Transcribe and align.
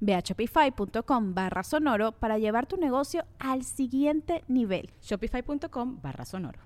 Ve 0.00 0.14
a 0.14 0.20
shopify.com 0.20 1.34
barra 1.34 1.62
sonoro 1.62 2.12
para 2.12 2.38
llevar 2.38 2.66
tu 2.66 2.76
negocio 2.76 3.24
al 3.38 3.64
siguiente 3.64 4.44
nivel. 4.48 4.90
Shopify.com 5.02 6.00
barra 6.02 6.24
sonoro. 6.24 6.60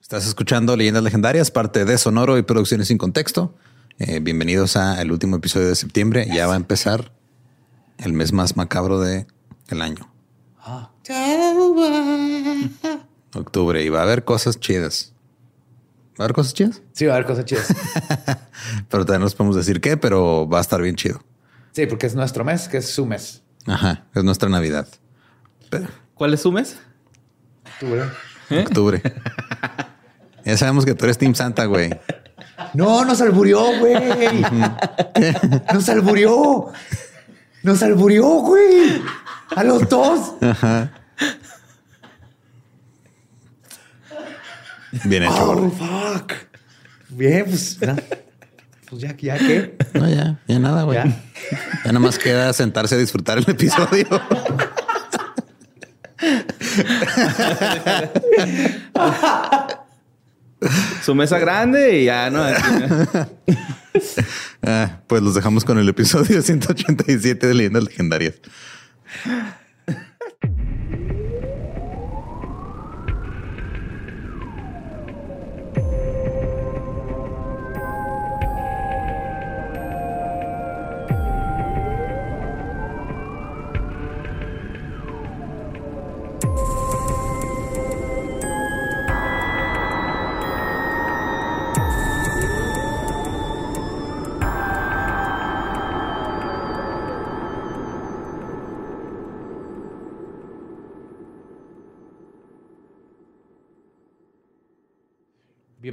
Estás 0.00 0.26
escuchando 0.26 0.76
Leyendas 0.76 1.02
Legendarias, 1.02 1.50
parte 1.50 1.84
de 1.84 1.98
Sonoro 1.98 2.38
y 2.38 2.42
Producciones 2.42 2.88
sin 2.88 2.98
Contexto. 2.98 3.54
Eh, 3.98 4.20
bienvenidos 4.20 4.76
al 4.76 5.10
último 5.10 5.36
episodio 5.36 5.68
de 5.68 5.74
septiembre. 5.74 6.26
Ya 6.32 6.46
va 6.46 6.54
a 6.54 6.56
empezar 6.56 7.12
el 7.98 8.12
mes 8.12 8.32
más 8.32 8.56
macabro 8.56 9.00
del 9.00 9.26
el 9.68 9.82
año. 9.82 10.08
Octubre. 13.34 13.84
Y 13.84 13.88
va 13.88 14.00
a 14.00 14.02
haber 14.02 14.24
cosas 14.24 14.60
chidas. 14.60 15.12
¿Va 16.18 16.22
a 16.22 16.26
haber 16.26 16.34
cosas 16.34 16.54
chidas? 16.54 16.82
Sí, 16.92 17.06
va 17.06 17.12
a 17.12 17.16
haber 17.16 17.26
cosas 17.26 17.44
chidas. 17.44 17.68
pero 18.88 19.04
todavía 19.04 19.18
no 19.18 19.24
nos 19.26 19.34
podemos 19.34 19.56
decir 19.56 19.80
qué, 19.80 19.96
pero 19.96 20.48
va 20.48 20.58
a 20.58 20.60
estar 20.60 20.80
bien 20.80 20.96
chido. 20.96 21.20
Sí, 21.78 21.86
porque 21.86 22.08
es 22.08 22.16
nuestro 22.16 22.44
mes, 22.44 22.66
que 22.66 22.78
es 22.78 22.90
su 22.90 23.06
mes. 23.06 23.40
Ajá, 23.64 24.04
es 24.12 24.24
nuestra 24.24 24.48
Navidad. 24.48 24.88
¿Cuál 26.12 26.34
es 26.34 26.40
su 26.40 26.50
mes? 26.50 26.76
Octubre. 27.74 28.02
¿Eh? 28.50 28.64
Octubre. 28.66 29.00
ya 30.44 30.56
sabemos 30.56 30.84
que 30.84 30.96
tú 30.96 31.04
eres 31.04 31.18
Team 31.18 31.36
Santa, 31.36 31.66
güey. 31.66 31.90
No, 32.74 33.04
nos 33.04 33.20
alburió, 33.20 33.78
güey. 33.78 33.94
nos 35.72 35.88
alburió. 35.88 36.72
Nos 37.62 37.80
alburió, 37.80 38.26
güey. 38.26 39.00
A 39.54 39.62
los 39.62 39.88
dos. 39.88 40.34
Ajá. 40.40 40.90
Bien 45.04 45.22
hecho. 45.22 45.50
Oh, 45.52 45.70
fuck. 45.70 46.32
Bien, 47.10 47.44
pues. 47.44 47.78
Pues 48.90 49.02
ya, 49.02 49.14
ya 49.16 49.38
qué. 49.38 49.76
No, 49.94 50.08
ya, 50.08 50.40
ya 50.46 50.58
nada, 50.58 50.82
güey. 50.84 50.96
Ya. 50.96 51.04
ya 51.04 51.92
nada 51.92 52.00
más 52.00 52.18
queda 52.18 52.52
sentarse 52.52 52.94
a 52.94 52.98
disfrutar 52.98 53.38
el 53.38 53.44
episodio. 53.48 54.06
Su 61.02 61.14
mesa 61.14 61.38
grande 61.38 62.00
y 62.00 62.06
ya 62.06 62.30
no. 62.30 62.42
ah, 64.62 65.00
pues 65.06 65.22
los 65.22 65.34
dejamos 65.34 65.64
con 65.64 65.78
el 65.78 65.88
episodio 65.88 66.42
187 66.42 67.46
de 67.46 67.54
Leyendas 67.54 67.84
Legendarias. 67.84 68.34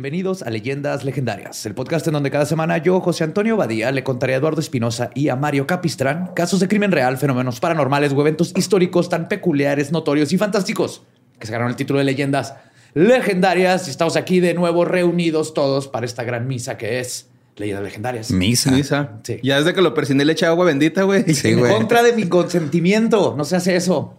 Bienvenidos 0.05 0.43
a 0.43 0.51
Leyendas 0.51 1.03
Legendarias, 1.03 1.65
el 1.65 1.73
podcast 1.73 2.05
en 2.05 2.13
donde 2.13 2.29
cada 2.29 2.45
semana 2.45 2.77
yo, 2.77 3.01
José 3.01 3.23
Antonio 3.23 3.57
Badía, 3.57 3.91
le 3.91 4.03
contaré 4.03 4.35
a 4.35 4.37
Eduardo 4.37 4.61
Espinosa 4.61 5.09
y 5.15 5.29
a 5.29 5.35
Mario 5.35 5.65
Capistrán 5.65 6.29
casos 6.35 6.59
de 6.59 6.67
crimen 6.67 6.91
real, 6.91 7.17
fenómenos 7.17 7.59
paranormales 7.59 8.13
o 8.13 8.21
eventos 8.21 8.53
históricos 8.55 9.09
tan 9.09 9.27
peculiares, 9.27 9.91
notorios 9.91 10.31
y 10.31 10.37
fantásticos 10.37 11.01
que 11.39 11.47
se 11.47 11.51
ganaron 11.51 11.71
el 11.71 11.75
título 11.75 11.97
de 11.97 12.05
Leyendas 12.05 12.53
Legendarias. 12.93 13.87
Y 13.87 13.89
estamos 13.89 14.15
aquí 14.15 14.39
de 14.39 14.53
nuevo 14.53 14.85
reunidos 14.85 15.55
todos 15.55 15.87
para 15.87 16.05
esta 16.05 16.23
gran 16.23 16.47
misa 16.47 16.77
que 16.77 16.99
es 16.99 17.29
Leyendas 17.55 17.83
Legendarias. 17.83 18.29
Misa. 18.29 18.69
Misa. 18.69 19.21
Sí. 19.23 19.39
Ya 19.41 19.57
desde 19.57 19.73
que 19.73 19.81
lo 19.81 19.95
presioné 19.95 20.23
le 20.23 20.33
eché 20.33 20.45
agua 20.45 20.65
bendita, 20.65 21.01
güey. 21.01 21.33
Sí, 21.33 21.47
en 21.47 21.61
contra 21.61 22.03
de 22.03 22.13
mi 22.13 22.29
consentimiento. 22.29 23.33
No 23.35 23.43
se 23.43 23.55
hace 23.55 23.75
eso. 23.75 24.13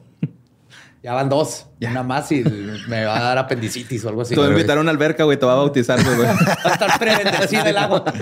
Ya 1.03 1.13
van 1.15 1.29
dos. 1.29 1.67
Ya. 1.79 1.91
Una 1.91 2.03
más 2.03 2.33
y 2.33 2.43
me 2.89 3.05
va 3.05 3.19
a 3.19 3.23
dar 3.23 3.39
apendicitis 3.39 4.05
o 4.05 4.09
algo 4.09 4.23
así. 4.23 4.35
Te 4.35 4.41
voy 4.41 4.49
a 4.49 4.53
invitar 4.53 4.79
a 4.79 4.81
una 4.81 4.91
alberca, 4.91 5.25
güey. 5.25 5.39
Te 5.39 5.47
va 5.47 5.53
a 5.53 5.57
bautizar, 5.57 6.03
güey. 6.03 6.19
Va 6.27 6.33
a 6.65 6.73
estar 6.73 6.99
preventivo 6.99 7.63
del 7.63 7.79
agua. 7.79 8.05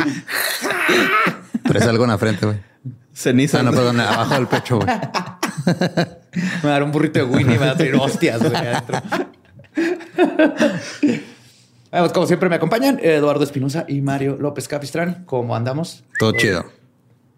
Traes 1.65 1.87
algo 1.87 2.05
en 2.05 2.11
la 2.11 2.19
frente, 2.19 2.45
güey. 2.45 2.59
Ceniza. 3.15 3.61
Ah, 3.61 3.63
no, 3.63 3.71
perdón, 3.71 4.01
abajo 4.01 4.35
del 4.35 4.47
pecho, 4.49 4.77
güey. 4.77 4.89
me 5.67 6.65
va 6.65 6.69
a 6.69 6.73
dar 6.73 6.83
un 6.83 6.93
burrito 6.93 7.21
de 7.21 7.25
Winnie 7.25 7.57
y 7.57 7.59
me 7.59 7.67
va 7.67 7.73
a 7.73 7.77
traer 7.77 7.95
hostias, 7.95 8.41
güey, 8.43 8.55
adentro. 8.55 9.01
Bueno, 11.91 12.13
como 12.13 12.27
siempre 12.27 12.49
me 12.49 12.57
acompañan 12.57 12.99
Eduardo 13.01 13.45
Espinosa 13.45 13.85
y 13.89 14.01
Mario 14.01 14.37
López 14.39 14.67
Capistrán. 14.69 15.25
¿Cómo 15.27 15.55
andamos? 15.55 16.05
Todo, 16.19 16.33
Todo 16.33 16.41
chido. 16.41 16.65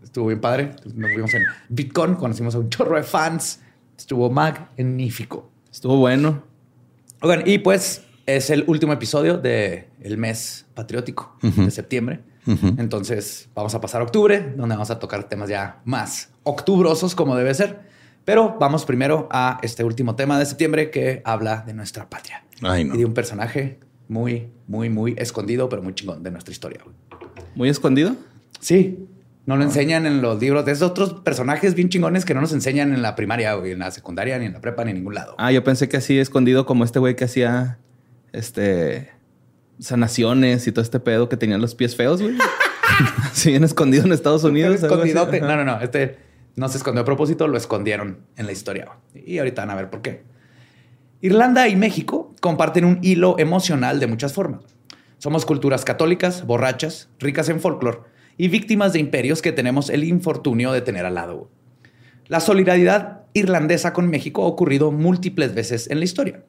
Estuvo 0.03 0.29
bien 0.29 0.41
padre. 0.41 0.73
Nos 0.95 1.11
vimos 1.11 1.35
en 1.35 1.45
Bitcoin, 1.69 2.15
conocimos 2.15 2.55
a 2.55 2.59
un 2.59 2.71
chorro 2.71 2.97
de 2.97 3.03
fans. 3.03 3.61
Estuvo 3.97 4.31
magnífico. 4.31 5.51
Estuvo 5.73 5.97
bueno. 5.97 6.43
Oigan, 7.23 7.43
y 7.47 7.59
pues 7.59 8.03
es 8.27 8.51
el 8.51 8.65
último 8.67 8.93
episodio 8.93 9.39
del 9.39 9.87
el 10.01 10.19
mes 10.19 10.67
patriótico 10.75 11.37
uh 11.43 11.47
-huh. 11.47 11.65
de 11.65 11.71
septiembre. 11.71 12.21
Uh 12.47 12.53
-huh. 12.53 12.81
Entonces 12.81 13.49
vamos 13.55 13.75
a 13.75 13.81
pasar 13.81 14.01
a 14.01 14.05
octubre, 14.05 14.55
donde 14.56 14.75
vamos 14.75 14.91
a 14.91 14.99
tocar 14.99 15.25
temas 15.25 15.49
ya 15.49 15.81
más 15.85 16.31
octubrosos 16.43 17.15
como 17.15 17.37
debe 17.37 17.55
ser. 17.55 17.81
Pero 18.25 18.56
vamos 18.59 18.85
primero 18.85 19.29
a 19.31 19.59
este 19.62 19.85
último 19.85 20.17
tema 20.17 20.39
de 20.39 20.47
septiembre 20.47 20.91
que 20.91 21.23
habla 21.25 21.62
de 21.67 21.75
nuestra 21.75 22.09
patria. 22.11 22.45
Ay, 22.61 22.85
no. 22.85 22.95
Y 22.95 22.99
de 22.99 23.05
un 23.05 23.15
personaje 23.15 23.79
muy, 24.09 24.49
muy, 24.67 24.91
muy 24.91 25.15
escondido, 25.17 25.69
pero 25.69 25.83
muy 25.83 25.95
chingón 25.95 26.23
de 26.23 26.31
nuestra 26.31 26.53
historia. 26.53 26.81
¿Muy 27.55 27.69
escondido? 27.69 28.17
Sí. 28.61 29.06
No 29.47 29.57
lo 29.57 29.62
enseñan 29.62 30.07
en 30.07 30.23
los 30.23 30.41
libros. 30.41 30.67
Es 30.67 30.81
de 30.81 30.87
otros 30.87 31.15
personajes 31.21 31.75
bien 31.75 31.89
chingones 31.89 32.25
que 32.25 32.34
no 32.34 32.41
nos 32.41 32.53
enseñan 32.53 32.93
en 32.93 33.01
la 33.01 33.15
primaria, 33.15 33.57
o 33.57 33.65
en 33.65 33.79
la 33.79 33.93
secundaria, 33.93 34.39
ni 34.39 34.47
en 34.47 34.53
la 34.53 34.61
prepa, 34.61 34.84
ni 34.84 34.91
en 34.91 34.97
ningún 34.97 35.15
lado. 35.15 35.37
Ah, 35.39 35.53
yo 35.53 35.62
pensé 35.62 35.89
que 35.89 35.97
así 35.97 36.19
escondido 36.19 36.67
como 36.67 36.84
este 36.84 36.99
güey 36.99 37.15
que 37.15 37.25
hacía 37.25 37.79
este 38.33 39.11
sanaciones 39.79 40.67
y 40.67 40.73
todo 40.73 40.82
este 40.82 40.99
pedo 40.99 41.29
que 41.29 41.37
tenían 41.37 41.61
los 41.61 41.76
pies 41.76 41.94
feos, 41.94 42.20
güey. 42.20 42.37
así 43.23 43.50
bien 43.50 43.62
escondido 43.62 44.05
en 44.05 44.12
Estados 44.12 44.43
Unidos. 44.43 44.82
Escondidote. 44.82 45.41
No, 45.41 45.55
no, 45.55 45.65
no. 45.65 45.81
Este 45.81 46.19
no 46.56 46.69
se 46.69 46.79
escondió 46.79 47.03
a 47.03 47.05
propósito, 47.05 47.47
lo 47.47 47.56
escondieron 47.56 48.19
en 48.37 48.47
la 48.47 48.53
historia. 48.53 48.88
Y 49.15 49.38
ahorita 49.38 49.62
van 49.62 49.70
a 49.70 49.75
ver 49.76 49.91
por 49.91 50.03
qué. 50.03 50.25
Irlanda 51.20 51.69
y 51.69 51.76
México 51.76 52.35
comparten 52.41 52.85
un 52.85 52.99
hilo 53.03 53.38
emocional 53.38 54.00
de 54.00 54.09
muchas 54.09 54.32
formas. 54.32 54.62
Somos 55.19 55.47
culturas 55.47 55.85
católicas, 55.85 56.44
borrachas, 56.44 57.09
ricas 57.20 57.49
en 57.49 57.61
folclore 57.61 58.16
y 58.38 58.49
víctimas 58.49 58.93
de 58.93 58.99
imperios 58.99 59.43
que 59.43 59.53
tenemos 59.53 59.91
el 59.91 60.05
infortunio 60.05 60.73
de 60.73 60.81
tener 60.81 61.06
al 61.06 61.15
lado. 61.15 61.50
La 62.29 62.41
solidaridad 62.41 63.23
irlandesa 63.33 63.93
con 63.93 64.09
México 64.09 64.43
ha 64.43 64.47
ocurrido 64.47 64.91
múltiples 64.91 65.55
veces 65.55 65.91
en 65.91 65.99
la 65.99 66.05
historia. 66.05 66.43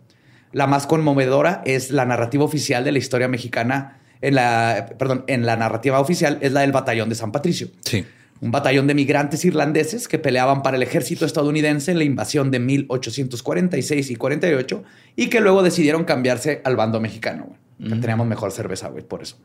La 0.54 0.68
más 0.68 0.88
conmovedora 0.88 1.62
es 1.66 1.92
la 1.92 2.06
narrativa 2.06 2.44
oficial 2.44 2.84
de 2.84 2.92
la 2.92 2.98
historia 2.98 3.28
mexicana. 3.28 4.00
En 4.22 4.36
la, 4.36 4.96
perdón, 4.98 5.24
en 5.28 5.46
la 5.46 5.56
narrativa 5.56 6.00
oficial 6.00 6.40
es 6.42 6.52
la 6.52 6.62
del 6.62 6.72
batallón 6.72 7.10
de 7.10 7.16
San 7.16 7.32
Patricio. 7.32 7.68
Sí. 7.82 8.06
un 8.40 8.52
batallón 8.52 8.86
de 8.88 8.94
migrantes 8.94 9.44
irlandeses 9.46 10.08
que 10.08 10.20
peleaban 10.20 10.62
para 10.62 10.78
el 10.78 10.84
ejército 10.84 11.26
estadounidense 11.26 11.92
en 11.92 11.98
la 11.98 12.04
invasión 12.04 12.52
de 12.52 12.60
1846 12.60 14.12
y 14.12 14.16
48 14.16 14.84
y 15.16 15.28
que 15.28 15.42
luego 15.42 15.64
decidieron 15.64 16.06
cambiarse 16.06 16.62
al 16.64 16.76
bando 16.76 17.00
mexicano. 17.00 17.56
Teníamos 17.78 18.28
mejor 18.28 18.52
cerveza, 18.52 18.90
güey, 18.90 19.04
por 19.04 19.22
eso. 19.22 19.38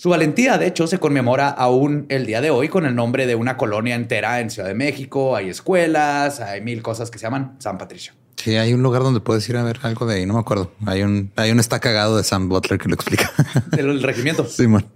Su 0.00 0.08
valentía, 0.08 0.56
de 0.56 0.66
hecho, 0.66 0.86
se 0.86 0.96
conmemora 0.96 1.50
aún 1.50 2.06
el 2.08 2.24
día 2.24 2.40
de 2.40 2.48
hoy 2.48 2.70
con 2.70 2.86
el 2.86 2.94
nombre 2.94 3.26
de 3.26 3.34
una 3.34 3.58
colonia 3.58 3.94
entera 3.94 4.40
en 4.40 4.48
Ciudad 4.48 4.66
de 4.66 4.74
México. 4.74 5.36
Hay 5.36 5.50
escuelas, 5.50 6.40
hay 6.40 6.62
mil 6.62 6.80
cosas 6.80 7.10
que 7.10 7.18
se 7.18 7.24
llaman 7.24 7.56
San 7.58 7.76
Patricio. 7.76 8.14
Sí, 8.36 8.56
hay 8.56 8.72
un 8.72 8.82
lugar 8.82 9.02
donde 9.02 9.20
puedes 9.20 9.46
ir 9.50 9.58
a 9.58 9.62
ver 9.62 9.78
algo 9.82 10.06
de 10.06 10.14
ahí, 10.14 10.24
no 10.24 10.32
me 10.32 10.40
acuerdo. 10.40 10.72
Hay 10.86 11.02
un, 11.02 11.30
hay 11.36 11.50
un 11.50 11.60
está 11.60 11.80
cagado 11.80 12.16
de 12.16 12.24
Sam 12.24 12.48
Butler 12.48 12.80
que 12.80 12.88
lo 12.88 12.94
explica. 12.94 13.30
Del 13.72 14.02
regimiento. 14.02 14.46
Simón. 14.46 14.86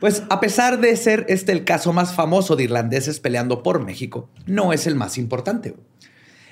Pues 0.00 0.22
a 0.30 0.40
pesar 0.40 0.80
de 0.80 0.96
ser 0.96 1.26
este 1.28 1.52
el 1.52 1.64
caso 1.64 1.92
más 1.92 2.14
famoso 2.14 2.56
de 2.56 2.64
irlandeses 2.64 3.20
peleando 3.20 3.62
por 3.62 3.84
México, 3.84 4.30
no 4.46 4.72
es 4.72 4.86
el 4.86 4.94
más 4.94 5.18
importante. 5.18 5.74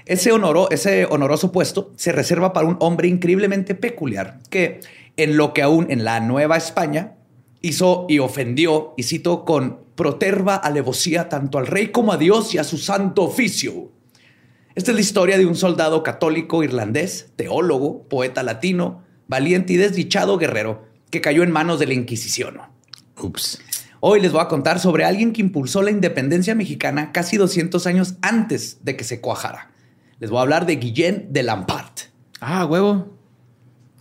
Ese, 0.05 0.31
honoro, 0.31 0.71
ese 0.71 1.07
honoroso 1.07 1.53
puesto 1.53 1.91
se 1.97 2.13
reserva 2.13 2.53
para 2.53 2.67
un 2.67 2.77
hombre 2.81 3.09
increíblemente 3.09 3.75
peculiar 3.75 4.41
que, 4.51 4.81
en 5.17 5.39
lo 5.39 5.55
que 5.55 5.63
aún 5.63 5.87
en 5.89 6.05
la 6.05 6.21
Nueva 6.21 6.59
España, 6.59 7.15
hizo 7.63 8.07
y 8.09 8.19
ofendió, 8.19 8.95
y 8.97 9.05
cito, 9.05 9.45
con 9.45 9.81
proterva 9.95 10.57
alevosía 10.57 11.29
tanto 11.29 11.59
al 11.59 11.67
rey 11.67 11.89
como 11.89 12.13
a 12.13 12.17
Dios 12.19 12.55
y 12.55 12.59
a 12.59 12.65
su 12.65 12.77
santo 12.77 13.23
oficio. 13.23 13.91
Esta 14.75 14.91
es 14.91 14.95
la 14.95 15.01
historia 15.01 15.39
de 15.39 15.47
un 15.47 15.55
soldado 15.55 16.03
católico 16.03 16.63
irlandés, 16.63 17.31
teólogo, 17.37 18.09
poeta 18.09 18.43
latino, 18.43 19.03
valiente 19.29 19.75
y 19.75 19.77
desdichado 19.77 20.39
guerrero 20.39 20.85
que 21.11 21.21
cayó 21.21 21.43
en 21.43 21.53
manos 21.53 21.79
de 21.79 21.87
la 21.87 21.95
Inquisición. 21.95 22.59
Ups. 23.21 23.61
Hoy 24.01 24.21
les 24.21 24.33
voy 24.33 24.41
a 24.41 24.49
contar 24.49 24.81
sobre 24.81 25.05
alguien 25.05 25.33
que 25.33 25.43
impulsó 25.43 25.83
la 25.83 25.91
independencia 25.91 26.55
mexicana 26.55 27.13
casi 27.13 27.37
200 27.37 27.87
años 27.87 28.15
antes 28.23 28.79
de 28.83 28.97
que 28.97 29.05
se 29.05 29.21
cuajara. 29.21 29.71
Les 30.19 30.31
voy 30.31 30.39
a 30.39 30.43
hablar 30.43 30.67
de 30.67 30.77
Guillén 30.77 31.29
de 31.31 31.43
Lampart. 31.43 32.01
Ah, 32.41 32.65
huevo. 32.65 33.22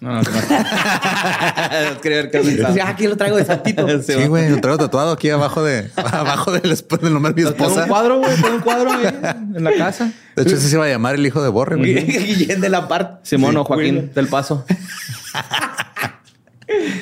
No, 0.02 0.14
no, 0.14 0.22
no. 0.22 2.02
Quería 2.02 2.18
ver 2.24 2.32
qué 2.32 2.40
pensaba. 2.40 2.76
Ah, 2.84 2.90
aquí 2.90 3.06
lo 3.08 3.16
traigo 3.16 3.38
de 3.38 3.46
santito. 3.46 3.88
Sí, 4.02 4.26
güey, 4.28 4.50
lo 4.50 4.60
traigo 4.60 4.78
tatuado 4.80 5.12
aquí 5.12 5.30
abajo 5.30 5.64
de 5.64 5.92
abajo 5.96 6.52
del, 6.52 6.64
del 6.64 7.14
nombre 7.14 7.34
de 7.34 7.44
mi 7.44 7.50
Tengo 7.52 7.66
un 7.66 7.70
esposa. 7.72 7.88
cuadro, 7.88 8.18
güey. 8.20 8.36
Tengo 8.36 8.56
un 8.56 8.62
cuadro 8.62 8.92
ahí 8.92 9.06
en 9.56 9.64
la 9.64 9.72
casa. 9.78 10.12
De 10.36 10.42
hecho, 10.44 10.56
ese 10.56 10.68
se 10.70 10.76
iba 10.76 10.86
a 10.86 10.90
llamar 10.90 11.16
el 11.16 11.26
hijo 11.26 11.42
de 11.44 11.50
Borre, 11.50 11.76
güey. 11.78 11.94
Guillén 12.04 12.62
de 12.62 12.70
Lampart. 12.70 13.24
Simón 13.24 13.56
o 13.58 13.64
Joaquín 13.64 14.12
del 14.16 14.28
Paso. 14.28 14.66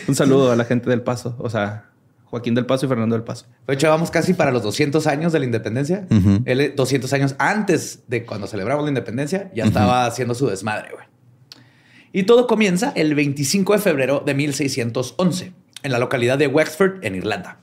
un 0.07 0.15
saludo 0.15 0.51
a 0.51 0.55
la 0.55 0.65
gente 0.65 0.89
del 0.89 1.01
Paso. 1.01 1.35
O 1.39 1.49
sea, 1.49 1.85
Joaquín 2.25 2.53
del 2.55 2.65
Paso 2.65 2.85
y 2.85 2.89
Fernando 2.89 3.15
del 3.15 3.23
Paso. 3.23 3.45
De 3.67 3.75
hecho, 3.75 3.87
vamos 3.89 4.11
casi 4.11 4.33
para 4.33 4.51
los 4.51 4.63
200 4.63 5.07
años 5.07 5.31
de 5.31 5.39
la 5.39 5.45
independencia. 5.45 6.05
Ujú. 6.09 6.41
Él, 6.45 6.73
200 6.75 7.13
años 7.13 7.35
antes 7.37 7.99
de 8.07 8.25
cuando 8.25 8.47
celebramos 8.47 8.83
la 8.83 8.89
independencia, 8.89 9.49
ya 9.55 9.63
estaba 9.65 10.05
haciendo 10.05 10.35
su 10.35 10.47
desmadre, 10.47 10.89
güey. 10.93 11.05
Y 12.11 12.23
todo 12.23 12.47
comienza 12.47 12.91
el 12.95 13.13
25 13.13 13.73
de 13.73 13.79
febrero 13.79 14.23
de 14.25 14.33
1611, 14.33 15.53
en 15.83 15.91
la 15.91 15.99
localidad 15.99 16.37
de 16.37 16.47
Wexford, 16.47 17.03
en 17.05 17.15
Irlanda. 17.15 17.59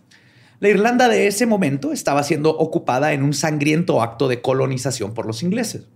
La 0.61 0.69
Irlanda 0.69 1.09
de 1.09 1.27
ese 1.27 1.47
momento 1.47 1.93
estaba 1.93 2.23
siendo 2.23 2.51
ocupada 2.51 3.13
en 3.13 3.23
un 3.23 3.35
sangriento 3.35 4.01
acto 4.01 4.29
de 4.29 4.41
colonización 4.41 5.15
por 5.15 5.27
los 5.27 5.43
ingleses, 5.43 5.89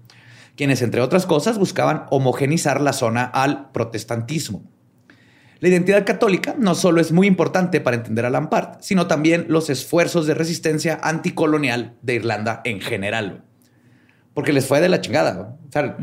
quienes, 0.57 0.83
entre 0.83 1.01
otras 1.01 1.27
cosas, 1.27 1.59
buscaban 1.59 2.05
homogenizar 2.11 2.81
la 2.81 2.93
zona 2.93 3.25
al 3.25 3.71
protestantismo. 3.71 4.65
La 5.61 5.69
identidad 5.69 6.05
católica 6.05 6.57
no 6.59 6.75
solo 6.75 7.01
es 7.01 7.13
muy 7.13 7.27
importante 7.27 7.81
para 7.81 7.97
entender 7.97 8.27
a 8.27 8.31
Lampard, 8.31 8.79
sino 8.81 9.07
también 9.07 9.47
los 9.49 9.71
esfuerzos 9.71 10.27
de 10.27 10.35
resistencia 10.35 10.99
anticolonial 11.03 11.97
de 12.03 12.15
Irlanda 12.15 12.63
en 12.65 12.81
general. 12.81 13.45
Porque 14.35 14.53
les 14.53 14.67
fue 14.67 14.81
de 14.81 14.89
la 14.89 15.01
chingada. 15.01 15.57
O 15.69 15.73
sea, 15.73 15.97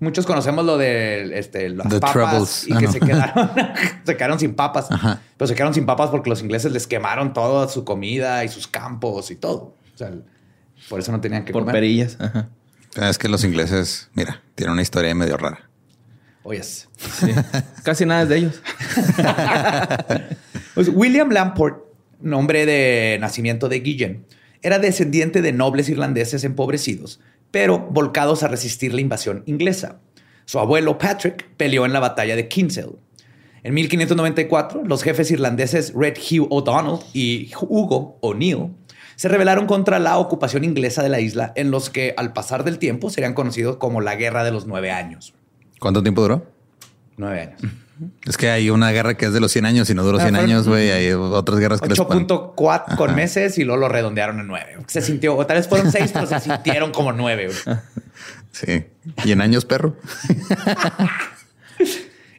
muchos 0.00 0.24
conocemos 0.26 0.64
lo 0.64 0.78
de 0.78 1.38
este, 1.38 1.68
las 1.70 1.88
The 1.88 1.98
papas 2.00 2.12
Troubles. 2.12 2.68
y 2.68 2.72
Ah, 2.72 2.78
que 2.78 2.86
no. 2.86 2.92
se 2.92 3.00
quedaron, 3.00 3.50
se 4.04 4.16
quedaron 4.16 4.38
sin 4.38 4.54
papas. 4.54 4.90
Ajá. 4.90 5.20
Pero 5.36 5.48
se 5.48 5.54
quedaron 5.54 5.74
sin 5.74 5.84
papas 5.86 6.10
porque 6.10 6.30
los 6.30 6.42
ingleses 6.42 6.72
les 6.72 6.86
quemaron 6.86 7.32
toda 7.32 7.68
su 7.68 7.84
comida 7.84 8.44
y 8.44 8.48
sus 8.48 8.66
campos 8.68 9.30
y 9.30 9.36
todo. 9.36 9.74
O 9.94 9.98
sea, 9.98 10.10
por 10.88 11.00
eso 11.00 11.12
no 11.12 11.20
tenían 11.20 11.44
que 11.44 11.52
Por 11.52 11.62
comer. 11.62 11.74
perillas. 11.74 12.16
Ajá. 12.20 12.48
Es 12.96 13.18
que 13.18 13.28
los 13.28 13.42
ingleses, 13.44 14.10
mira, 14.14 14.42
tienen 14.54 14.72
una 14.74 14.82
historia 14.82 15.14
medio 15.14 15.36
rara. 15.36 15.68
Oyes. 16.44 16.88
Sí. 16.98 17.32
Casi 17.84 18.04
nada 18.04 18.22
es 18.22 18.28
de 18.28 18.36
ellos. 18.38 18.62
Pues 20.74 20.88
William 20.88 21.30
Lamport, 21.30 21.84
nombre 22.20 22.64
de 22.64 23.18
nacimiento 23.20 23.68
de 23.68 23.80
Guillén, 23.80 24.24
era 24.62 24.78
descendiente 24.78 25.42
de 25.42 25.52
nobles 25.52 25.88
irlandeses 25.90 26.44
empobrecidos, 26.44 27.20
pero 27.52 27.78
volcados 27.78 28.42
a 28.42 28.48
resistir 28.48 28.92
la 28.92 29.00
invasión 29.00 29.44
inglesa. 29.46 30.00
Su 30.44 30.58
abuelo 30.58 30.98
Patrick 30.98 31.48
peleó 31.56 31.86
en 31.86 31.92
la 31.92 32.00
batalla 32.00 32.34
de 32.34 32.48
Kinsale. 32.48 32.96
En 33.62 33.74
1594, 33.74 34.82
los 34.84 35.04
jefes 35.04 35.30
irlandeses 35.30 35.92
Red 35.94 36.16
Hugh 36.18 36.48
O'Donnell 36.50 36.98
y 37.12 37.52
Hugo 37.60 38.18
O'Neill 38.20 38.70
se 39.14 39.28
rebelaron 39.28 39.66
contra 39.66 40.00
la 40.00 40.18
ocupación 40.18 40.64
inglesa 40.64 41.02
de 41.04 41.08
la 41.08 41.20
isla, 41.20 41.52
en 41.54 41.70
los 41.70 41.90
que 41.90 42.12
al 42.16 42.32
pasar 42.32 42.64
del 42.64 42.80
tiempo 42.80 43.08
serían 43.08 43.34
conocidos 43.34 43.76
como 43.76 44.00
la 44.00 44.16
Guerra 44.16 44.42
de 44.42 44.50
los 44.50 44.66
Nueve 44.66 44.90
Años. 44.90 45.32
¿Cuánto 45.78 46.02
tiempo 46.02 46.22
duró? 46.22 46.46
Nueve 47.16 47.40
años. 47.40 47.62
Es 48.26 48.36
que 48.36 48.50
hay 48.50 48.70
una 48.70 48.90
guerra 48.90 49.16
que 49.16 49.26
es 49.26 49.32
de 49.32 49.40
los 49.40 49.50
100 49.52 49.66
años 49.66 49.90
y 49.90 49.94
no 49.94 50.02
duró 50.02 50.18
Ah, 50.18 50.22
100 50.22 50.34
fueron- 50.34 50.50
años, 50.50 50.68
güey. 50.68 50.90
Hay 50.90 51.12
otras 51.12 51.58
guerras 51.58 51.80
que 51.80 51.88
les 51.88 51.98
ponen. 51.98 52.26
8.4 52.26 52.96
con 52.96 53.14
meses 53.14 53.58
y 53.58 53.64
luego 53.64 53.80
lo 53.80 53.88
redondearon 53.88 54.40
en 54.40 54.46
9. 54.46 54.78
Se 54.86 55.00
sintió, 55.02 55.36
o 55.36 55.46
tal 55.46 55.56
vez 55.58 55.68
fueron 55.68 55.90
6, 55.92 56.10
pero 56.12 56.26
se 56.26 56.40
sintieron 56.40 56.92
como 56.92 57.12
9. 57.12 57.50
Sí. 58.52 58.84
Y 59.24 59.32
en 59.32 59.40
años, 59.40 59.64
perro. 59.64 59.96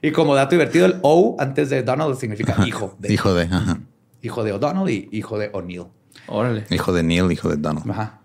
Y 0.02 0.12
como 0.12 0.36
dato 0.36 0.52
divertido, 0.52 0.86
el 0.86 1.00
O 1.02 1.38
antes 1.40 1.70
de 1.70 1.82
Donald 1.82 2.18
significa 2.18 2.56
hijo 2.68 2.96
de 3.00 3.14
Hijo 3.14 3.34
de, 3.34 3.44
ajá. 3.44 3.80
hijo 4.22 4.44
de 4.44 4.52
O'Donnell 4.52 4.90
y 4.90 5.08
hijo 5.14 5.38
de 5.40 5.50
O'Neill. 5.54 5.86
Órale. 6.28 6.66
Hijo 6.70 6.92
de 6.94 7.04
Neil, 7.04 7.32
hijo 7.32 7.48
de 7.50 7.56
Donald. 7.58 7.90
Ajá. 7.90 8.20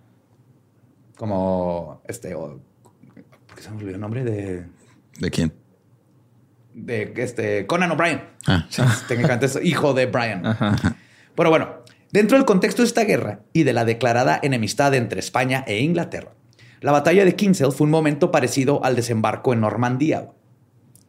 Como 1.16 2.02
este, 2.08 2.34
o- 2.34 2.60
¿por 3.46 3.56
qué 3.56 3.62
se 3.62 3.70
me 3.70 3.76
olvidó 3.76 3.94
el 3.94 4.00
nombre 4.00 4.24
de, 4.24 4.66
¿De 5.20 5.30
quién? 5.30 5.52
De 6.84 7.12
este 7.16 7.66
Conan 7.66 7.90
O'Brien? 7.90 8.22
Ah, 8.46 8.66
sí. 8.68 8.82
Técnicamente 9.06 9.46
es 9.46 9.58
hijo 9.62 9.94
de 9.94 10.06
Brian. 10.06 10.46
Ajá. 10.46 10.96
Pero 11.34 11.50
bueno, 11.50 11.84
dentro 12.10 12.36
del 12.36 12.46
contexto 12.46 12.82
de 12.82 12.88
esta 12.88 13.04
guerra 13.04 13.40
y 13.52 13.62
de 13.62 13.72
la 13.72 13.84
declarada 13.84 14.38
enemistad 14.42 14.94
entre 14.94 15.20
España 15.20 15.64
e 15.66 15.80
Inglaterra, 15.80 16.32
la 16.80 16.92
batalla 16.92 17.24
de 17.24 17.34
Kinsale 17.34 17.72
fue 17.72 17.86
un 17.86 17.90
momento 17.90 18.30
parecido 18.30 18.84
al 18.84 18.96
desembarco 18.96 19.52
en 19.52 19.60
Normandía. 19.60 20.30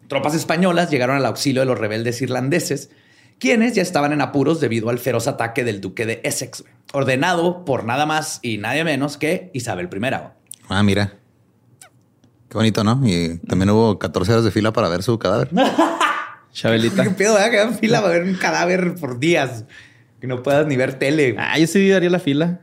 Tropas 0.07 0.33
españolas 0.33 0.89
llegaron 0.89 1.15
al 1.15 1.25
auxilio 1.25 1.61
de 1.61 1.67
los 1.67 1.77
rebeldes 1.77 2.21
irlandeses, 2.21 2.89
quienes 3.37 3.75
ya 3.75 3.83
estaban 3.83 4.11
en 4.11 4.21
apuros 4.21 4.59
debido 4.59 4.89
al 4.89 4.99
feroz 4.99 5.27
ataque 5.27 5.63
del 5.63 5.81
duque 5.81 6.05
de 6.05 6.21
Essex, 6.23 6.63
ordenado 6.93 7.63
por 7.65 7.85
nada 7.85 8.05
más 8.05 8.39
y 8.41 8.57
nadie 8.57 8.83
menos 8.83 9.17
que 9.17 9.51
Isabel 9.53 9.89
I. 9.93 9.99
Ah, 10.67 10.83
mira. 10.83 11.18
Qué 12.49 12.57
bonito, 12.57 12.83
¿no? 12.83 12.99
Y 13.03 13.37
también 13.47 13.69
hubo 13.69 13.99
14 13.99 14.31
horas 14.31 14.43
de 14.45 14.51
fila 14.51 14.73
para 14.73 14.89
ver 14.89 15.03
su 15.03 15.19
cadáver. 15.19 15.49
Chabelita. 16.53 17.03
¿Qué 17.03 17.11
pedo? 17.11 17.35
¿verdad? 17.35 17.51
Que 17.51 17.61
en 17.61 17.75
fila 17.77 18.01
para 18.01 18.13
ver 18.13 18.23
un 18.23 18.33
cadáver 18.35 18.95
por 18.95 19.19
días. 19.19 19.65
Que 20.19 20.27
no 20.27 20.41
puedas 20.41 20.65
ni 20.65 20.75
ver 20.75 20.95
tele. 20.95 21.35
Ah, 21.37 21.57
yo 21.59 21.67
sí 21.67 21.87
daría 21.89 22.09
la 22.09 22.19
fila 22.19 22.61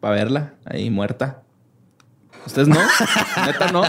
para 0.00 0.14
verla 0.14 0.54
ahí 0.64 0.90
muerta. 0.90 1.42
¿Ustedes 2.44 2.68
no? 2.68 2.80
¿Neta 3.46 3.70
no? 3.70 3.82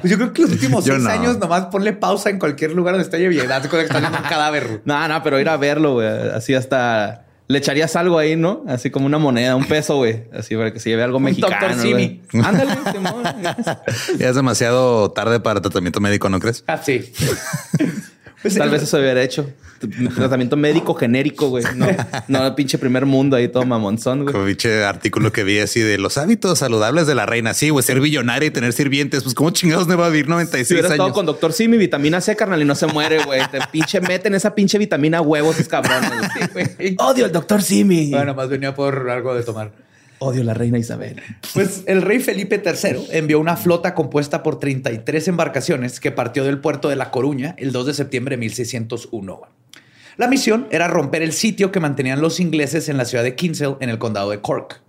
Pues 0.00 0.10
yo 0.10 0.16
creo 0.16 0.32
que 0.32 0.42
los 0.42 0.52
últimos 0.52 0.84
Yo 0.84 0.94
seis 0.94 1.04
no. 1.04 1.10
años 1.10 1.38
nomás 1.38 1.66
ponle 1.66 1.92
pausa 1.92 2.30
en 2.30 2.38
cualquier 2.38 2.72
lugar 2.72 2.94
donde 2.94 3.04
esté 3.04 3.18
lloviendo. 3.18 3.52
Te 3.60 3.68
cuenta 3.68 3.78
que 3.78 3.98
estás 3.98 4.02
en 4.02 4.24
un 4.24 4.28
cadáver. 4.28 4.82
No, 4.86 5.06
no, 5.08 5.22
pero 5.22 5.38
ir 5.38 5.48
a 5.48 5.56
verlo, 5.58 5.94
güey. 5.94 6.08
Así 6.30 6.54
hasta... 6.54 7.25
Le 7.48 7.58
echarías 7.58 7.94
algo 7.94 8.18
ahí, 8.18 8.34
¿no? 8.34 8.64
Así 8.66 8.90
como 8.90 9.06
una 9.06 9.18
moneda, 9.18 9.54
un 9.54 9.66
peso, 9.66 9.96
güey. 9.96 10.24
Así 10.32 10.56
para 10.56 10.72
que 10.72 10.80
se 10.80 10.90
lleve 10.90 11.04
algo 11.04 11.18
Un 11.18 11.24
mexicano. 11.24 11.76
Güey. 11.76 11.78
Simi. 11.78 12.22
Ándale, 12.44 12.72
Simón. 12.92 13.22
Ya 14.18 14.28
es 14.28 14.34
demasiado 14.34 15.12
tarde 15.12 15.38
para 15.38 15.60
tratamiento 15.60 16.00
médico, 16.00 16.28
¿no 16.28 16.40
crees? 16.40 16.64
Ah, 16.66 16.80
sí. 16.82 17.12
Pues, 18.46 18.58
Tal 18.58 18.70
vez 18.70 18.82
eso 18.82 18.98
hubiera 18.98 19.20
hecho. 19.22 19.50
Tratamiento 20.14 20.56
médico 20.56 20.94
genérico, 20.94 21.48
güey. 21.48 21.64
No, 21.74 21.86
no, 22.28 22.54
pinche 22.56 22.78
primer 22.78 23.04
mundo 23.06 23.36
ahí 23.36 23.48
todo 23.48 23.66
mamonzón, 23.66 24.22
güey. 24.22 24.32
Como 24.32 24.46
pinche 24.46 24.84
artículo 24.84 25.32
que 25.32 25.42
vi 25.42 25.58
así 25.58 25.80
de 25.80 25.98
los 25.98 26.16
hábitos 26.16 26.60
saludables 26.60 27.06
de 27.08 27.14
la 27.14 27.26
reina. 27.26 27.54
Sí, 27.54 27.70
güey, 27.70 27.82
ser 27.82 28.00
billonaria 28.00 28.46
y 28.46 28.50
tener 28.50 28.72
sirvientes. 28.72 29.24
Pues, 29.24 29.34
¿cómo 29.34 29.50
chingados 29.50 29.88
no 29.88 29.98
va 29.98 30.06
a 30.06 30.08
vivir 30.10 30.26
Si 30.26 30.30
96 30.30 30.70
hubiera 30.70 30.88
estado 30.88 31.04
años? 31.04 31.14
con 31.14 31.26
Doctor 31.26 31.52
Simi, 31.52 31.76
vitamina 31.76 32.20
C, 32.20 32.36
carnal, 32.36 32.62
y 32.62 32.64
no 32.64 32.74
se 32.74 32.86
muere, 32.86 33.24
güey. 33.24 33.40
Te 33.50 33.58
pinche 33.72 34.00
meten 34.00 34.34
esa 34.34 34.54
pinche 34.54 34.78
vitamina 34.78 35.20
huevos, 35.20 35.56
cabrones. 35.68 36.30
güey. 36.52 36.94
Odio 36.98 37.24
al 37.24 37.32
Doctor 37.32 37.62
Simi. 37.62 38.10
Bueno, 38.10 38.34
más 38.34 38.48
venía 38.48 38.74
por 38.74 39.10
algo 39.10 39.34
de 39.34 39.42
tomar. 39.42 39.72
Odio 40.18 40.42
a 40.42 40.44
la 40.44 40.54
reina 40.54 40.78
Isabel. 40.78 41.20
Pues 41.52 41.84
el 41.86 42.02
rey 42.02 42.20
Felipe 42.20 42.62
III 42.64 43.08
envió 43.10 43.38
una 43.38 43.56
flota 43.56 43.94
compuesta 43.94 44.42
por 44.42 44.58
33 44.58 45.28
embarcaciones 45.28 46.00
que 46.00 46.10
partió 46.10 46.44
del 46.44 46.60
puerto 46.60 46.88
de 46.88 46.96
La 46.96 47.10
Coruña 47.10 47.54
el 47.58 47.72
2 47.72 47.86
de 47.86 47.94
septiembre 47.94 48.36
de 48.36 48.40
1601. 48.40 49.40
La 50.16 50.28
misión 50.28 50.66
era 50.70 50.88
romper 50.88 51.22
el 51.22 51.32
sitio 51.32 51.70
que 51.70 51.80
mantenían 51.80 52.22
los 52.22 52.40
ingleses 52.40 52.88
en 52.88 52.96
la 52.96 53.04
ciudad 53.04 53.22
de 53.22 53.34
Kinsale, 53.34 53.76
en 53.80 53.90
el 53.90 53.98
condado 53.98 54.30
de 54.30 54.40
Cork. 54.40 54.80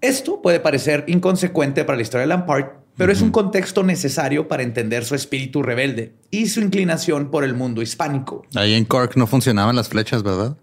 Esto 0.00 0.40
puede 0.40 0.60
parecer 0.60 1.04
inconsecuente 1.08 1.84
para 1.84 1.96
la 1.96 2.02
historia 2.02 2.22
de 2.22 2.28
Lampard, 2.28 2.70
pero 2.96 3.12
es 3.12 3.20
un 3.20 3.30
contexto 3.30 3.82
necesario 3.82 4.48
para 4.48 4.62
entender 4.62 5.04
su 5.04 5.14
espíritu 5.14 5.62
rebelde 5.62 6.14
y 6.30 6.48
su 6.48 6.60
inclinación 6.60 7.30
por 7.30 7.44
el 7.44 7.54
mundo 7.54 7.82
hispánico. 7.82 8.46
Ahí 8.54 8.72
en 8.72 8.86
Cork 8.86 9.16
no 9.16 9.26
funcionaban 9.26 9.76
las 9.76 9.90
flechas, 9.90 10.22
¿verdad? 10.22 10.56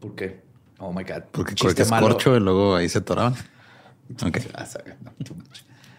¿Por 0.00 0.16
qué? 0.16 0.43
Oh 0.78 0.92
my 0.92 1.04
God. 1.04 1.24
Porque 1.30 1.54
Chiste 1.54 1.68
Cork 1.68 1.80
es 1.80 1.90
malo. 1.90 2.08
corcho 2.08 2.36
y 2.36 2.40
luego 2.40 2.76
ahí 2.76 2.88
se 2.88 2.98
atoraban. 2.98 3.34
Ok. 4.22 4.38
Ah, 4.54 4.66
no, 5.02 5.12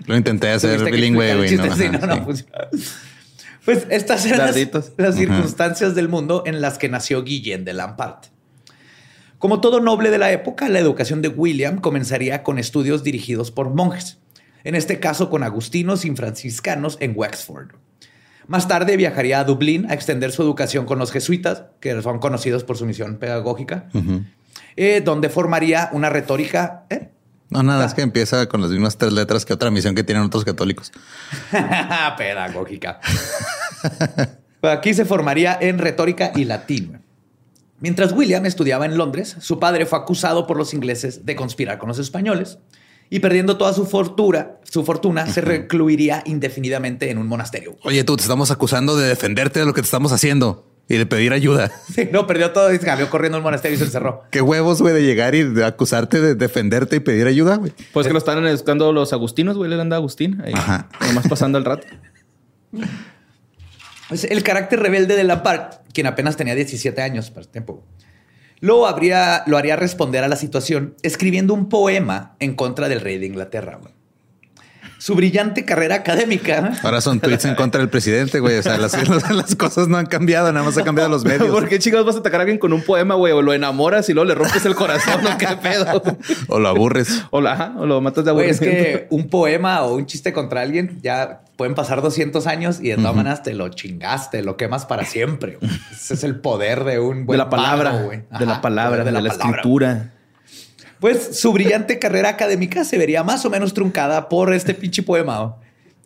Lo 0.05 0.17
intenté 0.17 0.51
hacer 0.51 0.83
bilingüe, 0.83 1.35
güey. 1.35 1.55
No, 1.57 1.63
sí, 1.75 1.89
no, 1.89 1.99
sí. 1.99 2.07
no 2.07 2.23
funciona. 2.23 2.69
Pues 3.65 3.87
estas 3.89 4.25
eran 4.27 4.53
las, 4.53 4.91
las 4.97 5.15
circunstancias 5.15 5.95
del 5.95 6.07
mundo 6.07 6.43
en 6.45 6.61
las 6.61 6.77
que 6.77 6.87
nació 6.87 7.23
Guillén 7.23 7.65
de 7.65 7.73
Lampard. 7.73 8.27
Como 9.39 9.59
todo 9.59 9.79
noble 9.79 10.11
de 10.11 10.17
la 10.17 10.31
época, 10.31 10.69
la 10.69 10.79
educación 10.79 11.21
de 11.21 11.29
William 11.29 11.79
comenzaría 11.79 12.43
con 12.43 12.59
estudios 12.59 13.03
dirigidos 13.03 13.51
por 13.51 13.69
monjes, 13.69 14.19
en 14.63 14.75
este 14.75 14.99
caso 14.99 15.29
con 15.29 15.43
agustinos 15.43 16.05
y 16.05 16.15
franciscanos 16.15 16.97
en 16.99 17.13
Wexford. 17.15 17.71
Más 18.47 18.67
tarde 18.67 18.95
viajaría 18.97 19.39
a 19.39 19.43
Dublín 19.43 19.87
a 19.89 19.93
extender 19.95 20.31
su 20.31 20.43
educación 20.43 20.85
con 20.85 20.99
los 20.99 21.11
jesuitas, 21.11 21.63
que 21.79 21.99
son 22.01 22.19
conocidos 22.19 22.63
por 22.63 22.77
su 22.77 22.85
misión 22.85 23.17
pedagógica, 23.17 23.89
eh, 24.75 25.01
donde 25.03 25.29
formaría 25.29 25.89
una 25.91 26.09
retórica. 26.09 26.85
¿eh? 26.89 27.09
No, 27.49 27.63
nada, 27.63 27.85
es 27.85 27.93
que 27.93 28.01
empieza 28.01 28.47
con 28.47 28.61
las 28.61 28.71
mismas 28.71 28.97
tres 28.97 29.13
letras 29.13 29.45
que 29.45 29.53
otra 29.53 29.71
misión 29.71 29.95
que 29.95 30.03
tienen 30.03 30.23
otros 30.23 30.43
católicos. 30.43 30.91
Pedagógica. 32.17 32.99
Aquí 34.61 34.93
se 34.93 35.05
formaría 35.05 35.57
en 35.61 35.77
retórica 35.77 36.31
y 36.35 36.45
latín. 36.45 37.01
Mientras 37.79 38.13
William 38.13 38.45
estudiaba 38.45 38.85
en 38.85 38.97
Londres, 38.97 39.35
su 39.39 39.59
padre 39.59 39.85
fue 39.85 39.99
acusado 39.99 40.47
por 40.47 40.57
los 40.57 40.73
ingleses 40.73 41.25
de 41.25 41.35
conspirar 41.35 41.77
con 41.77 41.89
los 41.89 41.99
españoles 41.99 42.57
y 43.09 43.19
perdiendo 43.19 43.57
toda 43.57 43.73
su 43.73 43.85
fortuna, 43.85 44.53
su 44.63 44.83
fortuna 44.83 45.27
se 45.27 45.41
recluiría 45.41 46.23
indefinidamente 46.25 47.11
en 47.11 47.17
un 47.19 47.27
monasterio. 47.27 47.77
Oye, 47.83 48.03
tú 48.03 48.15
te 48.17 48.23
estamos 48.23 48.49
acusando 48.49 48.97
de 48.97 49.07
defenderte 49.07 49.59
de 49.59 49.65
lo 49.65 49.73
que 49.73 49.81
te 49.81 49.85
estamos 49.85 50.11
haciendo 50.11 50.74
y 50.87 50.97
de 50.97 51.05
pedir 51.05 51.33
ayuda. 51.33 51.71
Sí, 51.93 52.09
no, 52.11 52.27
perdió 52.27 52.51
todo 52.51 52.73
y 52.73 52.77
salió 52.77 53.09
corriendo 53.09 53.37
al 53.37 53.43
monasterio 53.43 53.75
y 53.75 53.79
se 53.79 53.85
encerró. 53.85 54.23
Qué 54.31 54.41
huevos, 54.41 54.81
güey, 54.81 54.93
de 54.93 55.03
llegar 55.03 55.33
y 55.33 55.43
de 55.43 55.65
acusarte 55.65 56.19
de 56.19 56.35
defenderte 56.35 56.97
y 56.97 56.99
pedir 56.99 57.25
ayuda, 57.27 57.55
güey. 57.55 57.71
Pues 57.93 58.05
que 58.07 58.13
lo 58.13 58.19
están 58.19 58.43
buscando 58.43 58.91
los 58.91 59.13
agustinos, 59.13 59.57
güey. 59.57 59.69
Le 59.69 59.79
anda 59.79 59.95
Agustín. 59.95 60.41
Ahí, 60.43 60.53
Ajá. 60.53 60.89
Nomás 61.07 61.27
pasando 61.27 61.57
el 61.57 61.65
rato. 61.65 61.87
Pues 64.09 64.25
el 64.25 64.43
carácter 64.43 64.79
rebelde 64.79 65.15
de 65.15 65.23
Lampard, 65.23 65.75
quien 65.93 66.05
apenas 66.07 66.37
tenía 66.37 66.53
17 66.53 67.01
años 67.01 67.31
para 67.31 67.41
ese 67.41 67.51
tiempo, 67.51 67.83
lo, 68.59 68.85
habría, 68.85 69.43
lo 69.47 69.57
haría 69.57 69.75
responder 69.75 70.23
a 70.23 70.27
la 70.27 70.35
situación 70.35 70.95
escribiendo 71.01 71.53
un 71.53 71.69
poema 71.69 72.35
en 72.39 72.55
contra 72.55 72.87
del 72.89 73.01
rey 73.01 73.17
de 73.17 73.25
Inglaterra. 73.25 73.79
güey. 73.81 73.94
Su 74.97 75.13
brillante 75.15 75.65
carrera 75.65 75.95
académica. 75.95 76.73
Ahora 76.81 77.01
son 77.01 77.19
tweets 77.19 77.45
en 77.45 77.55
contra 77.55 77.79
del 77.79 77.89
presidente, 77.89 78.39
güey. 78.39 78.57
O 78.57 78.63
sea, 78.63 78.77
las, 78.77 78.93
las 79.31 79.55
cosas 79.55 79.87
no 79.87 79.97
han 79.97 80.05
cambiado, 80.07 80.51
nada 80.51 80.65
más 80.65 80.77
ha 80.77 80.83
cambiado 80.83 81.09
los 81.09 81.23
medios. 81.25 81.49
¿Por 81.49 81.67
qué 81.67 81.77
chingados 81.79 82.05
vas 82.05 82.15
a 82.15 82.19
atacar 82.19 82.39
a 82.39 82.43
alguien 82.43 82.57
con 82.57 82.73
un 82.73 82.81
poema, 82.81 83.15
güey? 83.15 83.33
O 83.33 83.41
lo 83.41 83.53
enamoras 83.53 84.09
y 84.09 84.13
luego 84.13 84.27
le 84.27 84.35
rompes 84.35 84.65
el 84.65 84.73
corazón, 84.75 85.25
¿o 85.25 85.37
qué 85.37 85.47
pedo? 85.61 86.01
O 86.47 86.59
lo 86.59 86.69
aburres. 86.69 87.23
O, 87.31 87.41
la- 87.41 87.53
ajá, 87.53 87.73
o 87.77 87.85
lo 87.85 88.01
matas 88.01 88.25
de 88.25 88.31
Güey, 88.31 88.49
es 88.49 88.61
aburrimiento. 88.61 88.99
que 88.99 89.07
un 89.09 89.29
poema 89.29 89.81
o 89.83 89.95
un 89.95 90.05
chiste 90.05 90.33
contra 90.33 90.61
alguien 90.61 90.99
ya 91.03 91.41
pueden 91.57 91.75
pasar 91.75 92.01
200 92.01 92.47
años 92.47 92.79
y 92.81 92.89
de 92.89 92.95
todas 92.97 93.15
maneras 93.15 93.43
te 93.43 93.53
lo 93.53 93.69
chingaste, 93.69 94.41
lo 94.43 94.57
quemas 94.57 94.85
para 94.85 95.05
siempre. 95.05 95.57
güey. 95.61 95.71
Ese 95.91 96.15
es 96.15 96.23
el 96.23 96.39
poder 96.39 96.83
de 96.83 96.99
un 96.99 97.19
De 97.19 97.23
buen 97.25 97.37
la 97.39 97.49
palabra, 97.49 97.91
güey. 98.03 98.23
de 98.39 98.45
la 98.45 98.61
palabra, 98.61 99.03
de, 99.03 99.11
la, 99.11 99.19
palabra. 99.21 99.47
escritura. 99.49 100.11
Pues 101.05 101.37
su 101.37 101.53
brillante 101.53 101.99
carrera 101.99 102.29
académica 102.29 102.83
se 102.83 102.97
vería 102.97 103.23
más 103.23 103.45
o 103.45 103.51
menos 103.51 103.75
truncada 103.75 104.27
por 104.27 104.51
este 104.55 104.73
pinche 104.73 105.03
poema. 105.03 105.57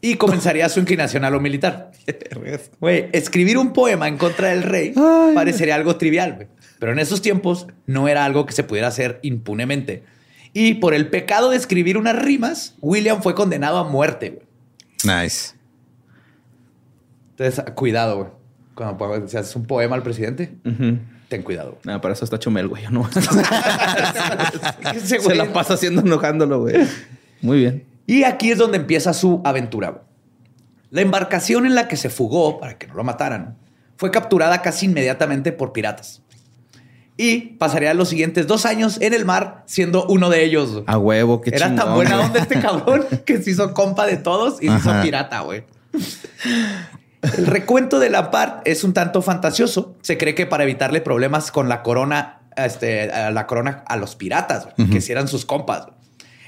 Y 0.01 0.15
comenzaría 0.15 0.68
su 0.68 0.82
inclinación 0.82 1.24
a 1.24 1.29
lo 1.29 1.39
militar. 1.39 1.91
Güey, 2.82 3.08
escribir 3.13 3.58
un 3.58 3.72
poema 3.72 4.10
en 4.10 4.18
contra 4.18 4.50
del 4.50 4.62
rey 4.62 4.94
parecería 5.34 5.75
algo 5.75 5.96
trivial. 5.96 6.50
Pero 6.79 6.91
en 6.91 7.00
esos 7.00 7.22
tiempos 7.22 7.68
no 7.86 8.10
era 8.10 8.25
algo 8.25 8.46
que 8.46 8.51
se 8.51 8.65
pudiera 8.65 8.89
hacer 8.89 9.20
impunemente. 9.22 10.03
Y 10.51 10.74
por 10.74 10.94
el 10.94 11.08
pecado 11.08 11.50
de 11.50 11.56
escribir 11.56 11.98
unas 11.98 12.22
rimas, 12.22 12.75
William 12.82 13.24
fue 13.24 13.36
condenado 13.36 13.77
a 13.77 13.86
muerte. 13.86 14.41
Nice. 15.06 15.56
Entonces, 17.38 17.63
cuidado, 17.74 18.18
güey. 18.18 18.29
Cuando 18.75 19.29
si 19.29 19.38
haces 19.38 19.56
un 19.56 19.65
poema 19.65 19.96
al 19.96 20.03
presidente. 20.03 20.58
Ten 21.29 21.43
cuidado. 21.43 21.77
Nada, 21.83 22.01
para 22.01 22.13
eso 22.13 22.25
está 22.25 22.38
Chumel, 22.39 22.67
güey. 22.67 22.83
No. 22.91 23.07
Ese 24.93 25.19
Se 25.19 25.36
la 25.36 25.53
pasa 25.53 25.75
haciendo 25.75 26.01
enojándolo, 26.01 26.62
güey. 26.62 26.75
Muy 27.41 27.59
bien. 27.59 27.86
Y 28.05 28.24
aquí 28.24 28.51
es 28.51 28.57
donde 28.57 28.77
empieza 28.77 29.13
su 29.13 29.41
aventura. 29.45 29.89
güey. 29.91 30.03
La 30.91 31.01
embarcación 31.01 31.65
en 31.65 31.75
la 31.75 31.88
que 31.88 31.95
se 31.98 32.09
fugó 32.09 32.59
para 32.59 32.77
que 32.77 32.88
no 32.88 32.95
lo 32.95 33.03
mataran 33.03 33.57
fue 33.98 34.09
capturada 34.12 34.62
casi 34.62 34.88
inmediatamente 34.88 35.51
por 35.51 35.71
piratas. 35.71 36.21
Y 37.15 37.57
pasaría 37.57 37.93
los 37.93 38.09
siguientes 38.09 38.48
dos 38.48 38.65
años 38.65 38.98
en 39.01 39.13
el 39.13 39.25
mar 39.25 39.63
siendo 39.67 40.05
uno 40.07 40.29
de 40.29 40.43
ellos. 40.45 40.71
güey. 40.71 40.83
A 40.88 40.98
huevo, 40.98 41.41
qué 41.41 41.51
Era 41.53 41.67
tan 41.67 41.77
chingón, 41.77 41.95
buena 41.95 42.15
güey. 42.15 42.27
onda 42.27 42.39
este 42.39 42.59
cabrón 42.59 43.05
que 43.25 43.41
se 43.41 43.51
hizo 43.51 43.74
compa 43.74 44.05
de 44.07 44.17
todos 44.17 44.62
y 44.63 44.67
se 44.69 44.75
hizo 44.75 45.01
pirata, 45.01 45.41
güey. 45.41 45.63
El 47.21 47.47
recuento 47.47 47.99
de 47.99 48.09
Lampard 48.09 48.61
es 48.65 48.83
un 48.83 48.93
tanto 48.93 49.21
fantasioso. 49.21 49.95
Se 50.01 50.17
cree 50.17 50.35
que 50.35 50.45
para 50.45 50.63
evitarle 50.63 51.01
problemas 51.01 51.51
con 51.51 51.67
la 51.69 51.83
corona, 51.83 52.41
este, 52.55 53.11
a 53.11 53.31
la 53.31 53.45
corona 53.47 53.83
a 53.88 53.97
los 53.97 54.15
piratas, 54.15 54.67
que 54.91 55.01
si 55.01 55.11
eran 55.11 55.27
sus 55.27 55.45
compas. 55.45 55.88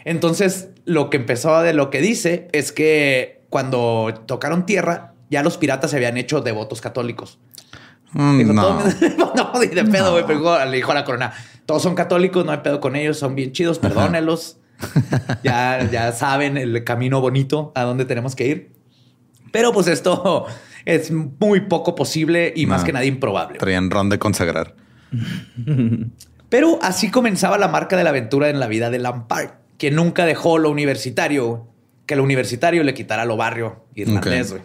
Entonces, 0.05 0.69
lo 0.85 1.09
que 1.09 1.17
empezó 1.17 1.61
de 1.61 1.73
lo 1.73 1.89
que 1.89 2.01
dice 2.01 2.47
es 2.53 2.71
que 2.71 3.43
cuando 3.49 4.13
tocaron 4.25 4.65
tierra, 4.65 5.13
ya 5.29 5.43
los 5.43 5.57
piratas 5.57 5.91
se 5.91 5.97
habían 5.97 6.17
hecho 6.17 6.41
devotos 6.41 6.81
católicos. 6.81 7.37
Mm, 8.13 8.37
Dijo, 8.39 8.53
no. 8.53 8.61
todo- 8.61 9.33
no, 9.35 9.59
ni 9.59 9.67
de 9.67 9.83
pedo, 9.85 10.11
güey. 10.13 10.25
pero 10.25 10.65
Le 10.65 10.75
dijo 10.77 10.91
a 10.91 10.95
la 10.95 11.03
corona, 11.05 11.33
todos 11.65 11.81
son 11.83 11.95
católicos, 11.95 12.45
no 12.45 12.51
hay 12.51 12.57
pedo 12.59 12.79
con 12.79 12.95
ellos, 12.95 13.17
son 13.19 13.35
bien 13.35 13.51
chidos, 13.51 13.77
perdónelos. 13.79 14.57
ya, 15.43 15.87
ya 15.91 16.11
saben 16.11 16.57
el 16.57 16.83
camino 16.83 17.21
bonito 17.21 17.71
a 17.75 17.83
dónde 17.83 18.05
tenemos 18.05 18.35
que 18.35 18.47
ir. 18.47 18.70
Pero 19.51 19.71
pues 19.73 19.87
esto 19.87 20.45
es 20.85 21.11
muy 21.11 21.61
poco 21.61 21.95
posible 21.95 22.53
y 22.55 22.65
más 22.65 22.81
No. 22.81 22.85
que 22.85 22.93
nada 22.93 23.05
improbable. 23.05 23.59
Traían 23.59 23.89
ron 23.91 24.09
de 24.09 24.19
consagrar. 24.19 24.75
Pero 26.49 26.79
así 26.81 27.09
comenzaba 27.11 27.57
la 27.57 27.67
marca 27.67 27.95
de 27.95 28.03
la 28.03 28.09
aventura 28.09 28.49
en 28.49 28.59
la 28.59 28.67
vida 28.67 28.89
de 28.89 28.99
Lampard, 28.99 29.51
que 29.77 29.91
nunca 29.91 30.25
dejó 30.25 30.57
lo 30.57 30.69
universitario, 30.69 31.67
que 32.05 32.15
lo 32.15 32.23
universitario 32.23 32.83
le 32.83 32.93
quitara 32.93 33.25
lo 33.25 33.37
barrio 33.37 33.85
irlandés. 33.95 34.55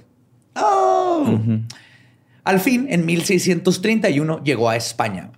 ¡Oh! 0.54 1.38
Al 2.44 2.60
fin, 2.60 2.86
en 2.90 3.06
1631 3.06 4.42
llegó 4.42 4.68
a 4.68 4.76
España. 4.76 5.30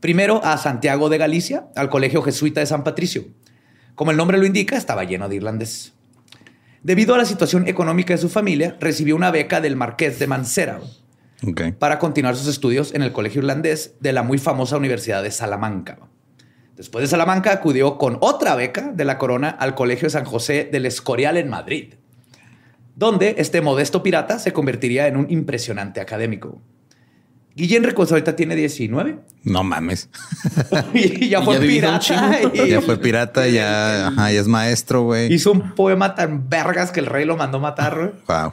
Primero 0.00 0.42
a 0.44 0.56
Santiago 0.56 1.08
de 1.08 1.18
Galicia, 1.18 1.66
al 1.76 1.90
Colegio 1.90 2.22
Jesuita 2.22 2.60
de 2.60 2.66
San 2.66 2.84
Patricio. 2.84 3.24
Como 3.94 4.10
el 4.10 4.16
nombre 4.16 4.38
lo 4.38 4.46
indica, 4.46 4.76
estaba 4.76 5.04
lleno 5.04 5.28
de 5.28 5.36
irlandés. 5.36 5.92
Debido 6.82 7.14
a 7.14 7.18
la 7.18 7.26
situación 7.26 7.68
económica 7.68 8.14
de 8.14 8.18
su 8.18 8.30
familia, 8.30 8.76
recibió 8.80 9.14
una 9.14 9.30
beca 9.30 9.60
del 9.60 9.76
Marqués 9.76 10.18
de 10.18 10.26
Ok. 10.26 11.78
para 11.78 11.98
continuar 11.98 12.36
sus 12.36 12.46
estudios 12.46 12.94
en 12.94 13.02
el 13.02 13.12
colegio 13.12 13.40
irlandés 13.40 13.96
de 14.00 14.14
la 14.14 14.22
muy 14.22 14.38
famosa 14.38 14.78
Universidad 14.78 15.22
de 15.22 15.30
Salamanca. 15.30 15.98
Después 16.76 17.02
de 17.02 17.08
Salamanca 17.08 17.52
acudió 17.52 17.98
con 17.98 18.16
otra 18.20 18.54
beca 18.54 18.92
de 18.92 19.04
la 19.04 19.18
corona 19.18 19.50
al 19.50 19.74
Colegio 19.74 20.06
de 20.06 20.10
San 20.10 20.24
José 20.24 20.70
del 20.72 20.86
Escorial 20.86 21.36
en 21.36 21.50
Madrid, 21.50 21.94
donde 22.96 23.34
este 23.36 23.60
modesto 23.60 24.02
pirata 24.02 24.38
se 24.38 24.54
convertiría 24.54 25.06
en 25.06 25.18
un 25.18 25.30
impresionante 25.30 26.00
académico. 26.00 26.62
Guillén 27.56 27.82
Recos 27.84 28.10
ahorita 28.12 28.36
tiene 28.36 28.54
19 28.56 29.18
No 29.44 29.62
mames. 29.64 30.08
y 30.94 31.28
ya 31.28 31.42
fue 31.42 31.54
ya 31.54 31.60
pirata. 31.60 32.38
y 32.54 32.68
Ya 32.70 32.80
fue 32.80 32.96
pirata, 32.96 33.48
ya, 33.48 34.08
ajá, 34.08 34.32
ya 34.32 34.40
es 34.40 34.46
maestro, 34.48 35.02
güey. 35.02 35.32
Hizo 35.32 35.52
un 35.52 35.74
poema 35.74 36.14
tan 36.14 36.48
vergas 36.48 36.90
que 36.92 37.00
el 37.00 37.06
rey 37.06 37.24
lo 37.24 37.36
mandó 37.36 37.58
matar. 37.60 37.96
güey. 37.96 38.10
Wow. 38.28 38.52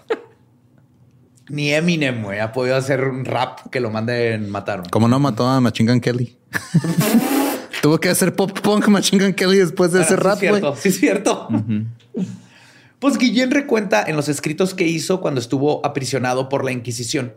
Ni 1.50 1.72
Eminem, 1.72 2.24
güey, 2.24 2.40
ha 2.40 2.52
podido 2.52 2.76
hacer 2.76 3.06
un 3.06 3.24
rap 3.24 3.70
que 3.72 3.80
lo 3.80 3.90
manden 3.90 4.50
matar. 4.50 4.84
¿Cómo 4.92 5.08
no 5.08 5.18
mató 5.20 5.48
a 5.48 5.62
Machine 5.62 5.92
Gun 5.92 6.02
Kelly? 6.02 6.38
Tuvo 7.82 8.00
que 8.00 8.10
hacer 8.10 8.36
pop 8.36 8.52
punk 8.60 8.88
Machine 8.88 9.24
Gun 9.24 9.34
Kelly 9.34 9.58
después 9.58 9.92
de 9.94 10.00
Ah, 10.00 10.04
ese 10.04 10.16
sí 10.16 10.22
rap, 10.22 10.40
güey. 10.42 10.62
sí 10.76 10.90
es 10.90 11.00
cierto. 11.00 11.48
Pues 13.00 13.20
Guillén 13.20 13.52
recuenta 13.52 14.04
en 14.08 14.16
los 14.16 14.28
escritos 14.28 14.74
que 14.74 14.88
hizo 14.88 15.22
cuando 15.22 15.40
estuvo 15.40 15.86
aprisionado 15.86 16.50
por 16.50 16.66
la 16.66 16.72
Inquisición. 16.72 17.36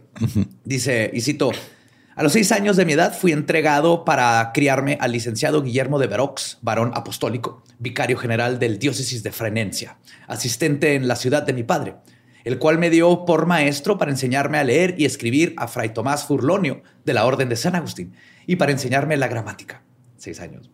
Dice, 0.64 1.11
y 1.12 1.21
cito, 1.21 1.52
a 2.17 2.23
los 2.23 2.33
seis 2.33 2.50
años 2.50 2.76
de 2.76 2.87
mi 2.87 2.95
edad 2.95 3.14
fui 3.17 3.33
entregado 3.33 4.05
para 4.07 4.50
criarme 4.55 4.97
al 5.00 5.12
licenciado 5.12 5.62
Guillermo 5.62 5.99
de 5.99 6.07
Verox, 6.07 6.59
varón 6.62 6.93
apostólico, 6.95 7.62
vicario 7.79 8.17
general 8.17 8.59
del 8.59 8.79
diócesis 8.79 9.23
de 9.23 9.33
Frenencia, 9.33 9.99
asistente 10.26 10.95
en 10.95 11.09
la 11.09 11.17
ciudad 11.17 11.43
de 11.43 11.52
mi 11.52 11.62
padre, 11.62 11.97
el 12.45 12.59
cual 12.59 12.79
me 12.79 12.88
dio 12.88 13.26
por 13.26 13.45
maestro 13.45 13.99
para 13.99 14.11
enseñarme 14.11 14.57
a 14.57 14.64
leer 14.64 14.95
y 14.97 15.05
escribir 15.05 15.55
a 15.59 15.69
Fray 15.69 15.93
Tomás 15.93 16.25
Furlonio 16.25 16.83
de 17.05 17.12
la 17.12 17.26
Orden 17.26 17.50
de 17.50 17.57
San 17.57 17.75
Agustín 17.75 18.14
y 18.47 18.57
para 18.57 18.73
enseñarme 18.73 19.19
la 19.19 19.29
gramática. 19.29 19.83
seis 20.17 20.40
años. 20.40 20.71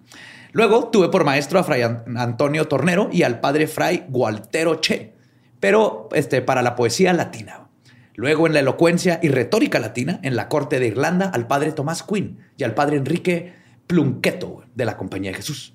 Luego 0.53 0.89
tuve 0.89 1.09
por 1.09 1.25
maestro 1.25 1.59
a 1.59 1.65
Fray 1.65 1.83
Antonio 1.83 2.69
Tornero 2.69 3.09
y 3.13 3.23
al 3.23 3.41
padre 3.41 3.67
Fray 3.67 4.07
Gualtero 4.09 4.77
Che, 4.77 5.15
pero 5.61 6.09
este, 6.13 6.43
para 6.43 6.63
la 6.63 6.77
poesía 6.77 7.13
latina. 7.13 7.69
Luego 8.15 8.47
en 8.47 8.55
la 8.55 8.61
elocuencia 8.61 9.21
y 9.23 9.29
retórica 9.29 9.79
latina, 9.79 10.21
en 10.23 10.37
la 10.37 10.49
corte 10.49 10.81
de 10.81 10.87
Irlanda, 10.87 11.31
al 11.33 11.47
padre 11.47 11.73
Tomás 11.73 12.03
Quinn 12.03 12.39
y 12.57 12.65
al 12.65 12.75
padre 12.75 12.97
Enrique 12.97 13.53
Plunqueto 13.87 14.65
de 14.75 14.85
la 14.87 14.97
Compañía 14.97 15.31
de 15.31 15.37
Jesús. 15.37 15.75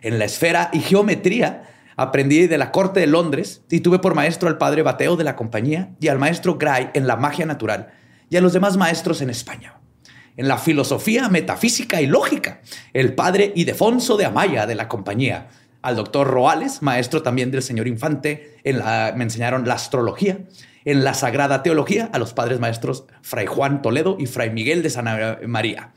En 0.00 0.18
la 0.18 0.24
esfera 0.24 0.70
y 0.72 0.80
geometría, 0.80 1.64
aprendí 1.96 2.46
de 2.46 2.58
la 2.58 2.72
corte 2.72 3.00
de 3.00 3.06
Londres 3.06 3.62
y 3.70 3.80
tuve 3.80 3.98
por 3.98 4.14
maestro 4.14 4.48
al 4.48 4.58
padre 4.58 4.82
Bateo 4.82 5.16
de 5.16 5.24
la 5.24 5.36
Compañía 5.36 5.94
y 6.00 6.08
al 6.08 6.18
maestro 6.18 6.56
Gray 6.56 6.90
en 6.94 7.06
la 7.06 7.16
magia 7.16 7.46
natural 7.46 7.92
y 8.30 8.36
a 8.36 8.40
los 8.40 8.52
demás 8.52 8.76
maestros 8.76 9.20
en 9.20 9.30
España 9.30 9.78
en 10.36 10.48
la 10.48 10.58
filosofía, 10.58 11.28
metafísica 11.28 12.00
y 12.00 12.06
lógica, 12.06 12.60
el 12.92 13.14
padre 13.14 13.52
Idefonso 13.54 14.16
de 14.16 14.24
Amaya 14.24 14.66
de 14.66 14.74
la 14.74 14.88
compañía, 14.88 15.48
al 15.82 15.96
doctor 15.96 16.26
Roales, 16.26 16.82
maestro 16.82 17.22
también 17.22 17.50
del 17.50 17.62
señor 17.62 17.86
Infante, 17.86 18.58
en 18.64 18.78
la, 18.78 19.12
me 19.16 19.24
enseñaron 19.24 19.66
la 19.68 19.74
astrología, 19.74 20.38
en 20.84 21.04
la 21.04 21.14
sagrada 21.14 21.62
teología, 21.62 22.10
a 22.12 22.18
los 22.18 22.34
padres 22.34 22.58
maestros 22.58 23.04
Fray 23.22 23.46
Juan 23.46 23.82
Toledo 23.82 24.16
y 24.18 24.26
Fray 24.26 24.50
Miguel 24.50 24.82
de 24.82 24.90
San 24.90 25.06
María. 25.46 25.92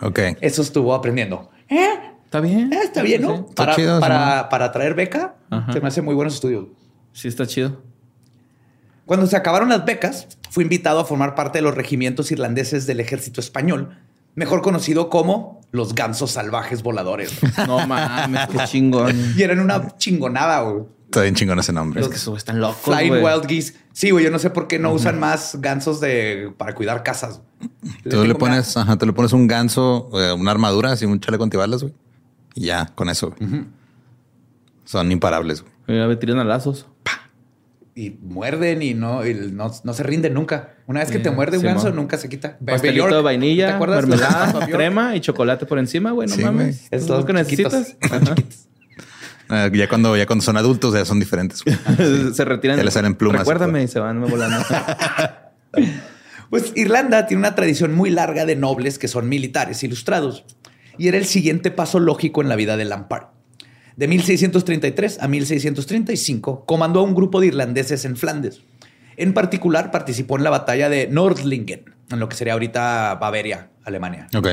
Ok. 0.00 0.18
Eso 0.40 0.62
estuvo 0.62 0.94
aprendiendo. 0.94 1.50
¿Eh? 1.68 1.88
Está 2.24 2.40
bien. 2.40 2.72
Eh, 2.72 2.80
está 2.82 3.02
bien, 3.02 3.22
¿no? 3.22 3.34
Está 3.34 3.54
Para, 3.54 3.76
chido, 3.76 4.00
para, 4.00 4.48
para 4.48 4.72
traer 4.72 4.94
beca, 4.94 5.36
Ajá. 5.50 5.72
se 5.72 5.80
me 5.80 5.88
hace 5.88 6.02
muy 6.02 6.14
buenos 6.14 6.34
estudios. 6.34 6.66
Sí, 7.12 7.28
está 7.28 7.46
chido. 7.46 7.82
Cuando 9.06 9.26
se 9.26 9.36
acabaron 9.36 9.68
las 9.68 9.84
becas, 9.84 10.28
fui 10.54 10.62
invitado 10.62 11.00
a 11.00 11.04
formar 11.04 11.34
parte 11.34 11.58
de 11.58 11.62
los 11.62 11.74
regimientos 11.74 12.30
irlandeses 12.30 12.86
del 12.86 13.00
ejército 13.00 13.40
español, 13.40 13.98
mejor 14.36 14.62
conocido 14.62 15.10
como 15.10 15.60
los 15.72 15.96
gansos 15.96 16.30
salvajes 16.30 16.84
voladores. 16.84 17.32
No 17.66 17.84
mames, 17.88 18.46
qué 18.46 18.58
chingón. 18.66 19.34
y 19.36 19.42
eran 19.42 19.58
una 19.58 19.96
chingonada, 19.98 20.60
güey. 20.60 20.84
Está 21.06 21.22
bien 21.22 21.34
chingón 21.34 21.58
ese 21.58 21.72
nombre. 21.72 22.00
Es 22.00 22.08
que 22.08 22.14
esos 22.14 22.38
están 22.38 22.60
locos, 22.60 22.82
Flying. 22.82 23.14
Wild 23.14 23.46
Geese. 23.48 23.74
Sí, 23.92 24.12
güey, 24.12 24.24
yo 24.24 24.30
no 24.30 24.38
sé 24.38 24.50
por 24.50 24.68
qué 24.68 24.78
no 24.78 24.92
usan 24.92 25.18
más 25.18 25.60
gansos 25.60 25.98
de, 26.00 26.52
para 26.56 26.72
cuidar 26.76 27.02
casas. 27.02 27.40
Tú 28.08 28.24
le 28.24 28.36
pones, 28.36 28.76
ajá, 28.76 28.96
tú 28.96 29.06
le 29.06 29.12
pones 29.12 29.32
un 29.32 29.48
ganso, 29.48 30.08
eh, 30.14 30.32
una 30.32 30.52
armadura, 30.52 30.92
así 30.92 31.04
un 31.04 31.18
chaleco 31.18 31.42
antibalas, 31.42 31.82
güey. 31.82 31.94
Y 32.54 32.66
ya, 32.66 32.86
con 32.94 33.08
eso. 33.10 33.34
güey. 33.36 33.64
Son 34.84 35.10
imparables, 35.10 35.62
güey. 35.86 36.06
Me 36.06 36.14
tiran 36.14 36.38
a 36.38 36.44
lazos. 36.44 36.86
Y 37.96 38.10
muerden 38.10 38.82
y 38.82 38.92
no, 38.92 39.24
y 39.24 39.34
no, 39.34 39.70
no 39.84 39.94
se 39.94 40.02
rinden 40.02 40.34
nunca. 40.34 40.74
Una 40.86 41.00
vez 41.00 41.12
que 41.12 41.20
te 41.20 41.30
muerde 41.30 41.58
un 41.58 41.62
sí, 41.62 41.66
ganso, 41.68 41.92
nunca 41.92 42.16
se 42.18 42.28
quita. 42.28 42.58
Pastelito 42.64 43.04
York, 43.04 43.14
de 43.14 43.22
vainilla, 43.22 43.68
¿te 43.68 43.72
acuerdas? 43.74 44.06
mermelada, 44.06 44.66
crema 44.70 45.14
y 45.14 45.20
chocolate 45.20 45.64
por 45.64 45.78
encima, 45.78 46.10
güey. 46.10 46.28
No 46.28 46.34
Sí, 46.34 46.42
mames. 46.42 46.88
Es 46.90 47.08
lo 47.08 47.24
que 47.24 47.32
necesitas. 47.32 47.96
Chiquitos. 48.00 48.68
Eh, 49.50 49.70
ya 49.74 49.88
cuando, 49.88 50.16
ya 50.16 50.26
cuando 50.26 50.44
son 50.44 50.56
adultos, 50.56 50.94
ya 50.94 51.04
son 51.04 51.20
diferentes. 51.20 51.62
se 52.34 52.44
retiran. 52.44 52.76
Ya 52.78 52.82
le 52.82 52.90
salen 52.90 53.14
plumas. 53.14 53.40
Recuérdame 53.40 53.84
y 53.84 53.88
se 53.88 54.00
van 54.00 54.20
volando. 54.22 54.64
Pues 56.50 56.72
Irlanda 56.76 57.26
tiene 57.26 57.40
una 57.40 57.54
tradición 57.54 57.94
muy 57.94 58.10
larga 58.10 58.44
de 58.44 58.56
nobles 58.56 58.98
que 58.98 59.08
son 59.08 59.28
militares 59.28 59.82
ilustrados. 59.82 60.44
Y 60.98 61.08
era 61.08 61.18
el 61.18 61.26
siguiente 61.26 61.70
paso 61.70 61.98
lógico 62.00 62.42
en 62.42 62.48
la 62.48 62.56
vida 62.56 62.76
de 62.76 62.84
Lampard. 62.84 63.26
De 63.96 64.08
1633 64.08 65.18
a 65.20 65.28
1635 65.28 66.64
comandó 66.66 67.00
a 67.00 67.02
un 67.04 67.14
grupo 67.14 67.40
de 67.40 67.48
irlandeses 67.48 68.04
en 68.04 68.16
Flandes. 68.16 68.62
En 69.16 69.32
particular 69.32 69.90
participó 69.90 70.36
en 70.36 70.44
la 70.44 70.50
batalla 70.50 70.88
de 70.88 71.06
Nordlingen, 71.06 71.94
en 72.10 72.18
lo 72.18 72.28
que 72.28 72.36
sería 72.36 72.54
ahorita 72.54 73.14
Bavaria, 73.20 73.70
Alemania. 73.84 74.26
Ok. 74.36 74.48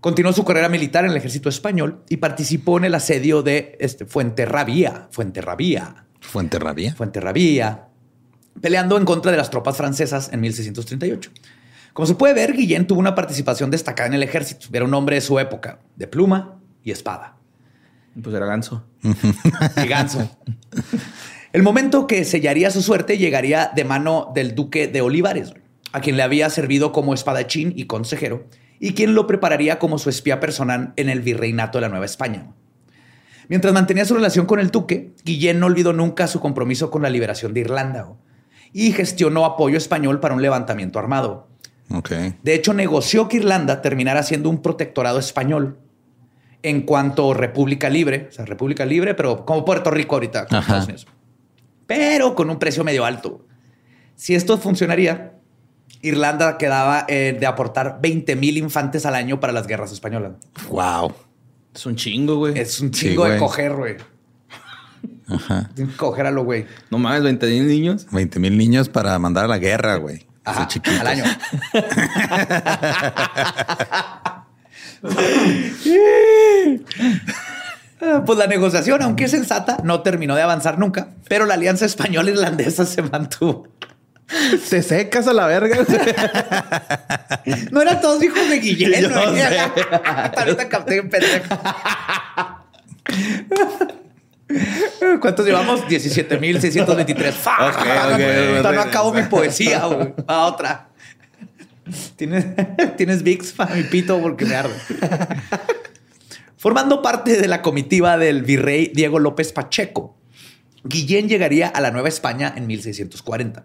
Continuó 0.00 0.32
su 0.32 0.44
carrera 0.44 0.68
militar 0.68 1.04
en 1.04 1.10
el 1.10 1.16
ejército 1.16 1.48
español 1.48 2.02
y 2.08 2.18
participó 2.18 2.78
en 2.78 2.84
el 2.84 2.94
asedio 2.94 3.42
de 3.42 3.76
este, 3.80 4.06
Fuenterrabía, 4.06 5.08
Fuenterrabía, 5.10 6.06
Fuente 6.20 6.58
Rabia. 6.58 6.94
Fuenterrabía, 6.94 7.88
peleando 8.60 8.96
en 8.98 9.04
contra 9.04 9.30
de 9.30 9.36
las 9.36 9.50
tropas 9.50 9.76
francesas 9.76 10.30
en 10.32 10.40
1638. 10.40 11.30
Como 11.92 12.06
se 12.06 12.14
puede 12.14 12.34
ver, 12.34 12.52
Guillén 12.52 12.86
tuvo 12.86 13.00
una 13.00 13.14
participación 13.14 13.70
destacada 13.70 14.08
en 14.08 14.14
el 14.14 14.22
ejército. 14.22 14.68
Era 14.72 14.84
un 14.84 14.94
hombre 14.94 15.16
de 15.16 15.22
su 15.22 15.38
época, 15.38 15.80
de 15.96 16.06
pluma 16.06 16.60
y 16.82 16.90
espada. 16.90 17.35
Pues 18.22 18.34
era 18.34 18.46
ganso. 18.46 18.84
Y 19.02 19.88
ganso. 19.88 20.28
El 21.52 21.62
momento 21.62 22.06
que 22.06 22.24
sellaría 22.24 22.70
su 22.70 22.82
suerte 22.82 23.18
llegaría 23.18 23.70
de 23.74 23.84
mano 23.84 24.30
del 24.34 24.54
duque 24.54 24.88
de 24.88 25.00
Olivares, 25.00 25.54
a 25.92 26.00
quien 26.00 26.16
le 26.16 26.22
había 26.22 26.50
servido 26.50 26.92
como 26.92 27.14
espadachín 27.14 27.72
y 27.76 27.84
consejero, 27.84 28.46
y 28.78 28.92
quien 28.92 29.14
lo 29.14 29.26
prepararía 29.26 29.78
como 29.78 29.98
su 29.98 30.10
espía 30.10 30.40
personal 30.40 30.92
en 30.96 31.08
el 31.08 31.20
virreinato 31.20 31.78
de 31.78 31.82
la 31.82 31.88
Nueva 31.88 32.04
España. 32.04 32.52
Mientras 33.48 33.72
mantenía 33.72 34.04
su 34.04 34.14
relación 34.14 34.46
con 34.46 34.58
el 34.58 34.70
duque, 34.70 35.14
Guillén 35.24 35.60
no 35.60 35.66
olvidó 35.66 35.92
nunca 35.92 36.26
su 36.26 36.40
compromiso 36.40 36.90
con 36.90 37.02
la 37.02 37.10
liberación 37.10 37.54
de 37.54 37.60
Irlanda 37.60 38.08
y 38.72 38.92
gestionó 38.92 39.44
apoyo 39.44 39.78
español 39.78 40.20
para 40.20 40.34
un 40.34 40.42
levantamiento 40.42 40.98
armado. 40.98 41.48
De 42.42 42.54
hecho, 42.54 42.74
negoció 42.74 43.28
que 43.28 43.36
Irlanda 43.36 43.80
terminara 43.80 44.24
siendo 44.24 44.50
un 44.50 44.60
protectorado 44.60 45.20
español 45.20 45.78
en 46.66 46.82
cuanto 46.82 47.32
República 47.32 47.88
Libre, 47.88 48.26
o 48.28 48.32
sea, 48.32 48.44
República 48.44 48.84
Libre, 48.84 49.14
pero 49.14 49.46
como 49.46 49.64
Puerto 49.64 49.92
Rico 49.92 50.16
ahorita, 50.16 50.46
con 50.46 50.58
Ajá. 50.58 50.66
Estados 50.66 50.84
Unidos. 50.86 51.06
Pero 51.86 52.34
con 52.34 52.50
un 52.50 52.58
precio 52.58 52.82
medio 52.82 53.04
alto. 53.04 53.46
Si 54.16 54.34
esto 54.34 54.58
funcionaría, 54.58 55.34
Irlanda 56.02 56.58
quedaba 56.58 57.06
eh, 57.08 57.36
de 57.38 57.46
aportar 57.46 58.00
20 58.02 58.34
mil 58.34 58.58
infantes 58.58 59.06
al 59.06 59.14
año 59.14 59.38
para 59.38 59.52
las 59.52 59.68
guerras 59.68 59.92
españolas. 59.92 60.32
Wow. 60.68 61.12
Es 61.72 61.86
un 61.86 61.94
chingo, 61.94 62.38
güey. 62.38 62.58
Es 62.58 62.80
un 62.80 62.92
Sí, 62.92 63.10
chingo 63.10 63.26
de 63.26 63.38
coger, 63.38 63.74
güey. 63.74 63.96
Ajá. 65.28 65.70
Coger 65.96 66.26
a 66.26 66.32
lo 66.32 66.42
güey. 66.42 66.66
No 66.90 66.98
mames, 66.98 67.22
20 67.22 67.46
mil 67.46 67.68
niños. 67.68 68.08
20 68.10 68.40
mil 68.40 68.58
niños 68.58 68.88
para 68.88 69.16
mandar 69.20 69.44
a 69.44 69.48
la 69.48 69.58
guerra, 69.58 69.96
güey. 69.96 70.26
Ajá, 70.42 70.68
al 71.00 71.06
año. 71.06 71.24
Pues 78.26 78.38
la 78.38 78.46
negociación, 78.46 79.00
aunque 79.02 79.24
es 79.24 79.30
sensata, 79.30 79.78
no 79.82 80.02
terminó 80.02 80.36
de 80.36 80.42
avanzar 80.42 80.78
nunca, 80.78 81.08
pero 81.28 81.46
la 81.46 81.54
alianza 81.54 81.86
española-irlandesa 81.86 82.84
se 82.84 83.00
mantuvo. 83.00 83.68
Te 84.68 84.82
secas 84.82 85.26
a 85.28 85.32
la 85.32 85.46
verga. 85.46 85.78
No 87.70 87.80
eran 87.80 88.00
todos 88.00 88.22
hijos 88.22 88.48
de 88.50 88.58
Guillén. 88.58 88.92
Yo 89.02 89.08
¿no? 89.08 89.20
Ahorita 89.20 90.68
capté 90.68 91.00
un 91.00 91.08
pendejo. 91.08 91.56
¿Cuántos 95.20 95.46
llevamos? 95.46 95.82
17.623. 95.86 97.32
Fuck. 97.32 97.52
Ok, 97.60 97.76
ok, 97.76 98.56
Todavía 98.58 98.72
no 98.72 98.80
acabo 98.80 99.12
mi 99.12 99.22
poesía, 99.22 99.86
güey. 99.86 100.12
A 100.26 100.46
otra. 100.46 100.88
¿Tienes, 102.16 102.46
tienes 102.96 103.22
Vicks 103.22 103.52
para 103.52 103.74
mi 103.74 103.82
pito 103.84 104.20
porque 104.20 104.44
me 104.44 104.54
arde. 104.54 104.74
Formando 106.56 107.02
parte 107.02 107.40
de 107.40 107.48
la 107.48 107.62
comitiva 107.62 108.18
del 108.18 108.42
virrey 108.42 108.90
Diego 108.94 109.18
López 109.18 109.52
Pacheco, 109.52 110.16
Guillén 110.84 111.28
llegaría 111.28 111.68
a 111.68 111.80
la 111.80 111.90
Nueva 111.90 112.08
España 112.08 112.52
en 112.56 112.66
1640. 112.66 113.64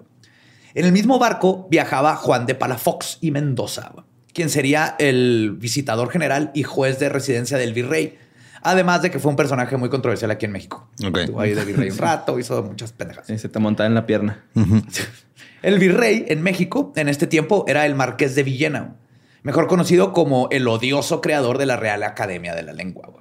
En 0.73 0.85
el 0.85 0.91
mismo 0.91 1.19
barco 1.19 1.67
viajaba 1.69 2.15
Juan 2.15 2.45
de 2.45 2.55
Palafox 2.55 3.17
y 3.21 3.31
Mendoza, 3.31 3.93
quien 4.33 4.49
sería 4.49 4.95
el 4.99 5.55
visitador 5.57 6.09
general 6.09 6.51
y 6.53 6.63
juez 6.63 6.99
de 6.99 7.09
residencia 7.09 7.57
del 7.57 7.73
virrey. 7.73 8.17
Además 8.61 9.01
de 9.01 9.09
que 9.09 9.19
fue 9.19 9.29
un 9.29 9.35
personaje 9.35 9.75
muy 9.77 9.89
controversial 9.89 10.31
aquí 10.31 10.45
en 10.45 10.51
México. 10.51 10.87
Estuvo 10.99 11.39
ahí 11.39 11.53
de 11.53 11.65
virrey 11.65 11.89
un 11.89 11.97
rato, 11.97 12.37
hizo 12.37 12.61
muchas 12.63 12.91
pendejas. 12.91 13.25
Sí, 13.27 13.37
se 13.37 13.49
te 13.49 13.59
montaba 13.59 13.87
en 13.87 13.95
la 13.95 14.05
pierna. 14.05 14.43
El 15.61 15.77
virrey 15.77 16.25
en 16.27 16.41
México 16.41 16.91
en 16.95 17.07
este 17.07 17.27
tiempo 17.27 17.65
era 17.67 17.85
el 17.85 17.93
marqués 17.93 18.33
de 18.33 18.41
Villena, 18.41 18.95
mejor 19.43 19.67
conocido 19.67 20.11
como 20.11 20.47
el 20.49 20.67
odioso 20.67 21.21
creador 21.21 21.59
de 21.59 21.67
la 21.67 21.77
Real 21.77 22.01
Academia 22.01 22.55
de 22.55 22.63
la 22.63 22.73
Lengua. 22.73 23.11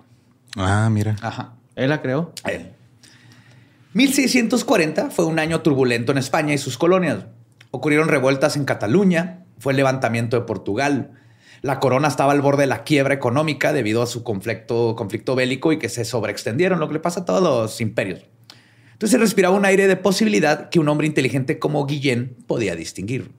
Ah, 0.56 0.88
mira. 0.90 1.16
Ajá. 1.20 1.54
Él 1.76 1.90
la 1.90 2.00
creó. 2.00 2.32
Él. 2.44 2.72
1640 3.92 5.10
fue 5.10 5.26
un 5.26 5.38
año 5.38 5.60
turbulento 5.60 6.12
en 6.12 6.18
España 6.18 6.54
y 6.54 6.58
sus 6.58 6.78
colonias. 6.78 7.26
Ocurrieron 7.72 8.08
revueltas 8.08 8.56
en 8.56 8.64
Cataluña, 8.64 9.44
fue 9.58 9.72
el 9.72 9.76
levantamiento 9.76 10.38
de 10.38 10.46
Portugal. 10.46 11.12
La 11.62 11.78
corona 11.78 12.08
estaba 12.08 12.32
al 12.32 12.40
borde 12.40 12.62
de 12.62 12.68
la 12.68 12.84
quiebra 12.84 13.14
económica 13.14 13.72
debido 13.72 14.02
a 14.02 14.06
su 14.06 14.22
conflicto, 14.24 14.94
conflicto 14.96 15.34
bélico 15.34 15.72
y 15.72 15.78
que 15.78 15.88
se 15.88 16.04
sobreextendieron, 16.04 16.80
lo 16.80 16.88
que 16.88 16.94
le 16.94 17.00
pasa 17.00 17.20
a 17.20 17.24
todos 17.24 17.42
los 17.42 17.80
imperios. 17.80 18.20
Entonces 18.92 19.10
se 19.10 19.18
respiraba 19.18 19.56
un 19.56 19.64
aire 19.64 19.86
de 19.86 19.96
posibilidad 19.96 20.70
que 20.70 20.78
un 20.78 20.88
hombre 20.88 21.06
inteligente 21.06 21.58
como 21.58 21.86
Guillén 21.86 22.36
podía 22.46 22.76
distinguir. 22.76 23.32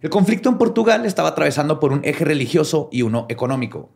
El 0.00 0.10
conflicto 0.10 0.48
en 0.48 0.58
Portugal 0.58 1.04
estaba 1.06 1.30
atravesando 1.30 1.80
por 1.80 1.92
un 1.92 2.00
eje 2.04 2.24
religioso 2.24 2.88
y 2.92 3.02
uno 3.02 3.26
económico. 3.28 3.90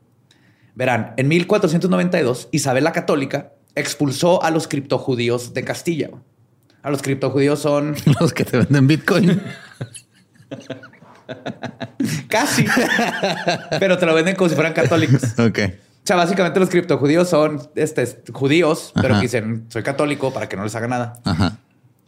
Verán, 0.75 1.15
en 1.17 1.29
1492 1.29 2.49
Isabel 2.53 2.85
la 2.85 2.93
Católica 2.93 3.53
expulsó 3.75 4.43
a 4.43 4.51
los 4.51 4.69
criptojudíos 4.69 5.55
de 5.55 5.65
Castilla. 5.65 6.11
A 6.83 6.91
los 6.91 7.03
criptojudíos 7.03 7.61
son 7.61 7.95
Los 8.21 8.33
que 8.33 8.45
te 8.45 8.59
venden 8.59 8.87
Bitcoin. 8.87 9.41
Casi. 12.29 12.65
Pero 13.79 13.99
te 13.99 14.07
lo 14.07 14.15
venden 14.15 14.37
como 14.37 14.49
si 14.49 14.55
fueran 14.55 14.73
católicos. 14.73 15.23
Ok. 15.39 15.59
O 15.59 16.05
sea, 16.05 16.17
básicamente 16.17 16.59
los 16.59 16.69
criptojudíos 16.69 17.29
son 17.29 17.63
este, 17.77 18.05
judíos, 18.33 18.91
pero 19.01 19.15
que 19.17 19.21
dicen 19.23 19.67
soy 19.69 19.85
católico 19.85 20.33
para 20.33 20.49
que 20.49 20.57
no 20.57 20.65
les 20.65 20.75
haga 20.75 20.89
nada. 20.89 21.13
Ajá. 21.25 21.59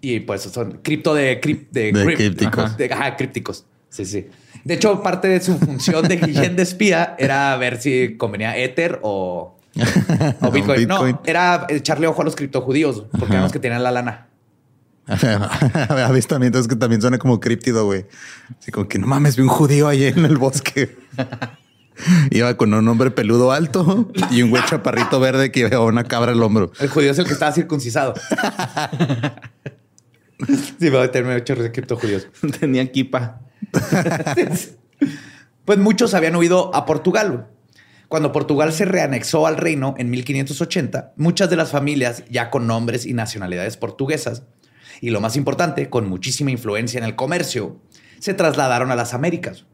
Y 0.00 0.18
pues 0.20 0.42
son 0.42 0.80
cripto 0.82 1.14
de, 1.14 1.40
crip- 1.40 1.68
de, 1.70 1.92
De 1.92 2.04
crypt. 2.04 2.16
crípticos. 2.18 2.64
Ajá, 2.64 2.76
de- 2.76 2.92
ajá, 2.92 3.16
crípticos. 3.16 3.66
Sí, 3.90 4.04
sí. 4.04 4.26
De 4.64 4.74
hecho, 4.74 5.00
parte 5.00 5.28
de 5.28 5.40
su 5.40 5.56
función 5.58 6.08
de 6.08 6.16
Guillén 6.16 6.56
de 6.56 6.64
espía 6.64 7.14
era 7.20 7.56
ver 7.56 7.80
si 7.80 8.16
convenía 8.16 8.56
Ether 8.56 8.98
o, 9.02 9.56
Bitcoin. 9.74 10.52
Bitcoin. 10.52 10.88
No, 10.88 11.22
era 11.24 11.66
echarle 11.68 12.08
ojo 12.08 12.22
a 12.22 12.24
los 12.24 12.34
criptojudíos, 12.34 13.04
porque 13.12 13.34
eran 13.34 13.44
los 13.44 13.52
que 13.52 13.60
tenían 13.60 13.84
la 13.84 13.92
lana. 13.92 14.26
Avistamientos 16.06 16.66
que 16.66 16.76
también 16.76 17.00
suena 17.00 17.18
como 17.18 17.40
críptido, 17.40 17.84
güey. 17.84 18.06
Así 18.58 18.70
como 18.70 18.88
que 18.88 18.98
no 18.98 19.06
mames, 19.06 19.36
vi 19.36 19.42
un 19.42 19.48
judío 19.48 19.88
ahí 19.88 20.04
en 20.04 20.24
el 20.24 20.38
bosque. 20.38 20.96
Iba 22.30 22.56
con 22.56 22.74
un 22.74 22.88
hombre 22.88 23.12
peludo 23.12 23.52
alto 23.52 24.10
y 24.30 24.42
un 24.42 24.50
güey 24.50 24.64
chaparrito 24.64 25.20
verde 25.20 25.52
que 25.52 25.60
llevaba 25.60 25.84
una 25.84 26.04
cabra 26.04 26.32
al 26.32 26.42
hombro. 26.42 26.72
El 26.80 26.88
judío 26.88 27.12
es 27.12 27.18
el 27.18 27.26
que 27.26 27.34
estaba 27.34 27.52
circuncisado. 27.52 28.14
sí, 30.80 30.88
va 30.88 31.04
a 31.04 31.10
tener 31.10 31.36
ocho 31.36 31.54
de 31.54 31.70
criptojudíos. 31.70 32.26
Tenía 32.58 32.90
kipa. 32.90 33.40
Pues 35.64 35.78
muchos 35.78 36.14
habían 36.14 36.34
huido 36.34 36.74
a 36.74 36.84
Portugal. 36.84 37.46
Cuando 38.08 38.32
Portugal 38.32 38.72
se 38.72 38.84
reanexó 38.84 39.46
al 39.46 39.56
reino 39.56 39.94
en 39.96 40.10
1580, 40.10 41.14
muchas 41.16 41.48
de 41.48 41.56
las 41.56 41.70
familias 41.70 42.24
ya 42.28 42.50
con 42.50 42.66
nombres 42.66 43.06
y 43.06 43.14
nacionalidades 43.14 43.76
portuguesas, 43.76 44.42
y 45.04 45.10
lo 45.10 45.20
más 45.20 45.36
importante, 45.36 45.90
con 45.90 46.08
muchísima 46.08 46.50
influencia 46.50 46.96
en 46.96 47.04
el 47.04 47.14
comercio, 47.14 47.78
se 48.20 48.32
trasladaron 48.32 48.90
a 48.90 48.96
las 48.96 49.12
Américas. 49.12 49.66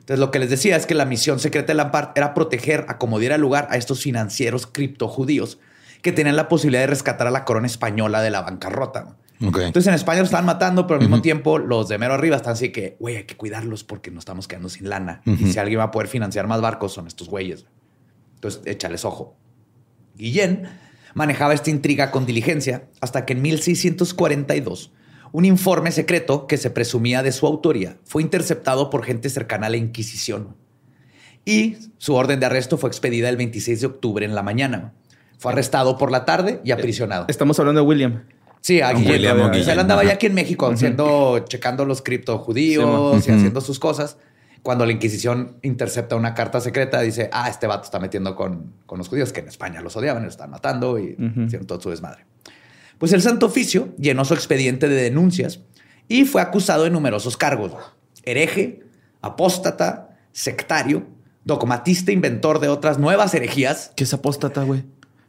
Entonces 0.00 0.18
lo 0.18 0.30
que 0.30 0.38
les 0.38 0.50
decía 0.50 0.76
es 0.76 0.84
que 0.84 0.94
la 0.94 1.06
misión 1.06 1.38
secreta 1.38 1.68
de 1.68 1.74
Lampard 1.76 2.10
era 2.16 2.34
proteger 2.34 2.84
a 2.88 2.98
como 2.98 3.18
diera 3.18 3.38
lugar 3.38 3.66
a 3.70 3.78
estos 3.78 4.02
financieros 4.02 4.66
criptojudíos 4.66 5.58
que 6.02 6.12
tenían 6.12 6.36
la 6.36 6.50
posibilidad 6.50 6.82
de 6.82 6.88
rescatar 6.88 7.28
a 7.28 7.30
la 7.30 7.46
corona 7.46 7.66
española 7.66 8.20
de 8.20 8.28
la 8.28 8.42
bancarrota. 8.42 9.16
Ok. 9.42 9.56
Entonces 9.60 9.86
en 9.86 9.94
España 9.94 10.18
los 10.18 10.26
estaban 10.26 10.44
matando, 10.44 10.86
pero 10.86 11.00
al 11.00 11.08
mismo 11.08 11.22
tiempo 11.22 11.56
los 11.56 11.88
de 11.88 11.96
mero 11.96 12.12
arriba 12.12 12.36
están 12.36 12.52
así 12.52 12.68
que, 12.72 12.98
güey, 13.00 13.16
hay 13.16 13.24
que 13.24 13.38
cuidarlos 13.38 13.84
porque 13.84 14.10
nos 14.10 14.20
estamos 14.20 14.48
quedando 14.48 14.68
sin 14.68 14.90
lana. 14.90 15.22
Y 15.24 15.50
si 15.50 15.58
alguien 15.58 15.78
va 15.78 15.84
a 15.84 15.90
poder 15.90 16.08
financiar 16.08 16.46
más 16.46 16.60
barcos 16.60 16.92
son 16.92 17.06
estos 17.06 17.30
güeyes. 17.30 17.64
Entonces 18.34 18.60
échales 18.66 19.06
ojo. 19.06 19.34
Guillén 20.14 20.68
manejaba 21.14 21.54
esta 21.54 21.70
intriga 21.70 22.10
con 22.10 22.26
diligencia 22.26 22.88
hasta 23.00 23.24
que 23.26 23.32
en 23.32 23.42
1642 23.42 24.92
un 25.32 25.44
informe 25.46 25.90
secreto 25.92 26.46
que 26.46 26.58
se 26.58 26.70
presumía 26.70 27.22
de 27.22 27.32
su 27.32 27.46
autoría 27.46 27.96
fue 28.04 28.22
interceptado 28.22 28.90
por 28.90 29.04
gente 29.04 29.30
cercana 29.30 29.66
a 29.66 29.70
la 29.70 29.78
Inquisición. 29.78 30.54
Y 31.44 31.76
su 31.98 32.14
orden 32.14 32.38
de 32.38 32.46
arresto 32.46 32.78
fue 32.78 32.88
expedida 32.88 33.28
el 33.28 33.36
26 33.36 33.80
de 33.80 33.86
octubre 33.86 34.26
en 34.26 34.34
la 34.34 34.42
mañana. 34.42 34.92
Fue 35.38 35.50
arrestado 35.50 35.98
por 35.98 36.12
la 36.12 36.24
tarde 36.24 36.60
y 36.64 36.70
aprisionado. 36.70 37.24
Estamos 37.28 37.58
hablando 37.58 37.80
de 37.80 37.86
William. 37.86 38.24
Sí, 38.60 38.80
a 38.80 38.92
Guillén. 38.92 39.10
William 39.10 39.36
todavía. 39.36 39.46
o 39.46 39.48
Guillén, 39.50 39.62
O 39.62 39.64
sea, 39.64 39.74
él 39.74 39.80
andaba 39.80 40.04
ya 40.04 40.12
aquí 40.12 40.26
en 40.26 40.34
México 40.34 40.66
haciendo, 40.68 41.44
checando 41.48 41.84
los 41.84 42.00
criptojudíos 42.02 43.24
Sí, 43.24 43.30
y 43.30 43.34
haciendo 43.34 43.60
sus 43.60 43.80
cosas. 43.80 44.18
Cuando 44.62 44.86
la 44.86 44.92
Inquisición 44.92 45.56
intercepta 45.62 46.14
una 46.14 46.34
carta 46.34 46.60
secreta, 46.60 47.00
dice, 47.00 47.28
ah, 47.32 47.48
este 47.48 47.66
vato 47.66 47.84
está 47.84 47.98
metiendo 47.98 48.36
con, 48.36 48.74
con 48.86 48.98
los 48.98 49.08
judíos, 49.08 49.32
que 49.32 49.40
en 49.40 49.48
España 49.48 49.80
los 49.80 49.96
odiaban, 49.96 50.22
los 50.22 50.34
están 50.34 50.50
matando 50.50 50.98
y 51.00 51.16
hicieron 51.46 51.66
todo 51.66 51.80
su 51.80 51.90
desmadre. 51.90 52.26
Pues 52.98 53.12
el 53.12 53.22
Santo 53.22 53.46
Oficio 53.46 53.92
llenó 53.98 54.24
su 54.24 54.34
expediente 54.34 54.88
de 54.88 54.94
denuncias 54.94 55.60
y 56.06 56.24
fue 56.24 56.40
acusado 56.40 56.84
de 56.84 56.90
numerosos 56.90 57.36
cargos. 57.36 57.72
Hereje, 58.22 58.84
apóstata, 59.20 60.16
sectario, 60.30 61.08
dogmatista, 61.44 62.12
inventor 62.12 62.60
de 62.60 62.68
otras 62.68 62.98
nuevas 62.98 63.34
herejías. 63.34 63.90
¿Qué 63.96 64.04
es 64.04 64.14
apóstata, 64.14 64.62
güey? 64.62 64.84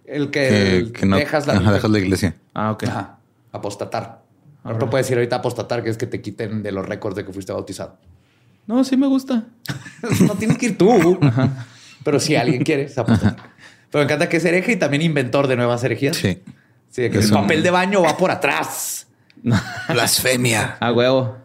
El 0.06 0.30
que, 0.30 0.84
Que, 0.86 0.92
que 1.00 1.06
no 1.08 1.16
dejas 1.16 1.48
la... 1.48 1.54
Ajá, 1.54 1.74
dejas 1.74 1.90
la 1.90 1.98
iglesia. 1.98 2.36
Ah, 2.54 2.72
ok. 2.72 2.84
Ajá, 2.84 3.18
apostatar. 3.52 4.22
No 4.64 4.90
puedes 4.90 5.08
decir 5.08 5.18
ahorita 5.18 5.38
apostatar, 5.38 5.84
que 5.84 5.90
es 5.90 5.98
que 5.98 6.08
te 6.08 6.22
quiten 6.22 6.64
de 6.64 6.72
los 6.72 6.86
récords 6.86 7.16
de 7.16 7.26
que 7.26 7.34
fuiste 7.34 7.52
bautizado. 7.52 7.98
No, 8.68 8.84
sí 8.84 8.96
me 8.98 9.08
gusta. 9.08 9.44
no 10.28 10.36
tienes 10.36 10.58
que 10.58 10.68
ir 10.68 10.78
tú. 10.78 11.20
Pero 12.04 12.20
si 12.20 12.36
alguien 12.36 12.64
quiere, 12.64 12.92
apostatar. 12.96 13.36
Pero 13.92 14.00
me 14.02 14.04
encanta 14.06 14.30
que 14.30 14.38
es 14.38 14.46
hereje 14.46 14.74
y 14.74 14.76
también 14.78 15.02
inventor 15.02 15.48
de 15.48 15.56
nuevas 15.56 15.84
herejías. 15.84 16.18
Sí. 16.18 16.42
Sí, 16.90 17.02
de 17.04 17.10
que 17.12 17.20
Es 17.20 17.26
el 17.30 17.34
un- 17.36 17.42
papel 17.42 17.64
de 17.64 17.72
baño 17.72 18.02
va 18.02 18.16
por 18.18 18.32
atrás. 18.32 19.08
Blasfemia. 19.90 20.78
Ah, 20.80 20.92
huevo. 20.92 21.38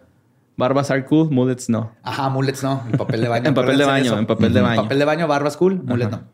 Barbas 0.56 0.90
are 0.90 1.04
cool, 1.04 1.30
mullets 1.30 1.68
no. 1.68 1.92
Ajá, 2.02 2.28
mullets 2.28 2.62
no. 2.62 2.82
El 2.90 2.98
papel 2.98 3.20
de 3.20 3.28
baño. 3.28 3.44
En 3.48 3.54
papel 3.54 3.78
de 3.78 3.84
baño, 3.84 4.18
en 4.18 4.26
papel 4.26 4.52
de 4.52 4.60
baño. 4.60 4.82
Papel 4.82 4.98
de 4.98 5.04
baño, 5.04 5.26
barbas 5.28 5.56
cool, 5.56 5.82
mullet 5.84 6.10
no. 6.10 6.24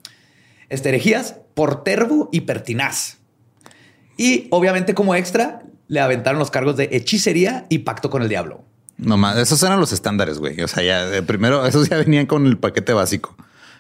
Este, 0.71 0.89
herejías, 0.89 1.37
portervo 1.55 2.31
y 2.33 2.43
pertinaz. 2.43 3.19
Y 4.17 4.49
obviamente 4.51 4.95
como 4.95 5.15
extra, 5.15 5.61
le 5.89 6.01
aventaron 6.01 6.39
los 6.39 6.51
cargos 6.51 6.77
de 6.77 6.89
hechicería 6.93 7.67
y 7.69 7.81
pacto 7.81 8.09
con 8.09 8.23
el 8.23 8.29
diablo. 8.29 8.65
No 8.97 9.17
más, 9.17 9.37
esos 9.39 9.63
eran 9.63 9.81
los 9.81 9.93
estándares, 9.93 10.39
güey. 10.39 10.61
O 10.63 10.69
sea, 10.69 10.83
ya 10.83 11.05
de 11.07 11.23
primero, 11.23 11.67
esos 11.67 11.89
ya 11.89 11.97
venían 11.97 12.27
con 12.27 12.47
el 12.47 12.57
paquete 12.59 12.93
básico. 12.93 13.35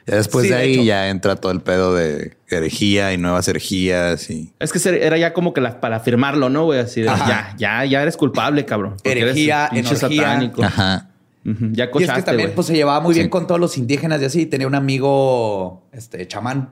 Ya 0.07 0.17
después 0.17 0.45
Sí, 0.45 0.51
de 0.51 0.57
de 0.57 0.61
ahí 0.63 0.73
hecho. 0.75 0.83
ya 0.83 1.09
entra 1.09 1.37
todo 1.37 1.51
el 1.51 1.63
pedo 1.63 1.95
de 1.95 2.37
herejía 2.51 3.15
y 3.15 3.17
nuevas 3.17 3.49
herejías 3.49 4.29
y 4.29 4.53
Es 4.59 4.71
que 4.71 4.79
era 5.03 5.17
ya 5.17 5.33
como 5.33 5.55
que 5.55 5.63
la- 5.63 5.81
para 5.81 6.01
firmarlo, 6.01 6.51
¿no, 6.51 6.65
güey? 6.65 6.79
Así 6.81 7.01
de, 7.01 7.09
Ajá. 7.09 7.27
ya, 7.27 7.57
ya, 7.57 7.85
ya 7.87 8.03
eres 8.03 8.17
culpable, 8.19 8.67
cabrón. 8.67 8.97
Herejía, 9.03 9.71
enorgía. 9.73 9.97
satánico. 9.97 10.63
ajá. 10.63 11.09
Ya 11.45 11.85
Y 11.85 11.87
es 11.87 11.91
cochaste, 11.93 12.15
que 12.21 12.23
también 12.23 12.53
pues, 12.55 12.67
se 12.67 12.75
llevaba 12.75 13.01
muy 13.01 13.15
bien 13.15 13.29
con 13.29 13.47
todos 13.47 13.61
los 13.61 13.77
indígenas 13.79 14.21
y 14.23 14.25
así. 14.27 14.47
Tenía 14.47 14.67
un 14.67 14.75
amigo, 14.75 15.87
este, 15.93 16.27
chamán. 16.29 16.71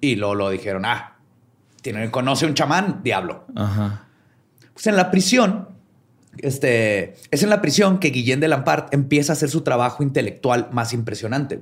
Y 0.00 0.16
luego 0.16 0.34
lo 0.36 0.50
dijeron, 0.50 0.84
ah, 0.84 1.16
tiene, 1.82 2.10
conoce 2.10 2.46
un 2.46 2.54
chamán, 2.54 3.00
diablo. 3.04 3.44
Ajá. 3.56 4.04
Pues 4.72 4.86
en 4.88 4.96
la 4.96 5.10
prisión, 5.10 5.68
este, 6.42 7.14
es 7.30 7.42
en 7.42 7.50
la 7.50 7.60
prisión 7.60 7.98
que 7.98 8.10
Guillén 8.10 8.40
de 8.40 8.48
Lampart 8.48 8.92
empieza 8.94 9.32
a 9.32 9.34
hacer 9.34 9.50
su 9.50 9.62
trabajo 9.62 10.02
intelectual 10.02 10.68
más 10.72 10.92
impresionante. 10.92 11.60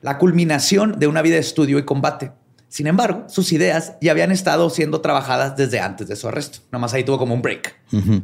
La 0.00 0.18
culminación 0.18 0.98
de 0.98 1.06
una 1.06 1.22
vida 1.22 1.34
de 1.34 1.40
estudio 1.40 1.78
y 1.78 1.84
combate. 1.84 2.32
Sin 2.68 2.86
embargo, 2.86 3.24
sus 3.28 3.52
ideas 3.52 3.96
ya 4.00 4.12
habían 4.12 4.32
estado 4.32 4.70
siendo 4.70 5.02
trabajadas 5.02 5.56
desde 5.56 5.78
antes 5.78 6.08
de 6.08 6.16
su 6.16 6.26
arresto. 6.26 6.60
Nomás 6.72 6.94
ahí 6.94 7.04
tuvo 7.04 7.18
como 7.18 7.34
un 7.34 7.42
break 7.42 7.76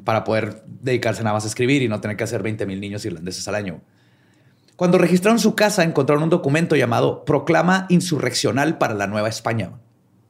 para 0.05 0.25
poder 0.25 0.63
dedicarse 0.67 1.23
nada 1.23 1.35
más 1.35 1.45
a 1.45 1.49
escribir 1.49 1.83
y 1.83 1.89
no 1.89 2.01
tener 2.01 2.17
que 2.17 2.25
hacer 2.25 2.43
20 2.43 2.65
mil 2.65 2.81
niños 2.81 3.05
irlandeses 3.05 3.47
al 3.47 3.57
año. 3.57 3.83
Cuando 4.75 4.97
registraron 4.97 5.39
su 5.39 5.55
casa, 5.55 5.83
encontraron 5.83 6.23
un 6.23 6.31
documento 6.31 6.77
llamado 6.77 7.25
Proclama 7.25 7.87
Insurreccional 7.91 8.79
para 8.79 8.95
la 8.95 9.07
Nueva 9.07 9.29
España, 9.29 9.73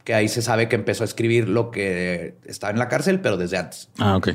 que 0.03 0.15
ahí 0.15 0.27
se 0.27 0.43
sabe 0.43 0.69
que 0.69 0.75
empezó 0.75 1.05
a 1.05 1.07
escribir 1.07 1.49
lo 1.49 1.71
que 1.71 2.35
estaba 2.45 2.73
en 2.73 2.79
la 2.79 2.89
cárcel, 2.89 3.21
pero 3.21 3.37
desde 3.37 3.59
antes. 3.59 3.89
Ah, 3.99 4.17
ok. 4.17 4.31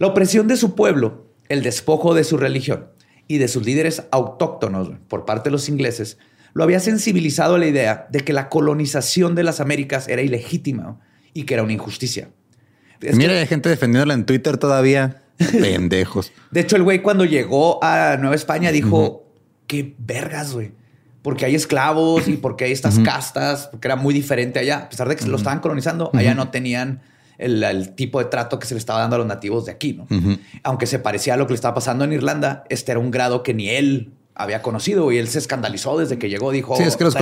La 0.00 0.08
opresión 0.08 0.48
de 0.48 0.56
su 0.56 0.74
pueblo, 0.74 1.26
el 1.48 1.62
despojo 1.62 2.14
de 2.14 2.24
su 2.24 2.36
religión 2.36 2.88
y 3.28 3.38
de 3.38 3.46
sus 3.48 3.64
líderes 3.64 4.02
autóctonos 4.10 4.90
por 5.06 5.24
parte 5.24 5.50
de 5.50 5.52
los 5.52 5.68
ingleses, 5.68 6.18
lo 6.54 6.64
había 6.64 6.80
sensibilizado 6.80 7.54
a 7.54 7.58
la 7.58 7.66
idea 7.68 8.08
de 8.10 8.20
que 8.20 8.32
la 8.32 8.48
colonización 8.48 9.34
de 9.36 9.44
las 9.44 9.60
Américas 9.60 10.08
era 10.08 10.22
ilegítima 10.22 10.98
y 11.32 11.44
que 11.44 11.54
era 11.54 11.62
una 11.62 11.74
injusticia. 11.74 12.30
Es 13.00 13.14
Mira, 13.14 13.34
que- 13.34 13.38
hay 13.40 13.46
gente 13.46 13.68
defendiéndola 13.68 14.14
en 14.14 14.26
Twitter 14.26 14.56
todavía. 14.56 15.22
Pendejos. 15.52 16.32
de 16.50 16.60
hecho, 16.60 16.76
el 16.76 16.82
güey 16.82 17.02
cuando 17.02 17.24
llegó 17.24 17.82
a 17.84 18.16
Nueva 18.18 18.34
España 18.34 18.72
dijo, 18.72 19.26
qué 19.66 19.94
vergas, 19.98 20.52
güey. 20.54 20.72
Porque 21.22 21.44
hay 21.44 21.54
esclavos 21.54 22.26
y 22.28 22.38
porque 22.38 22.64
hay 22.64 22.72
estas 22.72 22.98
castas, 23.00 23.68
porque 23.70 23.86
era 23.88 23.96
muy 23.96 24.14
diferente 24.14 24.58
allá. 24.58 24.78
A 24.78 24.88
pesar 24.88 25.08
de 25.08 25.16
que 25.16 25.22
se 25.22 25.28
lo 25.28 25.36
estaban 25.36 25.60
colonizando, 25.60 26.10
allá 26.14 26.34
no 26.34 26.48
tenían 26.50 27.02
el, 27.40 27.62
el 27.62 27.94
tipo 27.94 28.18
de 28.18 28.26
trato 28.26 28.58
que 28.58 28.66
se 28.66 28.74
le 28.74 28.78
estaba 28.78 29.00
dando 29.00 29.16
a 29.16 29.18
los 29.18 29.26
nativos 29.26 29.66
de 29.66 29.72
aquí, 29.72 29.94
¿no? 29.94 30.06
Aunque 30.62 30.86
se 30.86 30.98
parecía 30.98 31.34
a 31.34 31.36
lo 31.36 31.46
que 31.46 31.52
le 31.52 31.56
estaba 31.56 31.74
pasando 31.74 32.04
en 32.04 32.12
Irlanda, 32.12 32.64
este 32.68 32.92
era 32.92 33.00
un 33.00 33.10
grado 33.10 33.42
que 33.42 33.54
ni 33.54 33.70
él 33.70 34.12
había 34.34 34.62
conocido 34.62 35.10
y 35.12 35.18
él 35.18 35.28
se 35.28 35.38
escandalizó 35.38 35.98
desde 35.98 36.18
que 36.18 36.28
llegó. 36.28 36.52
Dijo, 36.52 36.76
Sí, 36.76 36.82
es 36.82 36.96
que 36.96 37.04
los, 37.04 37.14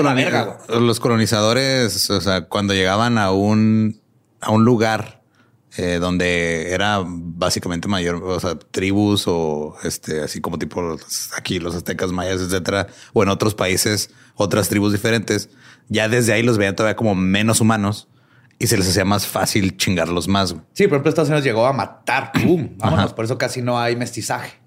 colonizadores, 1.00 2.10
o 2.10 2.20
sea, 2.20 2.42
cuando 2.42 2.74
llegaban 2.74 3.18
a 3.18 3.32
un, 3.32 4.00
a 4.40 4.50
un 4.50 4.64
lugar 4.64 5.22
eh, 5.76 5.98
donde 6.00 6.72
era 6.72 7.02
básicamente 7.06 7.88
mayor, 7.88 8.16
o 8.16 8.40
sea, 8.40 8.58
tribus 8.58 9.24
o 9.26 9.76
este, 9.84 10.20
así 10.22 10.40
como 10.40 10.58
tipo 10.58 10.96
aquí 11.36 11.60
los 11.60 11.74
aztecas, 11.74 12.10
mayas, 12.10 12.40
etcétera, 12.40 12.88
o 13.12 13.22
en 13.22 13.28
otros 13.28 13.54
países, 13.54 14.10
otras 14.34 14.68
tribus 14.68 14.92
diferentes, 14.92 15.50
ya 15.88 16.08
desde 16.08 16.32
ahí 16.32 16.42
los 16.42 16.58
veían 16.58 16.74
todavía 16.74 16.96
como 16.96 17.14
menos 17.14 17.60
humanos 17.60 18.08
y 18.58 18.66
se 18.66 18.76
les 18.76 18.88
hacía 18.88 19.04
más 19.04 19.26
fácil 19.26 19.76
chingarlos 19.76 20.28
más. 20.28 20.52
güey. 20.52 20.64
Sí, 20.72 20.84
por 20.84 20.96
ejemplo, 20.96 21.10
Estados 21.10 21.28
Unidos 21.28 21.44
llegó 21.44 21.66
a 21.66 21.72
matar. 21.72 22.32
¡Pum! 22.32 22.70
Vámonos. 22.78 23.06
Ajá. 23.06 23.14
Por 23.14 23.24
eso 23.24 23.38
casi 23.38 23.62
no 23.62 23.78
hay 23.78 23.96
mestizaje. 23.96 24.58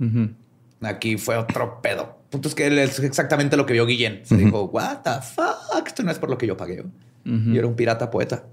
Aquí 0.82 1.18
fue 1.18 1.38
otro 1.38 1.82
pedo. 1.82 2.20
Punto 2.30 2.48
es 2.48 2.56
que 2.56 2.68
él 2.68 2.80
es 2.80 3.00
exactamente 3.00 3.58
lo 3.58 3.66
que 3.66 3.74
vio 3.74 3.86
Guillén. 3.86 4.22
Se 4.24 4.38
dijo, 4.38 4.64
what 4.66 5.00
the 5.04 5.22
fuck? 5.22 5.86
Esto 5.86 6.04
no 6.04 6.12
es 6.12 6.20
por 6.20 6.30
lo 6.30 6.38
que 6.38 6.48
yo 6.48 6.56
pagué. 6.56 6.84
Yo 7.26 7.60
era 7.60 7.68
un 7.68 7.76
pirata 7.76 8.10
poeta. 8.10 8.46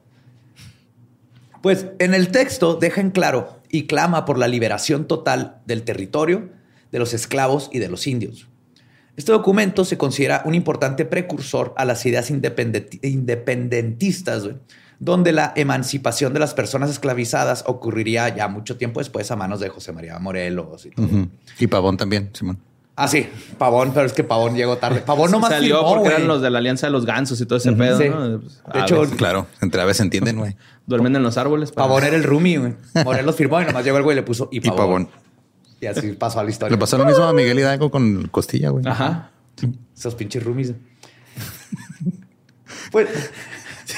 Pues 1.62 1.86
en 1.98 2.14
el 2.14 2.28
texto 2.28 2.74
deja 2.74 3.00
en 3.00 3.10
claro 3.10 3.62
y 3.70 3.86
clama 3.86 4.24
por 4.24 4.38
la 4.38 4.48
liberación 4.48 5.06
total 5.06 5.60
del 5.66 5.82
territorio, 5.82 6.50
de 6.92 6.98
los 6.98 7.14
esclavos 7.14 7.70
y 7.72 7.78
de 7.78 7.88
los 7.88 8.06
indios. 8.06 8.48
Este 9.16 9.32
documento 9.32 9.84
se 9.84 9.98
considera 9.98 10.42
un 10.44 10.54
importante 10.54 11.04
precursor 11.04 11.74
a 11.76 11.84
las 11.84 12.06
ideas 12.06 12.30
independentistas, 12.30 14.48
donde 15.00 15.32
la 15.32 15.52
emancipación 15.54 16.32
de 16.34 16.40
las 16.40 16.54
personas 16.54 16.90
esclavizadas 16.90 17.64
ocurriría 17.66 18.34
ya 18.34 18.48
mucho 18.48 18.76
tiempo 18.76 19.00
después 19.00 19.30
a 19.30 19.36
manos 19.36 19.60
de 19.60 19.68
José 19.68 19.92
María 19.92 20.18
Morelos 20.18 20.86
y 20.86 20.90
todo. 20.90 21.08
Y 21.58 21.66
Pavón 21.66 21.96
también, 21.96 22.30
Simón. 22.32 22.58
Ah, 23.00 23.06
sí, 23.06 23.28
Pavón, 23.58 23.92
pero 23.94 24.06
es 24.06 24.12
que 24.12 24.24
Pavón 24.24 24.56
llegó 24.56 24.76
tarde. 24.78 25.02
Pavón 25.02 25.30
no 25.30 25.38
más 25.38 25.50
Salió 25.50 25.86
porque 25.86 26.08
eran 26.08 26.26
los 26.26 26.42
de 26.42 26.50
la 26.50 26.58
Alianza 26.58 26.88
de 26.88 26.90
los 26.90 27.06
Gansos 27.06 27.40
y 27.40 27.46
todo 27.46 27.58
ese 27.58 27.72
pedo, 27.72 27.96
¿no? 28.00 28.40
Pues, 28.40 28.60
de 28.74 28.80
hecho, 28.80 29.16
claro, 29.16 29.46
entre 29.60 29.80
aves 29.80 29.98
se 29.98 30.02
entienden, 30.02 30.36
güey. 30.36 30.56
Duermen 30.84 31.14
en 31.14 31.22
los 31.22 31.38
árboles. 31.38 31.70
Pavón 31.70 32.02
era 32.02 32.16
el 32.16 32.24
roomie, 32.24 32.58
güey. 32.58 32.74
Morelos 33.04 33.36
firmó 33.36 33.62
y 33.62 33.66
nomás 33.66 33.84
llegó 33.84 33.98
el 33.98 34.02
güey 34.02 34.16
y 34.16 34.20
le 34.20 34.24
puso 34.24 34.48
y 34.50 34.60
Pavón. 34.60 35.08
Y, 35.80 35.86
así 35.86 36.10
pasó 36.14 36.40
a 36.40 36.42
la 36.44 36.50
historia. 36.50 36.74
Le 36.74 36.80
pasó 36.80 36.98
lo 36.98 37.04
mismo 37.04 37.22
a 37.22 37.32
Miguel 37.32 37.60
Hidalgo 37.60 37.88
con 37.88 38.26
Costilla, 38.32 38.70
güey. 38.70 38.84
Ajá. 38.84 39.30
Esos 39.96 40.16
pinches 40.16 40.42
roomies. 40.42 40.74
pues... 42.90 43.08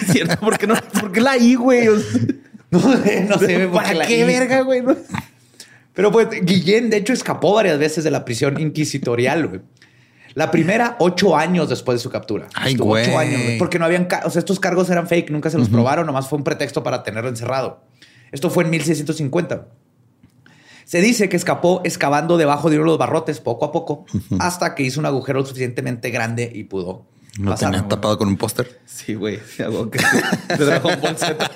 es 0.00 0.06
cierto, 0.12 0.36
¿por 0.38 0.58
qué, 0.58 0.66
no, 0.66 0.74
¿por 1.00 1.12
qué 1.12 1.20
la 1.20 1.36
I, 1.36 1.54
güey? 1.54 1.86
no, 2.70 2.80
no 2.80 3.38
sé. 3.38 3.68
¿Para 3.68 4.06
qué 4.06 4.24
verga, 4.24 4.62
güey? 4.62 4.82
Pero 5.94 6.12
pues 6.12 6.28
Guillén, 6.42 6.90
de 6.90 6.98
hecho, 6.98 7.12
escapó 7.12 7.54
varias 7.54 7.78
veces 7.78 8.04
de 8.04 8.10
la 8.10 8.24
prisión 8.24 8.60
inquisitorial, 8.60 9.48
güey. 9.48 9.60
La 10.34 10.50
primera, 10.50 10.96
ocho 11.00 11.36
años 11.36 11.68
después 11.68 11.98
de 11.98 12.02
su 12.02 12.08
captura. 12.08 12.46
Ay, 12.54 12.76
güey. 12.76 13.04
Ocho 13.04 13.18
años, 13.18 13.40
porque 13.58 13.80
no 13.80 13.84
habían... 13.84 14.06
O 14.24 14.30
sea, 14.30 14.38
estos 14.38 14.60
cargos 14.60 14.88
eran 14.88 15.08
fake, 15.08 15.30
nunca 15.30 15.50
se 15.50 15.58
los 15.58 15.68
probaron, 15.68 16.06
nomás 16.06 16.28
fue 16.28 16.38
un 16.38 16.44
pretexto 16.44 16.84
para 16.84 17.02
tenerlo 17.02 17.28
encerrado. 17.28 17.82
Esto 18.30 18.48
fue 18.48 18.62
en 18.62 18.70
1650. 18.70 19.66
Se 20.84 21.00
dice 21.00 21.28
que 21.28 21.36
escapó 21.36 21.82
excavando 21.84 22.36
debajo 22.36 22.70
de 22.70 22.76
uno 22.76 22.84
de 22.84 22.90
los 22.90 22.98
barrotes 22.98 23.40
poco 23.40 23.64
a 23.64 23.72
poco 23.72 24.06
hasta 24.38 24.74
que 24.76 24.84
hizo 24.84 25.00
un 25.00 25.06
agujero 25.06 25.44
suficientemente 25.44 26.10
grande 26.10 26.50
y 26.52 26.64
pudo 26.64 27.06
¿Lo 27.38 27.52
pasar. 27.52 27.72
tenía 27.72 27.88
tapado 27.88 28.18
con 28.18 28.28
un 28.28 28.36
póster? 28.36 28.80
Sí, 28.86 29.14
güey. 29.14 29.38
De 29.58 30.64
Dragon 30.64 31.00
Ball 31.00 31.16
Z. 31.16 31.50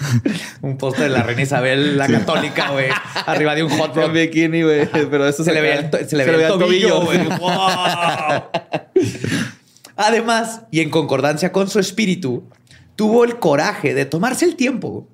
un 0.62 0.76
poste 0.76 1.02
de 1.04 1.08
la 1.08 1.22
reina 1.22 1.42
Isabel, 1.42 1.96
la 1.96 2.06
católica, 2.06 2.70
güey, 2.70 2.88
arriba 3.26 3.54
de 3.54 3.62
un 3.62 3.70
hot 3.70 3.94
rod. 3.94 4.12
bikini, 4.12 4.62
güey. 4.62 4.88
Pero 4.90 5.28
eso 5.28 5.44
se, 5.44 5.52
le 5.52 5.60
veía 5.60 5.74
el, 5.80 6.08
se 6.08 6.16
le 6.16 6.24
veía 6.24 6.48
el 6.48 6.58
tobillo, 6.58 7.04
güey. 7.04 7.20
Además, 9.96 10.62
y 10.70 10.80
en 10.80 10.90
concordancia 10.90 11.52
con 11.52 11.68
su 11.68 11.78
espíritu, 11.78 12.48
tuvo 12.96 13.24
el 13.24 13.38
coraje 13.38 13.94
de 13.94 14.06
tomarse 14.06 14.46
el 14.46 14.56
tiempo 14.56 15.06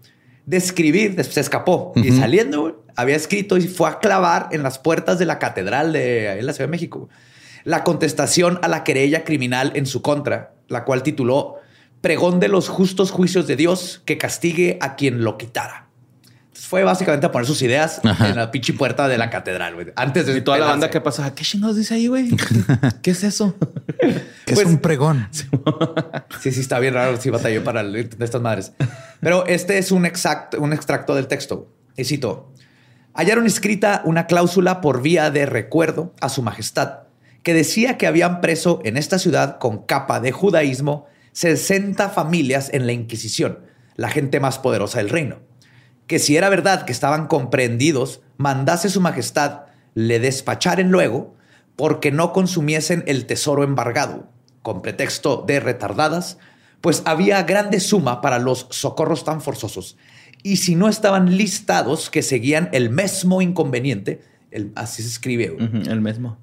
de 0.45 0.57
escribir, 0.59 1.23
se 1.25 1.41
escapó 1.41 1.93
y 1.97 2.13
saliendo, 2.13 2.85
había 2.97 3.17
escrito 3.17 3.57
y 3.57 3.69
fue 3.69 3.89
a 3.89 3.99
clavar 3.99 4.49
en 4.53 4.63
las 4.63 4.79
puertas 4.79 5.19
de 5.19 5.27
la 5.27 5.39
catedral 5.39 5.93
de 5.93 6.41
la 6.43 6.53
Ciudad 6.53 6.69
de 6.69 6.73
México 6.73 7.09
la 7.67 7.83
contestación 7.83 8.61
a 8.63 8.69
la 8.69 8.85
querella 8.85 9.25
criminal 9.25 9.73
en 9.75 9.87
su 9.87 10.01
contra, 10.01 10.55
la 10.69 10.85
cual 10.85 11.03
tituló 11.03 11.57
pregón 12.01 12.39
de 12.39 12.47
los 12.47 12.69
justos 12.69 13.11
juicios 13.11 13.49
de 13.49 13.57
Dios 13.57 14.03
que 14.05 14.19
castigue 14.19 14.79
a 14.81 14.95
quien 14.95 15.25
lo 15.25 15.37
quitara. 15.37 15.89
fue 16.55 16.85
básicamente 16.85 17.27
a 17.27 17.33
poner 17.33 17.45
sus 17.45 17.61
ideas 17.63 18.01
en 18.05 18.37
la 18.37 18.53
pinche 18.53 18.73
puerta 18.73 19.09
de 19.09 19.19
la 19.19 19.31
catedral, 19.31 19.75
güey. 19.75 19.89
Antes 19.97 20.27
de 20.27 20.39
y 20.39 20.43
toda 20.43 20.59
la 20.59 20.67
banda 20.67 20.91
que 20.91 21.01
pasa, 21.01 21.35
¿qué 21.35 21.43
chingados 21.43 21.77
dice 21.77 21.95
ahí, 21.95 22.07
güey? 22.07 22.31
¿Qué 23.03 23.11
es 23.11 23.25
eso? 23.25 23.57
¿Qué 23.99 24.07
es 24.07 24.55
pues, 24.55 24.67
un 24.67 24.79
pregón? 24.79 25.29
sí, 26.41 26.53
sí, 26.53 26.61
está 26.61 26.79
bien 26.79 26.95
raro. 26.95 27.21
Sí, 27.21 27.31
batalló 27.31 27.65
para 27.65 27.83
de 27.83 28.09
estas 28.21 28.41
madres. 28.43 28.73
Pero 29.21 29.45
este 29.47 29.79
es 29.79 29.91
un, 29.91 30.07
exacto, 30.07 30.61
un 30.61 30.73
extracto 30.73 31.17
del 31.17 31.27
texto. 31.27 31.69
Y 31.97 32.05
cito: 32.05 32.53
Hallaron 33.17 33.47
escrita 33.47 34.03
una 34.05 34.27
cláusula 34.27 34.83
por 34.83 35.01
vía 35.01 35.31
de 35.31 35.47
recuerdo 35.47 36.13
a 36.21 36.29
su 36.29 36.43
majestad 36.43 37.07
que 37.43 37.55
decía 37.55 37.97
que 37.97 38.07
habían 38.07 38.41
preso 38.41 38.81
en 38.85 38.97
esta 38.97 39.19
ciudad 39.19 39.59
con 39.59 39.79
capa 39.79 40.21
de 40.21 40.33
judaísmo 40.33 41.07
60 41.33 42.11
familias 42.11 42.71
en 42.75 42.87
la 42.87 42.93
Inquisición, 42.93 43.61
la 43.95 44.11
gente 44.11 44.39
más 44.39 44.59
poderosa 44.59 44.99
del 44.99 45.09
reino. 45.09 45.39
Que 46.07 46.19
si 46.19 46.37
era 46.37 46.51
verdad 46.51 46.85
que 46.85 46.93
estaban 46.93 47.27
comprendidos, 47.27 48.21
mandase 48.37 48.91
su 48.91 49.01
majestad 49.01 49.61
le 49.95 50.19
despacharen 50.19 50.91
luego 50.91 51.37
porque 51.77 52.11
no 52.11 52.33
consumiesen 52.33 53.03
el 53.07 53.25
tesoro 53.25 53.65
embargado, 53.65 54.29
con 54.61 54.83
pretexto 54.83 55.43
de 55.47 55.61
retardadas, 55.61 56.37
pues 56.83 57.03
había 57.07 57.43
grande 57.45 57.81
suma 57.81 58.21
para 58.21 58.39
los 58.39 58.67
socorros 58.71 59.25
tan 59.25 59.41
forzosos. 59.41 59.97
Y 60.47 60.59
si 60.59 60.77
no 60.77 60.89
estaban 60.89 61.37
listados, 61.37 62.09
que 62.09 62.23
seguían 62.23 62.69
el 62.73 62.91
mismo 62.91 63.43
inconveniente, 63.43 64.23
así 64.77 65.03
se 65.03 65.09
escribe. 65.09 65.57
el 65.59 66.01
mismo 66.01 66.39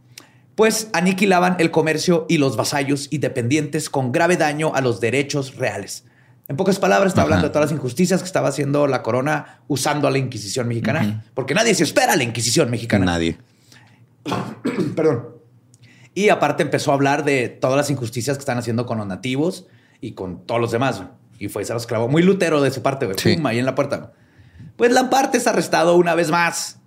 pues 0.56 0.90
aniquilaban 0.94 1.56
el 1.60 1.72
comercio 1.72 2.26
y 2.30 2.38
los 2.38 2.56
vasallos 2.56 3.08
y 3.10 3.18
dependientes 3.18 3.90
con 3.90 4.12
grave 4.12 4.38
daño 4.38 4.76
a 4.76 4.82
los 4.82 5.00
derechos 5.00 5.56
reales. 5.56 6.06
En 6.48 6.58
pocas 6.58 6.78
palabras, 6.78 7.12
está 7.12 7.22
hablando 7.22 7.48
de 7.48 7.54
todas 7.54 7.72
las 7.72 7.78
injusticias 7.78 8.22
que 8.22 8.28
estaba 8.28 8.50
haciendo 8.50 8.86
la 8.86 9.02
corona 9.02 9.62
usando 9.68 10.08
a 10.08 10.12
la 10.12 10.18
Inquisición 10.18 10.68
mexicana, 10.68 11.26
porque 11.34 11.54
nadie 11.54 11.74
se 11.74 11.84
espera 11.84 12.14
a 12.14 12.16
la 12.16 12.24
Inquisición 12.24 12.70
mexicana. 12.70 13.06
Nadie. 13.06 13.38
Perdón. 14.96 15.30
Y 16.14 16.30
aparte 16.30 16.62
empezó 16.62 16.92
a 16.92 16.96
hablar 16.96 17.24
de 17.24 17.48
todas 17.48 17.78
las 17.78 17.90
injusticias 17.90 18.38
que 18.38 18.42
están 18.42 18.58
haciendo 18.58 18.86
con 18.86 18.98
los 18.98 19.08
nativos 19.08 19.68
y 20.02 20.12
con 20.12 20.46
todos 20.46 20.62
los 20.62 20.72
demás. 20.72 21.02
Y 21.40 21.50
fue 21.50 21.66
se 21.66 21.74
los 21.74 21.88
clavó 21.88 22.08
muy 22.08 22.24
lutero 22.24 22.62
de 22.62 22.72
su 22.72 22.82
parte, 22.82 23.06
güey. 23.06 23.18
ahí 23.46 23.60
en 23.60 23.66
la 23.66 23.76
puerta. 23.76 24.14
Pues 24.76 24.92
Lamparte 24.92 25.38
es 25.38 25.48
arrestado 25.48 25.96
una 25.96 26.16
vez 26.16 26.32
más 26.32 26.80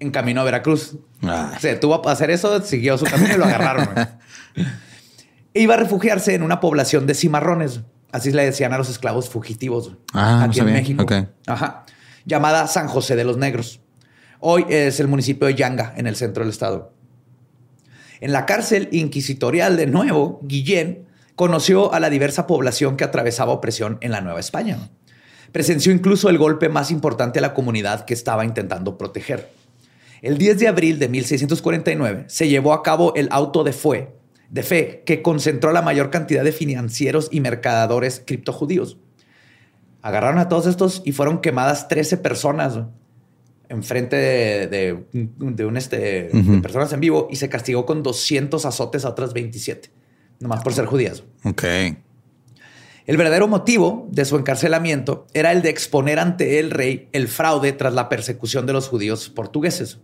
en 0.00 0.10
camino 0.10 0.40
a 0.40 0.44
Veracruz. 0.44 0.96
Ah. 1.22 1.56
Se 1.60 1.74
tuvo 1.76 2.06
a 2.06 2.12
hacer 2.12 2.30
eso, 2.30 2.60
siguió 2.62 2.98
su 2.98 3.04
camino 3.04 3.34
y 3.34 3.38
lo 3.38 3.44
agarraron. 3.44 3.88
e 5.54 5.60
iba 5.60 5.74
a 5.74 5.76
refugiarse 5.76 6.34
en 6.34 6.42
una 6.42 6.60
población 6.60 7.06
de 7.06 7.14
cimarrones. 7.14 7.80
Así 8.12 8.30
le 8.30 8.44
decían 8.44 8.72
a 8.72 8.78
los 8.78 8.88
esclavos 8.88 9.28
fugitivos 9.28 9.96
ah, 10.12 10.44
aquí 10.44 10.60
en 10.60 10.66
México. 10.66 11.04
Ajá. 11.46 11.84
Llamada 12.24 12.66
San 12.68 12.86
José 12.86 13.16
de 13.16 13.24
los 13.24 13.36
Negros. 13.36 13.80
Hoy 14.40 14.66
es 14.68 15.00
el 15.00 15.08
municipio 15.08 15.46
de 15.46 15.54
Yanga, 15.54 15.94
en 15.96 16.06
el 16.06 16.16
centro 16.16 16.44
del 16.44 16.50
estado. 16.50 16.92
En 18.20 18.32
la 18.32 18.46
cárcel 18.46 18.88
inquisitorial 18.92 19.76
de 19.76 19.86
nuevo, 19.86 20.38
Guillén 20.42 21.06
conoció 21.36 21.92
a 21.92 22.00
la 22.00 22.10
diversa 22.10 22.46
población 22.46 22.96
que 22.96 23.04
atravesaba 23.04 23.52
opresión 23.52 23.98
en 24.00 24.12
la 24.12 24.20
Nueva 24.20 24.40
España. 24.40 24.90
Presenció 25.52 25.92
incluso 25.92 26.28
el 26.30 26.38
golpe 26.38 26.68
más 26.68 26.90
importante 26.90 27.38
a 27.38 27.42
la 27.42 27.54
comunidad 27.54 28.04
que 28.04 28.14
estaba 28.14 28.44
intentando 28.44 28.98
proteger. 28.98 29.50
El 30.22 30.38
10 30.38 30.58
de 30.58 30.68
abril 30.68 30.98
de 30.98 31.08
1649 31.08 32.24
se 32.28 32.48
llevó 32.48 32.72
a 32.72 32.82
cabo 32.82 33.14
el 33.14 33.28
auto 33.30 33.62
de 33.62 33.72
fe, 33.72 34.08
de 34.48 34.62
fe 34.62 35.02
que 35.04 35.22
concentró 35.22 35.72
la 35.72 35.82
mayor 35.82 36.10
cantidad 36.10 36.42
de 36.42 36.52
financieros 36.52 37.28
y 37.30 37.40
mercadores 37.40 38.22
criptojudíos. 38.24 38.96
Agarraron 40.02 40.38
a 40.38 40.48
todos 40.48 40.66
estos 40.66 41.02
y 41.04 41.12
fueron 41.12 41.40
quemadas 41.40 41.88
13 41.88 42.18
personas 42.18 42.78
enfrente 43.68 44.16
de, 44.16 44.66
de, 45.12 45.64
un 45.64 45.76
este, 45.76 46.30
personas 46.62 46.92
en 46.92 47.00
vivo 47.00 47.28
y 47.30 47.36
se 47.36 47.48
castigó 47.48 47.86
con 47.86 48.02
200 48.02 48.64
azotes 48.64 49.04
a 49.04 49.10
otras 49.10 49.32
27, 49.32 49.90
nomás 50.44 50.62
por 50.62 50.74
ser 50.74 50.86
judías. 50.86 51.24
Ok. 51.42 51.64
El 53.06 53.16
verdadero 53.16 53.48
motivo 53.48 54.08
de 54.10 54.24
su 54.24 54.36
encarcelamiento 54.36 55.26
era 55.34 55.52
el 55.52 55.62
de 55.62 55.70
exponer 55.70 56.18
ante 56.18 56.58
el 56.58 56.70
rey 56.70 57.08
el 57.12 57.28
fraude 57.28 57.72
tras 57.72 57.94
la 57.94 58.08
persecución 58.08 58.66
de 58.66 58.72
los 58.72 58.88
judíos 58.88 59.28
portugueses. 59.30 59.98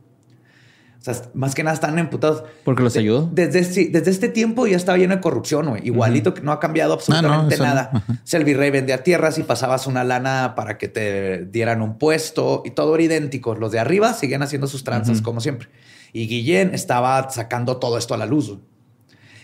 O 1.00 1.02
sea, 1.02 1.14
más 1.32 1.54
que 1.54 1.62
nada 1.62 1.74
están 1.74 1.98
emputados. 1.98 2.44
Porque 2.62 2.82
los 2.82 2.94
ayudó. 2.96 3.28
Desde, 3.32 3.60
este, 3.60 3.88
desde 3.90 4.10
este 4.10 4.28
tiempo 4.28 4.66
ya 4.66 4.76
estaba 4.76 4.98
lleno 4.98 5.14
de 5.14 5.22
corrupción, 5.22 5.66
güey. 5.70 5.86
Igualito 5.86 6.34
que 6.34 6.42
no 6.42 6.52
ha 6.52 6.60
cambiado 6.60 6.92
absolutamente 6.92 7.56
ah, 7.58 7.62
nada. 7.62 8.04
O 8.06 8.14
sea, 8.24 8.38
el 8.38 8.44
virrey 8.44 8.70
vendía 8.70 9.02
tierras 9.02 9.38
y 9.38 9.42
pasabas 9.42 9.86
una 9.86 10.04
lana 10.04 10.54
para 10.54 10.76
que 10.76 10.88
te 10.88 11.46
dieran 11.46 11.80
un 11.80 11.96
puesto 11.96 12.62
y 12.66 12.72
todo 12.72 12.94
era 12.94 13.04
idéntico. 13.04 13.54
Los 13.54 13.72
de 13.72 13.78
arriba 13.78 14.12
siguen 14.12 14.42
haciendo 14.42 14.66
sus 14.66 14.84
tranzas 14.84 15.22
como 15.22 15.40
siempre. 15.40 15.68
Y 16.12 16.26
Guillén 16.26 16.74
estaba 16.74 17.30
sacando 17.30 17.78
todo 17.78 17.96
esto 17.96 18.12
a 18.12 18.18
la 18.18 18.26
luz. 18.26 18.58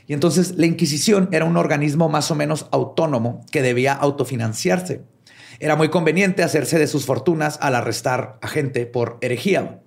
Y 0.07 0.14
entonces 0.14 0.55
la 0.57 0.66
Inquisición 0.66 1.29
era 1.33 1.45
un 1.45 1.57
organismo 1.57 2.09
más 2.09 2.31
o 2.31 2.35
menos 2.35 2.66
autónomo 2.71 3.45
que 3.51 3.62
debía 3.62 3.92
autofinanciarse. 3.92 5.03
Era 5.59 5.75
muy 5.75 5.88
conveniente 5.88 6.42
hacerse 6.42 6.79
de 6.79 6.87
sus 6.87 7.07
fortunas 7.07 7.59
al 7.61 7.75
arrestar 7.75 8.38
a 8.42 8.49
gente 8.49 8.87
por 8.87 9.19
herejía. 9.21 9.81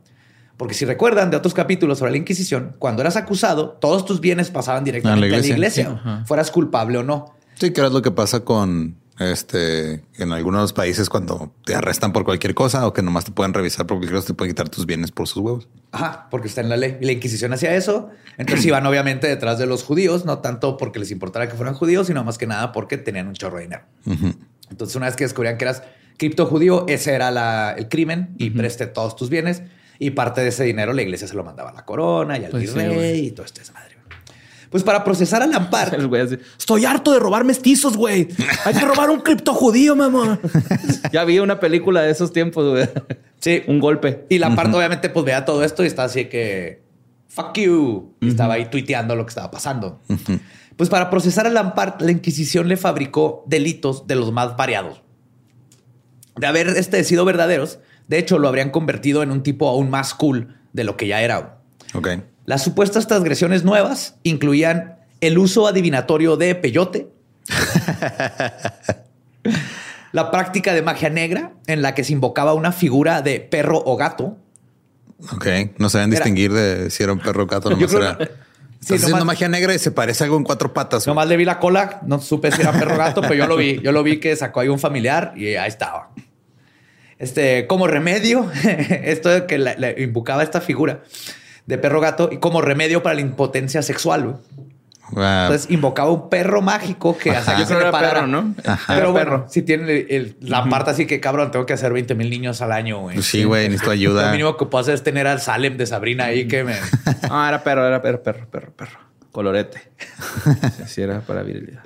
Porque 0.57 0.73
si 0.73 0.83
recuerdan 0.83 1.31
de 1.31 1.37
otros 1.37 1.53
capítulos 1.53 1.99
sobre 1.99 2.11
la 2.11 2.17
Inquisición, 2.17 2.75
cuando 2.79 3.01
eras 3.01 3.15
acusado, 3.15 3.77
todos 3.79 4.03
tus 4.03 4.19
bienes 4.19 4.49
pasaban 4.49 4.83
directamente 4.83 5.27
a 5.33 5.39
la 5.39 5.47
iglesia, 5.47 6.23
fueras 6.25 6.51
culpable 6.51 6.97
o 6.97 7.03
no. 7.03 7.35
Sí, 7.55 7.71
que 7.71 7.85
es 7.85 7.91
lo 7.91 8.01
que 8.01 8.11
pasa 8.11 8.41
con 8.41 8.97
este 9.19 10.03
en 10.17 10.31
algunos 10.31 10.73
países 10.73 11.09
cuando 11.09 11.53
te 11.65 11.75
arrestan 11.75 12.13
por 12.13 12.23
cualquier 12.23 12.55
cosa 12.55 12.87
o 12.87 12.93
que 12.93 13.01
nomás 13.01 13.25
te 13.25 13.31
pueden 13.31 13.53
revisar 13.53 13.85
por 13.85 13.97
cualquier 13.97 14.15
cosa, 14.15 14.27
te 14.27 14.33
pueden 14.33 14.53
quitar 14.53 14.69
tus 14.69 14.85
bienes 14.85 15.11
por 15.11 15.27
sus 15.27 15.37
huevos. 15.43 15.67
Ajá, 15.91 16.27
porque 16.31 16.47
está 16.47 16.61
en 16.61 16.69
la 16.69 16.77
ley. 16.77 16.97
Y 17.01 17.05
la 17.05 17.11
Inquisición 17.11 17.51
hacía 17.53 17.75
eso. 17.75 18.09
Entonces 18.37 18.65
iban 18.65 18.85
obviamente 18.87 19.27
detrás 19.27 19.59
de 19.59 19.65
los 19.65 19.83
judíos, 19.83 20.25
no 20.25 20.39
tanto 20.39 20.77
porque 20.77 20.99
les 20.99 21.11
importara 21.11 21.47
que 21.49 21.55
fueran 21.55 21.73
judíos, 21.75 22.07
sino 22.07 22.23
más 22.23 22.37
que 22.37 22.47
nada 22.47 22.71
porque 22.71 22.97
tenían 22.97 23.27
un 23.27 23.33
chorro 23.33 23.57
de 23.57 23.63
dinero. 23.63 23.83
Entonces, 24.69 24.95
una 24.95 25.07
vez 25.07 25.15
que 25.15 25.23
descubrían 25.25 25.57
que 25.57 25.65
eras 25.65 25.83
cripto 26.17 26.45
judío, 26.45 26.85
ese 26.87 27.13
era 27.13 27.31
la- 27.31 27.73
el 27.77 27.89
crimen 27.89 28.35
y 28.37 28.49
preste 28.51 28.85
todos 28.87 29.15
tus 29.15 29.29
bienes 29.29 29.63
y 29.99 30.11
parte 30.11 30.41
de 30.41 30.49
ese 30.49 30.63
dinero 30.63 30.93
la 30.93 31.01
iglesia 31.01 31.27
se 31.27 31.33
lo 31.35 31.43
mandaba 31.43 31.71
a 31.71 31.73
la 31.73 31.85
corona 31.85 32.37
y 32.37 32.45
al 32.45 32.51
Pues 32.51 32.73
virrey 32.73 33.27
y 33.27 33.31
todo 33.31 33.45
este 33.45 33.61
desmadre. 33.61 33.97
Pues 34.69 34.83
para 34.83 35.03
procesar 35.03 35.41
a 35.41 35.47
Lampard, 35.47 35.93
El 35.95 36.07
güey 36.07 36.21
así, 36.21 36.37
Estoy 36.57 36.85
harto 36.85 37.11
de 37.11 37.19
robar 37.19 37.43
mestizos, 37.43 37.97
güey. 37.97 38.27
Hay 38.65 38.73
que 38.73 38.85
robar 38.85 39.09
un 39.09 39.21
cripto 39.21 39.53
judío, 39.53 39.95
mamón. 39.95 40.39
ya 41.11 41.23
vi 41.23 41.39
una 41.39 41.59
película 41.59 42.01
de 42.01 42.11
esos 42.11 42.31
tiempos, 42.31 42.69
güey. 42.69 42.87
sí, 43.39 43.63
Un 43.67 43.79
golpe. 43.79 44.25
y 44.29 44.37
Lampard 44.37 44.73
obviamente 44.73 45.09
pues 45.09 45.25
veía 45.25 45.45
todo 45.45 45.63
esto 45.63 45.83
y 45.83 45.87
estaba 45.87 46.05
así 46.05 46.25
que 46.25 46.83
fuck 47.29 47.57
you 47.57 48.13
y 48.19 48.29
estaba 48.29 48.55
ahí 48.55 48.65
tuiteando 48.69 49.15
lo 49.15 49.25
que 49.25 49.29
estaba 49.29 49.49
pasando. 49.51 50.01
Pues 50.75 50.89
para 50.89 51.09
procesar 51.09 51.47
a 51.47 51.49
Lampard, 51.49 52.01
la 52.01 52.11
Inquisición 52.11 52.67
le 52.67 52.77
fabricó 52.77 53.43
delitos 53.47 54.07
de 54.07 54.15
los 54.15 54.31
más 54.31 54.55
variados. 54.55 55.01
De 56.37 56.47
haber 56.47 56.67
este, 56.69 57.03
sido 57.03 57.25
verdaderos, 57.25 57.79
de 58.07 58.17
hecho 58.17 58.39
lo 58.39 58.47
habrían 58.47 58.69
convertido 58.69 59.23
en 59.23 59.31
un 59.31 59.43
tipo 59.43 59.67
aún 59.67 59.89
más 59.89 60.13
cool 60.13 60.55
de 60.73 60.83
lo 60.83 60.95
que 60.95 61.07
ya 61.07 61.21
era. 61.21 61.59
Ok. 61.93 62.09
Las 62.49 62.63
supuestas 62.63 63.05
transgresiones 63.05 63.63
nuevas 63.63 64.15
incluían 64.23 64.95
el 65.21 65.37
uso 65.37 65.67
adivinatorio 65.67 66.35
de 66.35 66.55
peyote, 66.55 67.07
la 70.11 70.31
práctica 70.31 70.73
de 70.73 70.81
magia 70.81 71.11
negra 71.11 71.51
en 71.67 71.83
la 71.83 71.93
que 71.93 72.03
se 72.03 72.11
invocaba 72.11 72.55
una 72.55 72.71
figura 72.71 73.21
de 73.21 73.39
perro 73.39 73.83
o 73.85 73.95
gato. 73.97 74.35
Ok. 75.31 75.45
No 75.77 75.89
saben 75.89 76.09
distinguir 76.09 76.51
de 76.51 76.89
si 76.89 77.03
era 77.03 77.13
un 77.13 77.19
perro 77.19 77.43
o 77.43 77.45
gato. 77.45 77.69
Nomás 77.75 77.93
era. 77.93 78.17
Sí, 78.17 78.23
Estás 78.23 78.95
haciendo 78.95 79.17
nomás- 79.17 79.25
magia 79.25 79.47
negra 79.47 79.75
y 79.75 79.77
se 79.77 79.91
parece 79.91 80.23
a 80.23 80.25
algo 80.25 80.37
en 80.37 80.43
cuatro 80.43 80.73
patas. 80.73 81.05
güey. 81.05 81.13
Nomás 81.13 81.27
le 81.27 81.37
vi 81.37 81.45
la 81.45 81.59
cola, 81.59 81.99
no 82.03 82.19
supe 82.19 82.51
si 82.51 82.61
era 82.61 82.71
perro 82.71 82.95
o 82.95 82.97
gato, 82.97 83.21
pero 83.21 83.35
yo 83.35 83.45
lo 83.45 83.57
vi. 83.57 83.79
Yo 83.83 83.91
lo 83.91 84.01
vi 84.01 84.19
que 84.19 84.35
sacó 84.35 84.61
ahí 84.61 84.69
un 84.69 84.79
familiar 84.79 85.33
y 85.35 85.53
ahí 85.53 85.67
estaba. 85.67 86.09
Este, 87.19 87.67
como 87.67 87.85
remedio, 87.85 88.49
esto 89.03 89.29
de 89.29 89.45
que 89.45 89.59
le 89.59 90.01
invocaba 90.01 90.41
esta 90.41 90.61
figura 90.61 91.03
de 91.69 91.77
perro 91.77 92.01
gato 92.01 92.29
y 92.31 92.37
como 92.37 92.61
remedio 92.61 93.01
para 93.03 93.15
la 93.15 93.21
impotencia 93.21 93.81
sexual. 93.81 94.23
güey. 94.23 94.35
Wow. 95.11 95.23
Entonces 95.23 95.71
invocaba 95.71 96.11
un 96.11 96.29
perro 96.29 96.61
mágico 96.61 97.17
que 97.17 97.31
hacía 97.31 97.55
que 97.55 97.65
se 97.65 97.73
era 97.75 97.89
parara. 97.91 98.13
perro, 98.15 98.27
¿no? 98.27 98.53
Ajá. 98.63 98.83
Pero 98.93 98.99
Era 98.99 99.09
bueno, 99.09 99.25
perro. 99.37 99.45
si 99.49 99.61
tiene 99.63 99.83
el- 99.91 100.07
el- 100.09 100.37
la 100.41 100.65
parte 100.65 100.91
así 100.91 101.07
que 101.07 101.19
cabrón, 101.19 101.49
tengo 101.51 101.65
que 101.65 101.73
hacer 101.73 101.91
20 101.93 102.13
mil 102.15 102.29
niños 102.29 102.61
al 102.61 102.71
año. 102.71 102.99
güey. 103.01 103.15
Pues 103.15 103.25
sí, 103.27 103.43
güey, 103.43 103.65
necesito 103.69 103.87
Lo 103.87 103.93
ayuda. 103.93 104.31
mínimo 104.31 104.55
que 104.57 104.65
puedo 104.65 104.81
hacer 104.81 104.93
es 104.95 105.03
tener 105.03 105.25
al 105.25 105.41
Salem 105.41 105.77
de 105.77 105.85
Sabrina 105.87 106.25
ahí 106.25 106.47
que 106.47 106.63
me. 106.63 106.73
Ah, 107.29 107.47
era 107.49 107.63
perro, 107.63 107.87
era 107.87 108.01
perro, 108.01 108.21
perro, 108.21 108.47
perro, 108.51 108.71
perro. 108.75 108.99
Colorete. 109.31 109.81
Sí, 110.77 110.83
sí, 110.87 111.01
era 111.01 111.21
para 111.21 111.41
virilidad. 111.43 111.81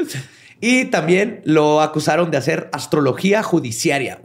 Y 0.61 0.85
también 0.85 1.41
lo 1.45 1.81
acusaron 1.81 2.29
de 2.31 2.37
hacer 2.37 2.69
astrología 2.73 3.41
judiciaria 3.43 4.19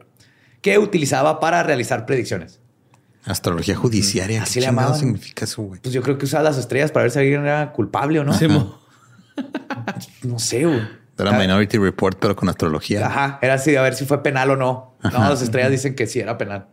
que 0.60 0.78
utilizaba 0.78 1.38
para 1.40 1.62
realizar 1.62 2.04
predicciones. 2.06 2.60
Astrología 3.30 3.76
judiciaria. 3.76 4.42
Así 4.42 4.54
¿Qué 4.54 4.60
le 4.60 4.66
llamaban. 4.66 4.98
significa 4.98 5.44
eso, 5.44 5.62
güey? 5.62 5.80
Pues 5.80 5.92
yo 5.92 6.02
creo 6.02 6.16
que 6.18 6.24
usaba 6.24 6.42
las 6.44 6.56
estrellas 6.58 6.90
para 6.92 7.04
ver 7.04 7.10
si 7.10 7.18
alguien 7.18 7.42
era 7.42 7.72
culpable 7.72 8.20
o 8.20 8.24
no. 8.24 8.32
No 10.22 10.38
sé, 10.38 10.64
güey. 10.64 10.80
Era 11.18 11.32
Minority 11.32 11.78
Report, 11.78 12.16
pero 12.20 12.36
con 12.36 12.48
astrología. 12.48 13.04
Ajá, 13.06 13.38
era 13.42 13.54
así, 13.54 13.74
a 13.74 13.82
ver 13.82 13.94
si 13.94 14.04
fue 14.04 14.22
penal 14.22 14.50
o 14.52 14.56
no. 14.56 14.94
No, 15.02 15.08
Ajá. 15.08 15.30
las 15.30 15.42
estrellas 15.42 15.70
dicen 15.70 15.94
que 15.94 16.06
sí 16.06 16.20
era 16.20 16.38
penal. 16.38 16.66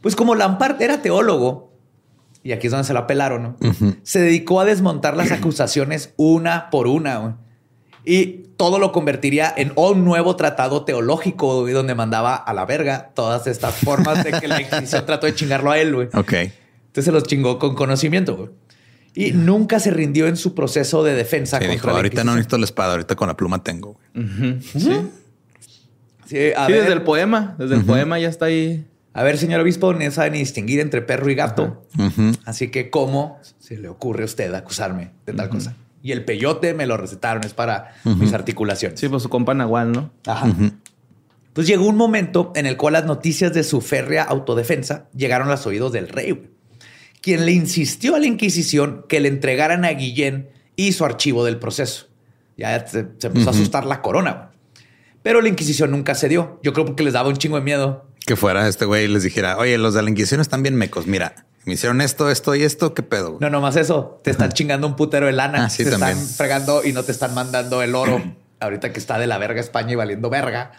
Pues 0.00 0.16
como 0.16 0.34
Lampard 0.34 0.82
era 0.82 1.00
teólogo, 1.00 1.72
y 2.42 2.52
aquí 2.52 2.66
es 2.66 2.70
donde 2.72 2.84
se 2.86 2.92
la 2.92 3.06
pelaron, 3.06 3.42
¿no? 3.42 3.56
Se 4.02 4.20
dedicó 4.20 4.60
a 4.60 4.64
desmontar 4.64 5.16
las 5.16 5.30
acusaciones 5.32 6.12
una 6.16 6.70
por 6.70 6.86
una, 6.88 7.18
güey. 7.18 7.34
Y 8.04 8.48
todo 8.64 8.78
lo 8.78 8.92
convertiría 8.92 9.52
en 9.54 9.72
un 9.76 10.04
nuevo 10.06 10.36
tratado 10.36 10.86
teológico, 10.86 11.60
güey, 11.60 11.74
donde 11.74 11.94
mandaba 11.94 12.34
a 12.34 12.54
la 12.54 12.64
verga 12.64 13.10
todas 13.14 13.46
estas 13.46 13.74
formas 13.74 14.24
de 14.24 14.32
que 14.32 14.48
la 14.48 14.62
Inquisición 14.62 15.04
trató 15.06 15.26
de 15.26 15.34
chingarlo 15.34 15.70
a 15.70 15.78
él, 15.78 15.94
güey. 15.94 16.08
Ok. 16.14 16.32
Entonces 16.32 17.04
se 17.04 17.12
los 17.12 17.24
chingó 17.24 17.58
con 17.58 17.74
conocimiento, 17.74 18.36
güey. 18.36 18.48
Y 19.14 19.32
nunca 19.32 19.80
se 19.80 19.90
rindió 19.90 20.26
en 20.28 20.36
su 20.38 20.54
proceso 20.54 21.04
de 21.04 21.14
defensa 21.14 21.58
Sí, 21.58 21.64
contra 21.66 21.72
dijo, 21.74 21.86
la 21.88 21.92
ahorita 21.96 22.24
no 22.24 22.32
necesito 22.32 22.56
la 22.56 22.64
espada, 22.64 22.92
ahorita 22.92 23.14
con 23.16 23.28
la 23.28 23.36
pluma 23.36 23.62
tengo. 23.62 23.98
güey". 24.14 24.60
Sí, 24.62 24.80
Sí, 26.26 26.38
a 26.56 26.64
Sí, 26.66 26.72
ver. 26.72 26.80
desde 26.82 26.94
el 26.94 27.02
poema. 27.02 27.54
Desde 27.58 27.74
el 27.74 27.84
poema 27.84 28.18
ya 28.18 28.28
está 28.30 28.46
ahí. 28.46 28.86
A 29.12 29.22
ver, 29.22 29.36
señor 29.36 29.60
obispo, 29.60 29.92
no 29.92 30.10
sabe 30.10 30.30
ni 30.30 30.38
distinguir 30.38 30.80
entre 30.80 31.02
perro 31.02 31.30
y 31.30 31.34
gato. 31.34 31.84
Así 32.46 32.68
que, 32.70 32.88
¿cómo 32.90 33.38
se 33.60 33.76
le 33.76 33.88
ocurre 33.88 34.22
a 34.22 34.24
usted 34.24 34.52
acusarme 34.54 35.10
de 35.26 35.34
tal 35.34 35.50
cosa? 35.50 35.76
Y 36.04 36.12
el 36.12 36.22
peyote 36.26 36.74
me 36.74 36.84
lo 36.86 36.98
recetaron, 36.98 37.42
es 37.44 37.54
para 37.54 37.96
mis 38.04 38.34
articulaciones. 38.34 39.00
Sí, 39.00 39.08
pues 39.08 39.22
su 39.22 39.30
compa 39.30 39.54
Nahual, 39.54 39.90
¿no? 39.90 40.10
Ajá. 40.26 40.46
Pues 41.54 41.66
llegó 41.66 41.86
un 41.86 41.96
momento 41.96 42.52
en 42.54 42.66
el 42.66 42.76
cual 42.76 42.92
las 42.92 43.06
noticias 43.06 43.54
de 43.54 43.64
su 43.64 43.80
férrea 43.80 44.22
autodefensa 44.22 45.08
llegaron 45.16 45.48
a 45.48 45.52
los 45.52 45.66
oídos 45.66 45.92
del 45.92 46.10
rey, 46.10 46.50
quien 47.22 47.46
le 47.46 47.52
insistió 47.52 48.16
a 48.16 48.18
la 48.18 48.26
Inquisición 48.26 49.06
que 49.08 49.18
le 49.18 49.28
entregaran 49.28 49.86
a 49.86 49.90
Guillén 49.92 50.50
y 50.76 50.92
su 50.92 51.06
archivo 51.06 51.42
del 51.42 51.58
proceso. 51.58 52.08
Ya 52.58 52.86
se, 52.86 53.06
se 53.16 53.26
empezó 53.28 53.48
a 53.48 53.52
asustar 53.52 53.86
la 53.86 54.02
corona. 54.02 54.32
güey. 54.32 54.48
Pero 55.22 55.40
la 55.40 55.48
Inquisición 55.48 55.90
nunca 55.90 56.14
cedió. 56.14 56.60
Yo 56.62 56.74
creo 56.74 56.84
porque 56.84 57.02
les 57.02 57.14
daba 57.14 57.30
un 57.30 57.36
chingo 57.38 57.56
de 57.56 57.62
miedo. 57.62 58.10
Que 58.26 58.36
fuera 58.36 58.68
este 58.68 58.84
güey 58.84 59.06
y 59.06 59.08
les 59.08 59.22
dijera, 59.22 59.56
oye, 59.56 59.78
los 59.78 59.94
de 59.94 60.02
la 60.02 60.10
Inquisición 60.10 60.42
están 60.42 60.62
bien 60.62 60.74
mecos. 60.74 61.06
Mira, 61.06 61.46
me 61.64 61.74
hicieron 61.74 62.00
esto, 62.00 62.30
esto 62.30 62.54
y 62.54 62.62
esto. 62.62 62.94
¿Qué 62.94 63.02
pedo? 63.02 63.30
güey?" 63.32 63.40
No, 63.40 63.50
nomás 63.50 63.76
eso. 63.76 64.20
Te 64.22 64.30
están 64.30 64.52
chingando 64.52 64.86
un 64.86 64.96
putero 64.96 65.26
de 65.26 65.32
lana. 65.32 65.66
Ah, 65.66 65.70
sí, 65.70 65.84
te 65.84 65.90
también. 65.90 66.18
están 66.18 66.28
fregando 66.28 66.84
y 66.84 66.92
no 66.92 67.02
te 67.02 67.12
están 67.12 67.34
mandando 67.34 67.82
el 67.82 67.94
oro. 67.94 68.22
ahorita 68.60 68.92
que 68.92 68.98
está 68.98 69.18
de 69.18 69.26
la 69.26 69.38
verga 69.38 69.60
España 69.60 69.92
y 69.92 69.94
valiendo 69.94 70.30
verga. 70.30 70.72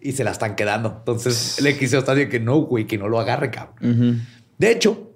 Y 0.00 0.12
se 0.12 0.24
la 0.24 0.32
están 0.32 0.56
quedando. 0.56 0.96
Entonces 0.98 1.60
le 1.60 1.78
quiso 1.78 1.98
estar 1.98 2.14
diciendo 2.14 2.32
que 2.32 2.40
no, 2.40 2.56
güey, 2.58 2.86
que 2.86 2.98
no 2.98 3.08
lo 3.08 3.20
agarre, 3.20 3.50
cabrón. 3.50 4.26
De 4.58 4.70
hecho, 4.70 5.12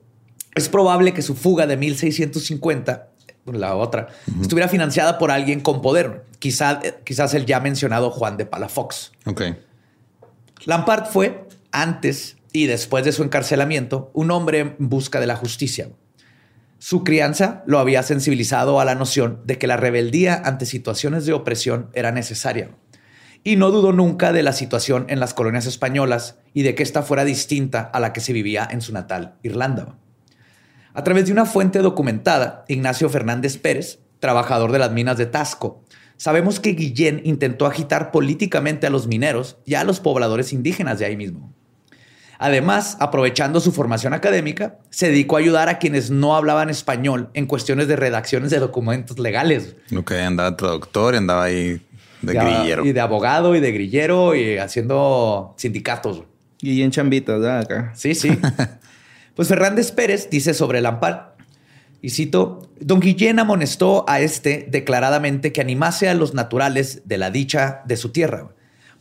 es 0.55 0.69
probable 0.69 1.13
que 1.13 1.23
su 1.23 1.35
fuga 1.35 1.67
de 1.67 1.77
1650, 1.77 3.09
la 3.47 3.75
otra, 3.75 4.09
estuviera 4.41 4.69
financiada 4.69 5.19
por 5.19 5.31
alguien 5.33 5.61
con 5.61 5.83
poder. 5.83 6.25
Quizá, 6.39 6.81
quizás 7.05 7.35
el 7.35 7.47
ya 7.47 7.59
mencionado 7.59 8.11
Juan 8.11 8.37
de 8.37 8.47
Palafox. 8.47 9.13
Ok. 9.25 9.43
Lampard 10.65 11.07
fue, 11.07 11.49
antes 11.73 12.36
y 12.57 12.67
después 12.67 13.05
de 13.05 13.13
su 13.13 13.23
encarcelamiento, 13.23 14.11
un 14.15 14.31
hombre 14.31 14.61
en 14.61 14.77
busca 14.79 15.21
de 15.21 15.27
la 15.27 15.37
justicia. 15.37 15.91
Su 16.79 17.05
crianza 17.05 17.63
lo 17.67 17.79
había 17.79 18.03
sensibilizado 18.03 18.81
a 18.81 18.87
la 18.87 18.95
noción 18.95 19.43
de 19.45 19.59
que 19.59 19.67
la 19.67 19.77
rebeldía 19.77 20.41
ante 20.43 20.65
situaciones 20.65 21.27
de 21.27 21.35
opresión 21.35 21.91
era 21.93 22.13
necesaria. 22.13 22.71
Y 23.45 23.57
no 23.57 23.71
dudó 23.71 23.93
nunca 23.93 24.33
de 24.33 24.43
la 24.43 24.55
situación 24.55 25.05
en 25.11 25.21
las 25.21 25.35
colonias 25.35 25.67
españolas 25.67 26.39
y 26.55 26.63
de 26.63 26.75
que 26.75 26.83
ésta 26.83 27.03
fuera 27.03 27.27
distinta 27.27 27.83
a 27.83 28.01
la 28.01 28.15
que 28.15 28.21
se 28.21 28.33
vivía 28.33 28.67
en 28.71 28.81
su 28.81 28.91
natal 28.95 29.35
Irlanda. 29.43 29.99
A 30.95 31.05
través 31.05 31.27
de 31.27 31.33
una 31.33 31.45
fuente 31.45 31.81
documentada, 31.81 32.65
Ignacio 32.69 33.11
Fernández 33.11 33.59
Pérez, 33.59 33.99
trabajador 34.19 34.73
de 34.73 34.79
las 34.79 34.93
minas 34.93 35.19
de 35.19 35.27
Tasco, 35.27 35.85
sabemos 36.17 36.59
que 36.59 36.73
Guillén 36.73 37.21
intentó 37.25 37.67
agitar 37.67 38.11
políticamente 38.11 38.87
a 38.87 38.91
los 38.91 39.07
mineros 39.07 39.59
y 39.67 39.75
a 39.75 39.85
los 39.85 40.01
pobladores 40.01 40.55
indígenas 40.55 40.99
de 40.99 41.05
ahí 41.05 41.19
mismo. 41.19 41.53
Además, 42.39 42.97
aprovechando 43.01 43.61
su 43.61 43.73
formación 43.73 44.13
académica, 44.13 44.79
se 44.91 45.09
dedicó 45.09 45.37
a 45.37 45.41
ayudar 45.41 45.69
a 45.69 45.79
quienes 45.79 46.11
no 46.11 46.37
hablaban 46.37 46.69
español 46.71 47.31
en 47.35 47.47
cuestiones 47.47 47.89
de 47.89 47.97
redacciones 47.97 48.51
de 48.51 48.59
documentos 48.59 49.19
legales. 49.19 49.77
Ok, 49.97 50.13
andaba 50.13 50.57
traductor 50.57 51.15
y 51.15 51.17
andaba 51.19 51.45
ahí 51.45 51.81
de 52.23 52.35
Ya- 52.35 52.45
grillero. 52.45 52.85
Y 52.85 52.93
de 52.93 53.01
abogado 53.01 53.55
y 53.57 53.61
de 53.61 53.73
grillero 53.73 54.35
y 54.35 54.59
haciendo 54.59 55.55
sindicatos. 55.57 56.23
Y 56.61 56.83
en 56.83 56.91
chambitas, 56.91 57.41
¿verdad? 57.41 57.61
Acá. 57.61 57.93
Sí, 57.95 58.15
sí. 58.15 58.31
Pues 59.35 59.49
Fernández 59.49 59.93
Pérez 59.93 60.31
dice 60.31 60.55
sobre 60.55 60.81
Lampard, 60.81 61.35
y 62.01 62.09
cito, 62.09 62.71
Don 62.81 63.01
Guillén 63.01 63.39
amonestó 63.39 64.07
a 64.09 64.21
este 64.21 64.67
declaradamente 64.71 65.53
que 65.53 65.61
animase 65.61 66.09
a 66.09 66.15
los 66.15 66.33
naturales 66.33 67.03
de 67.05 67.19
la 67.19 67.31
dicha 67.31 67.83
de 67.85 67.99
su 67.99 68.13
tierra, 68.13 68.49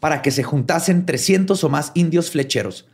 para 0.02 0.22
que 0.22 0.32
se 0.32 0.44
juntasen 0.44 1.06
300 1.06 1.64
o 1.64 1.70
más 1.70 1.94
indios 1.96 2.32
flecheros 2.32 2.86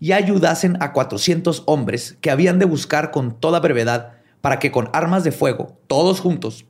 y 0.00 0.12
ayudasen 0.12 0.76
a 0.80 0.92
400 0.92 1.64
hombres 1.66 2.16
que 2.20 2.30
habían 2.30 2.58
de 2.58 2.64
buscar 2.64 3.10
con 3.10 3.38
toda 3.38 3.60
brevedad 3.60 4.12
para 4.40 4.58
que 4.58 4.70
con 4.70 4.90
armas 4.92 5.24
de 5.24 5.32
fuego, 5.32 5.78
todos 5.86 6.20
juntos, 6.20 6.64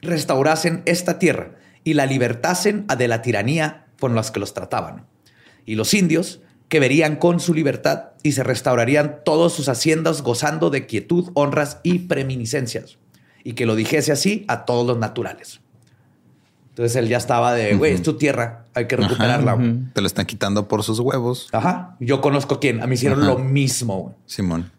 restaurasen 0.00 0.82
esta 0.86 1.18
tierra 1.18 1.56
y 1.84 1.94
la 1.94 2.06
libertasen 2.06 2.86
de 2.86 3.08
la 3.08 3.22
tiranía 3.22 3.86
con 3.98 4.14
las 4.14 4.30
que 4.30 4.40
los 4.40 4.54
trataban. 4.54 5.06
Y 5.66 5.74
los 5.74 5.94
indios, 5.94 6.40
que 6.68 6.80
verían 6.80 7.16
con 7.16 7.40
su 7.40 7.52
libertad 7.52 8.10
y 8.22 8.32
se 8.32 8.44
restaurarían 8.44 9.22
todas 9.24 9.52
sus 9.52 9.68
haciendas 9.68 10.22
gozando 10.22 10.70
de 10.70 10.86
quietud, 10.86 11.30
honras 11.34 11.80
y 11.82 12.00
preeminiscencias. 12.00 12.98
Y 13.42 13.54
que 13.54 13.66
lo 13.66 13.74
dijese 13.74 14.12
así 14.12 14.44
a 14.46 14.64
todos 14.64 14.86
los 14.86 14.96
naturales. 14.96 15.60
Entonces 16.70 16.96
él 16.96 17.08
ya 17.08 17.18
estaba 17.18 17.52
de, 17.52 17.74
güey, 17.74 17.92
es 17.92 18.02
tu 18.02 18.14
tierra, 18.14 18.64
hay 18.74 18.86
que 18.86 18.96
recuperarla. 18.96 19.52
Ajá. 19.52 19.60
güey". 19.60 19.76
Te 19.92 20.00
lo 20.00 20.06
están 20.06 20.26
quitando 20.26 20.66
por 20.68 20.82
sus 20.82 20.98
huevos. 21.00 21.48
Ajá. 21.52 21.96
Yo 22.00 22.20
conozco 22.20 22.54
a 22.56 22.60
quién. 22.60 22.82
A 22.82 22.86
mí 22.86 22.94
hicieron 22.94 23.20
Ajá. 23.20 23.28
lo 23.28 23.38
mismo. 23.38 23.98
güey. 24.02 24.14
Simón. 24.26 24.70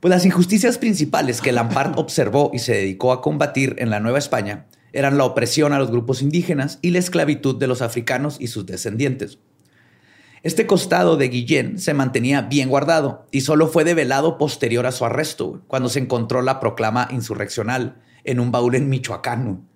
Pues 0.00 0.10
las 0.10 0.24
injusticias 0.24 0.78
principales 0.78 1.40
que 1.40 1.52
Lampard 1.52 1.92
observó 1.98 2.50
y 2.54 2.58
se 2.60 2.72
dedicó 2.74 3.12
a 3.12 3.20
combatir 3.20 3.76
en 3.78 3.90
la 3.90 4.00
Nueva 4.00 4.18
España 4.18 4.66
eran 4.92 5.18
la 5.18 5.24
opresión 5.24 5.72
a 5.74 5.78
los 5.78 5.90
grupos 5.90 6.22
indígenas 6.22 6.78
y 6.80 6.90
la 6.90 6.98
esclavitud 7.00 7.56
de 7.58 7.66
los 7.66 7.82
africanos 7.82 8.36
y 8.40 8.46
sus 8.46 8.64
descendientes. 8.64 9.38
Este 10.42 10.66
costado 10.66 11.16
de 11.16 11.28
Guillén 11.28 11.78
se 11.78 11.92
mantenía 11.92 12.42
bien 12.42 12.68
guardado 12.68 13.26
y 13.32 13.40
solo 13.40 13.66
fue 13.66 13.84
develado 13.84 14.38
posterior 14.38 14.86
a 14.86 14.92
su 14.92 15.04
arresto, 15.04 15.60
cuando 15.66 15.88
se 15.88 15.98
encontró 15.98 16.40
la 16.40 16.60
proclama 16.60 17.08
insurreccional 17.10 17.96
en 18.24 18.38
un 18.40 18.52
baúl 18.52 18.74
en 18.76 18.88
Michoacán. 18.88 19.66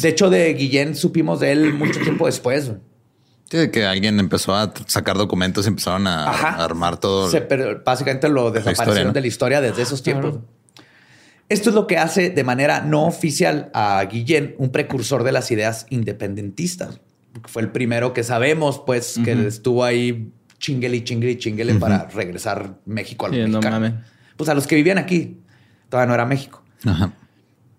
De 0.00 0.08
hecho, 0.08 0.30
de 0.30 0.52
Guillén 0.54 0.94
supimos 0.94 1.40
de 1.40 1.52
él 1.52 1.74
mucho 1.74 2.00
tiempo 2.02 2.26
después. 2.26 2.72
Sí, 3.50 3.68
que 3.70 3.84
alguien 3.84 4.20
empezó 4.20 4.54
a 4.54 4.72
sacar 4.86 5.16
documentos 5.16 5.64
y 5.66 5.68
empezaron 5.68 6.06
a, 6.06 6.24
armar 6.62 6.98
todo. 6.98 7.28
Se- 7.30 7.40
pero 7.40 7.82
básicamente 7.84 8.28
lo 8.28 8.52
desaparecieron 8.52 8.88
historia, 8.88 9.04
¿no? 9.06 9.12
de 9.12 9.20
la 9.20 9.26
historia 9.26 9.60
desde 9.60 9.82
esos 9.82 10.02
tiempos. 10.02 10.38
Esto 11.48 11.70
es 11.70 11.74
lo 11.74 11.88
que 11.88 11.98
hace 11.98 12.30
de 12.30 12.44
manera 12.44 12.80
no 12.80 13.06
oficial 13.06 13.70
a 13.74 14.04
Guillén 14.04 14.54
un 14.58 14.70
precursor 14.70 15.24
de 15.24 15.32
las 15.32 15.50
ideas 15.50 15.86
independentistas. 15.90 17.00
Fue 17.46 17.62
el 17.62 17.70
primero 17.72 18.12
que 18.12 18.22
sabemos, 18.22 18.80
pues, 18.86 19.18
que 19.24 19.32
estuvo 19.46 19.82
ahí 19.82 20.32
chinguele 20.58 20.98
y 20.98 21.04
chinguele 21.04 21.32
y 21.32 21.38
chinguele 21.38 21.74
para 21.74 22.04
regresar 22.04 22.78
México 22.86 23.26
a 23.26 23.30
los 23.30 23.38
Sí, 23.38 23.50
no. 23.50 23.60
Pues 24.36 24.48
a 24.48 24.54
los 24.54 24.68
que 24.68 24.76
vivían 24.76 24.98
aquí. 24.98 25.40
Todavía 25.88 26.06
no 26.06 26.14
era 26.14 26.24
México. 26.24 26.62
Ajá. 26.84 27.12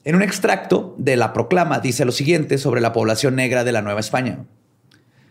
En 0.03 0.15
un 0.15 0.23
extracto 0.23 0.95
de 0.97 1.15
la 1.15 1.31
proclama 1.31 1.79
dice 1.79 2.05
lo 2.05 2.11
siguiente 2.11 2.57
sobre 2.57 2.81
la 2.81 2.91
población 2.91 3.35
negra 3.35 3.63
de 3.63 3.71
la 3.71 3.83
Nueva 3.83 3.99
España. 3.99 4.45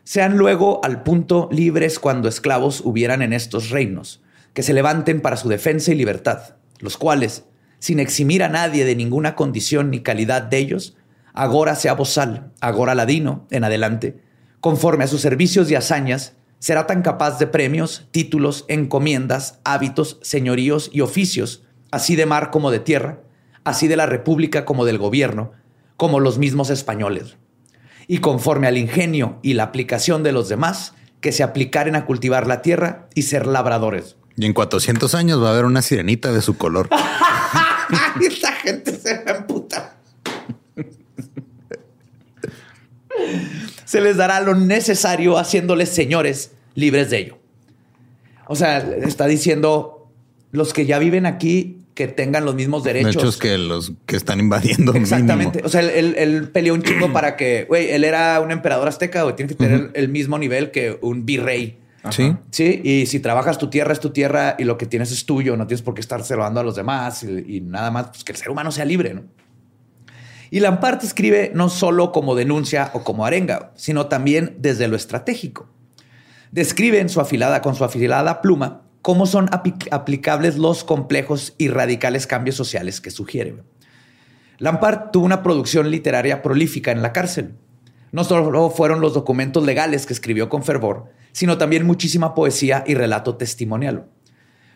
Sean 0.04 0.36
luego 0.36 0.80
al 0.84 1.02
punto 1.02 1.48
libres 1.50 1.98
cuando 1.98 2.28
esclavos 2.28 2.80
hubieran 2.84 3.20
en 3.22 3.32
estos 3.32 3.70
reinos, 3.70 4.22
que 4.54 4.62
se 4.62 4.72
levanten 4.72 5.22
para 5.22 5.36
su 5.36 5.48
defensa 5.48 5.90
y 5.90 5.96
libertad, 5.96 6.54
los 6.78 6.96
cuales, 6.96 7.44
sin 7.80 7.98
eximir 7.98 8.44
a 8.44 8.48
nadie 8.48 8.84
de 8.84 8.94
ninguna 8.94 9.34
condición 9.34 9.90
ni 9.90 10.00
calidad 10.00 10.42
de 10.42 10.58
ellos, 10.58 10.96
agora 11.34 11.74
sea 11.74 11.94
bozal, 11.94 12.52
agora 12.60 12.94
ladino, 12.94 13.48
en 13.50 13.64
adelante, 13.64 14.20
conforme 14.60 15.02
a 15.02 15.08
sus 15.08 15.20
servicios 15.20 15.68
y 15.68 15.74
hazañas, 15.74 16.34
será 16.60 16.86
tan 16.86 17.02
capaz 17.02 17.40
de 17.40 17.48
premios, 17.48 18.06
títulos, 18.12 18.66
encomiendas, 18.68 19.58
hábitos, 19.64 20.20
señoríos 20.22 20.90
y 20.92 21.00
oficios, 21.00 21.64
así 21.90 22.14
de 22.14 22.26
mar 22.26 22.50
como 22.50 22.70
de 22.70 22.78
tierra, 22.78 23.20
así 23.70 23.88
de 23.88 23.96
la 23.96 24.06
república 24.06 24.64
como 24.64 24.84
del 24.84 24.98
gobierno, 24.98 25.52
como 25.96 26.20
los 26.20 26.38
mismos 26.38 26.70
españoles. 26.70 27.36
Y 28.06 28.18
conforme 28.18 28.66
al 28.66 28.76
ingenio 28.76 29.38
y 29.42 29.54
la 29.54 29.64
aplicación 29.64 30.22
de 30.22 30.32
los 30.32 30.48
demás, 30.48 30.94
que 31.20 31.32
se 31.32 31.42
aplicaren 31.42 31.96
a 31.96 32.06
cultivar 32.06 32.46
la 32.46 32.62
tierra 32.62 33.08
y 33.14 33.22
ser 33.22 33.46
labradores. 33.46 34.16
Y 34.36 34.46
en 34.46 34.52
400 34.54 35.14
años 35.14 35.42
va 35.42 35.48
a 35.48 35.52
haber 35.52 35.64
una 35.64 35.82
sirenita 35.82 36.32
de 36.32 36.40
su 36.40 36.56
color. 36.56 36.88
Esta 38.20 38.52
gente 38.52 38.98
se 38.98 39.24
va 39.24 39.32
a 39.32 39.36
emputar. 39.36 40.00
Se 43.84 44.00
les 44.00 44.16
dará 44.16 44.40
lo 44.40 44.54
necesario 44.54 45.36
haciéndoles 45.36 45.88
señores 45.88 46.52
libres 46.74 47.10
de 47.10 47.18
ello. 47.18 47.38
O 48.46 48.56
sea, 48.56 48.78
está 48.78 49.26
diciendo 49.26 50.08
los 50.52 50.72
que 50.72 50.86
ya 50.86 50.98
viven 50.98 51.26
aquí 51.26 51.79
que 51.94 52.08
tengan 52.08 52.44
los 52.44 52.54
mismos 52.54 52.82
derechos. 52.84 53.16
Hechos 53.16 53.36
que 53.36 53.58
los 53.58 53.92
que 54.06 54.16
están 54.16 54.40
invadiendo. 54.40 54.94
Exactamente. 54.94 55.58
mínimo. 55.58 55.66
O 55.66 55.68
sea, 55.68 55.80
él, 55.80 55.90
él- 55.90 56.14
él 56.16 56.48
peleó 56.50 56.74
un 56.74 56.82
chingo 56.82 57.12
para 57.12 57.36
que, 57.36 57.64
güey, 57.68 57.90
él 57.90 58.04
era 58.04 58.40
un 58.40 58.50
emperador 58.50 58.88
azteca, 58.88 59.22
güey, 59.24 59.36
tiene 59.36 59.48
que 59.48 59.54
tener 59.56 59.90
el 59.94 60.08
mismo 60.08 60.38
nivel 60.38 60.70
que 60.70 60.98
un 61.02 61.26
virrey. 61.26 61.78
Sí. 62.10 62.34
Sí, 62.50 62.80
y 62.82 63.04
si 63.06 63.20
trabajas 63.20 63.58
tu 63.58 63.68
tierra 63.68 63.92
es 63.92 64.00
tu 64.00 64.08
tierra 64.10 64.56
y 64.58 64.64
lo 64.64 64.78
que 64.78 64.86
tienes 64.86 65.12
es 65.12 65.26
tuyo, 65.26 65.56
no 65.58 65.66
tienes 65.66 65.82
por 65.82 65.92
qué 65.92 66.00
estar 66.00 66.22
robando 66.30 66.60
a 66.60 66.64
los 66.64 66.74
demás 66.74 67.22
y, 67.24 67.56
y 67.56 67.60
nada 67.60 67.90
más, 67.90 68.08
pues 68.08 68.24
que 68.24 68.32
el 68.32 68.38
ser 68.38 68.48
humano 68.50 68.72
sea 68.72 68.86
libre, 68.86 69.12
¿no? 69.12 69.24
Y 70.50 70.60
Lampart 70.60 71.04
escribe 71.04 71.52
no 71.54 71.68
solo 71.68 72.10
como 72.10 72.34
denuncia 72.34 72.90
o 72.94 73.04
como 73.04 73.24
arenga, 73.26 73.72
sino 73.76 74.06
también 74.06 74.56
desde 74.58 74.88
lo 74.88 74.96
estratégico. 74.96 75.68
Describe 76.50 76.98
en 77.00 77.08
su 77.08 77.20
afilada, 77.20 77.62
con 77.62 77.74
su 77.76 77.84
afilada 77.84 78.40
pluma 78.40 78.82
cómo 79.02 79.26
son 79.26 79.48
aplicables 79.52 80.56
los 80.56 80.84
complejos 80.84 81.54
y 81.58 81.68
radicales 81.68 82.26
cambios 82.26 82.56
sociales 82.56 83.00
que 83.00 83.10
sugiere. 83.10 83.56
Lampard 84.58 85.10
tuvo 85.10 85.24
una 85.24 85.42
producción 85.42 85.90
literaria 85.90 86.42
prolífica 86.42 86.92
en 86.92 87.02
la 87.02 87.12
cárcel. 87.12 87.54
No 88.12 88.24
solo 88.24 88.70
fueron 88.70 89.00
los 89.00 89.14
documentos 89.14 89.64
legales 89.64 90.04
que 90.04 90.12
escribió 90.12 90.48
con 90.48 90.62
fervor, 90.62 91.12
sino 91.32 91.56
también 91.58 91.86
muchísima 91.86 92.34
poesía 92.34 92.84
y 92.86 92.94
relato 92.94 93.36
testimonial. 93.36 94.06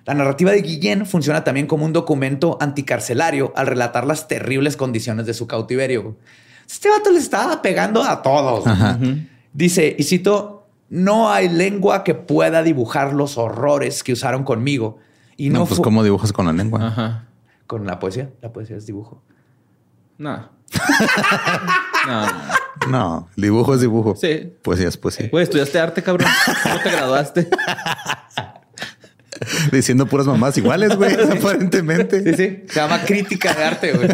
La 0.06 0.14
narrativa 0.14 0.52
de 0.52 0.62
Guillén 0.62 1.06
funciona 1.06 1.44
también 1.44 1.66
como 1.66 1.84
un 1.84 1.92
documento 1.92 2.58
anticarcelario 2.60 3.52
al 3.56 3.66
relatar 3.66 4.06
las 4.06 4.28
terribles 4.28 4.76
condiciones 4.76 5.26
de 5.26 5.34
su 5.34 5.46
cautiverio. 5.46 6.16
Este 6.70 6.88
vato 6.88 7.10
le 7.10 7.18
estaba 7.18 7.60
pegando 7.62 8.02
a 8.02 8.22
todos. 8.22 8.64
Dice, 9.52 9.94
y 9.98 10.02
cito, 10.02 10.53
no 10.88 11.30
hay 11.30 11.48
lengua 11.48 12.04
que 12.04 12.14
pueda 12.14 12.62
dibujar 12.62 13.12
los 13.12 13.38
horrores 13.38 14.02
que 14.02 14.12
usaron 14.12 14.44
conmigo. 14.44 14.98
Y 15.36 15.50
no, 15.50 15.60
No, 15.60 15.66
pues 15.66 15.80
cómo 15.80 16.02
dibujas 16.04 16.32
con 16.32 16.46
la 16.46 16.52
lengua. 16.52 16.86
Ajá. 16.86 17.24
con 17.66 17.86
la 17.86 17.98
poesía. 17.98 18.30
La 18.40 18.52
poesía 18.52 18.76
es 18.76 18.86
dibujo. 18.86 19.22
No. 20.18 20.48
no, 22.06 22.26
no. 22.88 23.28
Dibujo 23.36 23.74
es 23.74 23.80
dibujo. 23.80 24.14
Sí. 24.16 24.52
Poesía 24.62 24.88
es 24.88 24.96
poesía. 24.96 25.28
Güey, 25.30 25.44
estudiaste 25.44 25.78
arte, 25.78 26.02
cabrón. 26.02 26.28
¿Cómo 26.62 26.78
te 26.82 26.90
graduaste? 26.90 27.48
Diciendo 29.72 30.06
puras 30.06 30.26
mamás 30.26 30.56
iguales, 30.56 30.96
güey, 30.96 31.14
aparentemente. 31.38 32.22
Sí, 32.22 32.34
sí. 32.34 32.64
Se 32.68 32.80
llama 32.80 33.02
crítica 33.04 33.52
de 33.52 33.64
arte, 33.64 33.92
güey. 33.92 34.08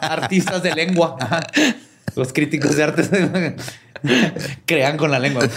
Artistas 0.00 0.62
de 0.62 0.74
lengua. 0.74 1.16
Los 2.14 2.32
críticos 2.32 2.76
de 2.76 2.82
arte 2.82 3.56
crean 4.66 4.96
con 4.96 5.10
la 5.10 5.18
lengua. 5.18 5.48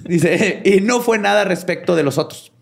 Dice, 0.00 0.62
y 0.64 0.80
no 0.80 1.00
fue 1.00 1.18
nada 1.18 1.44
respecto 1.44 1.96
de 1.96 2.02
los 2.02 2.18
otros. 2.18 2.52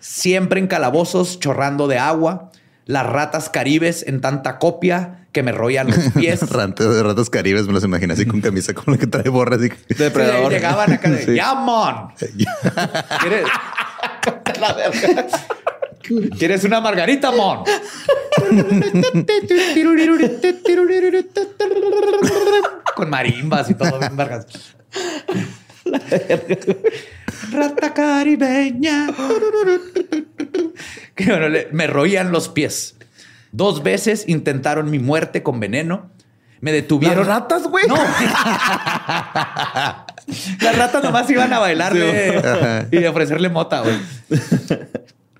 Siempre 0.00 0.60
en 0.60 0.66
calabozos, 0.66 1.38
chorrando 1.38 1.88
de 1.88 1.98
agua, 1.98 2.50
las 2.86 3.06
ratas 3.06 3.50
caribes 3.50 4.04
en 4.06 4.20
tanta 4.20 4.58
copia 4.58 5.26
que 5.32 5.42
me 5.42 5.52
rollan 5.52 5.88
los 5.88 5.98
pies. 6.14 6.40
De 6.40 7.02
ratas 7.02 7.30
caribes, 7.30 7.66
me 7.66 7.72
los 7.72 7.84
imaginé 7.84 8.14
así 8.14 8.26
con 8.26 8.40
camisa 8.40 8.74
como 8.74 8.92
la 8.92 8.98
que 8.98 9.06
trae 9.06 9.28
borra. 9.28 9.56
Así 9.56 9.70
que... 9.70 9.94
Depredador. 9.94 10.50
Llegaban 10.50 10.92
acá 10.92 11.10
de, 11.10 11.24
Sí. 11.24 11.34
¡Ya, 11.34 11.54
mon! 11.54 12.08
¿Quieres? 12.16 13.46
La 14.60 14.72
verga. 14.72 15.26
¿Quieres 16.38 16.64
una 16.64 16.80
margarita, 16.80 17.30
mon? 17.30 17.64
Con 22.98 23.10
marimbas 23.10 23.70
y 23.70 23.74
todo 23.74 23.96
bien 24.00 24.16
vergas. 24.16 24.44
Rata 27.52 27.94
caribeña. 27.94 29.06
Que 31.14 31.26
bueno, 31.26 31.48
le- 31.48 31.68
me 31.72 31.86
roían 31.88 32.30
los 32.32 32.48
pies. 32.48 32.96
Dos 33.52 33.82
veces 33.84 34.24
intentaron 34.28 34.88
mi 34.90 34.98
muerte 35.00 35.42
con 35.44 35.58
veneno. 35.60 36.10
Me 36.60 36.70
detuvieron. 36.72 37.18
¿Las 37.18 37.26
ratas, 37.28 37.62
güey? 37.68 37.86
No. 37.88 37.94
Las 40.60 40.76
ratas 40.76 41.02
nomás 41.04 41.28
iban 41.30 41.52
a 41.52 41.58
bailarle 41.60 42.36
Ajá. 42.38 42.86
y 42.90 43.04
ofrecerle 43.04 43.48
mota, 43.48 43.80
güey. 43.80 43.96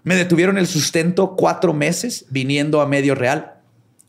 Me 0.04 0.14
detuvieron 0.16 0.58
el 0.58 0.66
sustento 0.68 1.34
cuatro 1.36 1.72
meses 1.74 2.24
viniendo 2.30 2.80
a 2.80 2.86
medio 2.86 3.14
real. 3.16 3.54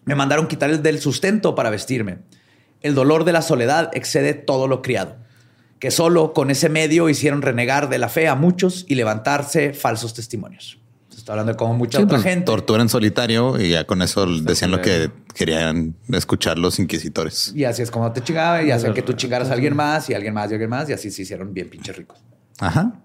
Me 0.05 0.15
mandaron 0.15 0.47
quitar 0.47 0.69
el 0.71 0.81
del 0.81 0.99
sustento 0.99 1.53
para 1.55 1.69
vestirme. 1.69 2.19
El 2.81 2.95
dolor 2.95 3.23
de 3.25 3.33
la 3.33 3.41
soledad 3.41 3.89
excede 3.93 4.33
todo 4.33 4.67
lo 4.67 4.81
criado. 4.81 5.17
Que 5.79 5.91
solo 5.91 6.33
con 6.33 6.51
ese 6.51 6.69
medio 6.69 7.09
hicieron 7.09 7.41
renegar 7.41 7.89
de 7.89 7.99
la 7.99 8.09
fe 8.09 8.27
a 8.27 8.35
muchos 8.35 8.85
y 8.87 8.95
levantarse 8.95 9.73
falsos 9.73 10.13
testimonios. 10.13 10.77
Se 11.09 11.17
está 11.17 11.33
hablando 11.33 11.53
de 11.53 11.57
cómo 11.57 11.73
mucha 11.73 11.97
Sí, 11.97 12.03
otra 12.03 12.17
pues, 12.17 12.23
gente. 12.27 12.45
tortura 12.45 12.81
en 12.81 12.89
solitario 12.89 13.59
y 13.59 13.69
ya 13.69 13.85
con 13.85 14.01
eso 14.01 14.25
decían 14.41 14.71
lo 14.71 14.81
que 14.81 15.09
querían 15.33 15.95
escuchar 16.09 16.57
los 16.59 16.79
inquisitores. 16.79 17.53
Y 17.55 17.63
así 17.63 17.81
es 17.81 17.91
como 17.91 18.11
te 18.11 18.21
chingaba 18.21 18.61
y 18.61 18.71
hacían 18.71 18.93
que 18.93 19.01
tú 19.01 19.13
chingaras 19.13 19.49
a 19.49 19.53
alguien 19.53 19.75
más 19.75 20.09
y 20.09 20.13
alguien 20.13 20.33
más 20.33 20.49
y 20.51 20.53
alguien 20.53 20.69
más 20.69 20.89
y 20.89 20.93
así 20.93 21.11
se 21.11 21.21
hicieron 21.21 21.53
bien 21.53 21.69
pinches 21.69 21.95
ricos. 21.95 22.19
Ajá. 22.59 23.01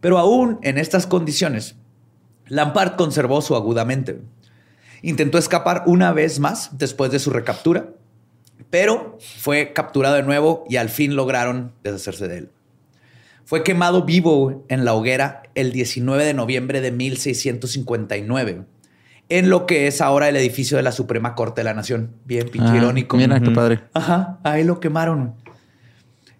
Pero 0.00 0.18
aún 0.18 0.58
en 0.62 0.78
estas 0.78 1.06
condiciones, 1.06 1.74
Lampard 2.46 2.96
conservó 2.96 3.42
su 3.42 3.54
agudamente. 3.54 4.20
Intentó 5.02 5.38
escapar 5.38 5.84
una 5.86 6.12
vez 6.12 6.40
más 6.40 6.70
después 6.78 7.10
de 7.10 7.18
su 7.18 7.30
recaptura, 7.30 7.90
pero 8.68 9.18
fue 9.38 9.72
capturado 9.72 10.16
de 10.16 10.22
nuevo 10.22 10.64
y 10.68 10.76
al 10.76 10.88
fin 10.88 11.16
lograron 11.16 11.72
deshacerse 11.82 12.28
de 12.28 12.38
él. 12.38 12.50
Fue 13.44 13.64
quemado 13.64 14.04
vivo 14.04 14.64
en 14.68 14.84
la 14.84 14.94
hoguera 14.94 15.42
el 15.54 15.72
19 15.72 16.24
de 16.24 16.34
noviembre 16.34 16.80
de 16.80 16.92
1659, 16.92 18.62
en 19.28 19.50
lo 19.50 19.66
que 19.66 19.86
es 19.86 20.00
ahora 20.00 20.28
el 20.28 20.36
edificio 20.36 20.76
de 20.76 20.82
la 20.84 20.92
Suprema 20.92 21.34
Corte 21.34 21.60
de 21.60 21.64
la 21.64 21.74
Nación. 21.74 22.12
Bien 22.24 22.48
pinche 22.48 22.70
Ah, 22.72 22.76
irónico. 22.76 23.16
Mira, 23.16 23.40
qué 23.40 23.50
padre. 23.50 23.80
Ajá, 23.92 24.38
ahí 24.44 24.62
lo 24.62 24.78
quemaron. 24.78 25.34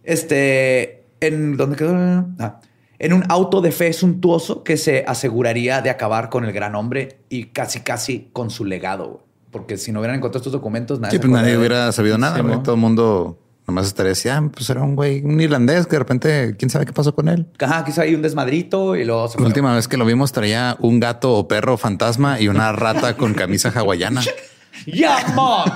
Este, 0.05 1.05
en 1.21 1.57
dónde 1.57 1.77
quedó? 1.77 1.95
Ah, 2.39 2.61
en 2.99 3.13
un 3.13 3.25
auto 3.29 3.61
de 3.61 3.73
fe 3.73 3.93
suntuoso 3.93 4.63
que 4.63 4.77
se 4.77 5.05
aseguraría 5.07 5.81
de 5.83 5.91
acabar 5.91 6.29
con 6.29 6.45
el 6.45 6.53
gran 6.53 6.75
hombre 6.75 7.21
y 7.29 7.47
casi, 7.47 7.81
casi 7.81 8.29
con 8.33 8.51
su 8.51 8.65
legado. 8.65 9.25
Porque 9.51 9.77
si 9.77 9.93
no 9.93 10.01
hubieran 10.01 10.17
encontrado 10.19 10.39
estos 10.41 10.53
documentos, 10.53 11.01
nadie 11.01 11.13
Sí, 11.13 11.19
pues 11.19 11.31
nadie 11.33 11.53
de- 11.53 11.59
hubiera 11.59 11.91
sabido 11.93 12.19
nada. 12.19 12.37
Sí, 12.37 12.43
mo. 12.43 12.63
Todo 12.63 12.75
el 12.75 12.81
mundo 12.81 13.39
Nomás 13.71 13.87
estaría 13.87 14.11
así, 14.13 14.29
ah, 14.29 14.43
pues 14.53 14.69
era 14.69 14.83
un 14.83 14.97
güey, 14.97 15.23
un 15.25 15.41
irlandés 15.41 15.87
que 15.87 15.93
de 15.93 15.99
repente, 16.01 16.57
quién 16.59 16.71
sabe 16.71 16.87
qué 16.87 16.93
pasó 16.93 17.15
con 17.15 17.29
él. 17.29 17.47
Ajá, 17.61 17.85
quiso 17.85 18.01
ahí 18.03 18.17
un 18.17 18.23
desmadrito 18.23 18.97
y 18.97 19.05
luego 19.05 19.29
se 19.29 19.39
La 19.39 19.47
última 19.47 19.73
vez 19.77 19.87
que 19.87 19.97
lo 19.97 20.05
vimos 20.05 20.33
traía 20.33 20.77
un 20.81 20.99
gato 20.99 21.35
o 21.35 21.47
perro 21.47 21.79
fantasma 21.79 22.41
y 22.41 22.49
una 22.49 22.73
rata 22.73 23.17
con 23.17 23.33
camisa 23.33 23.71
hawaiana. 23.73 24.23
¡Ya, 24.87 25.25
mom! 25.37 25.71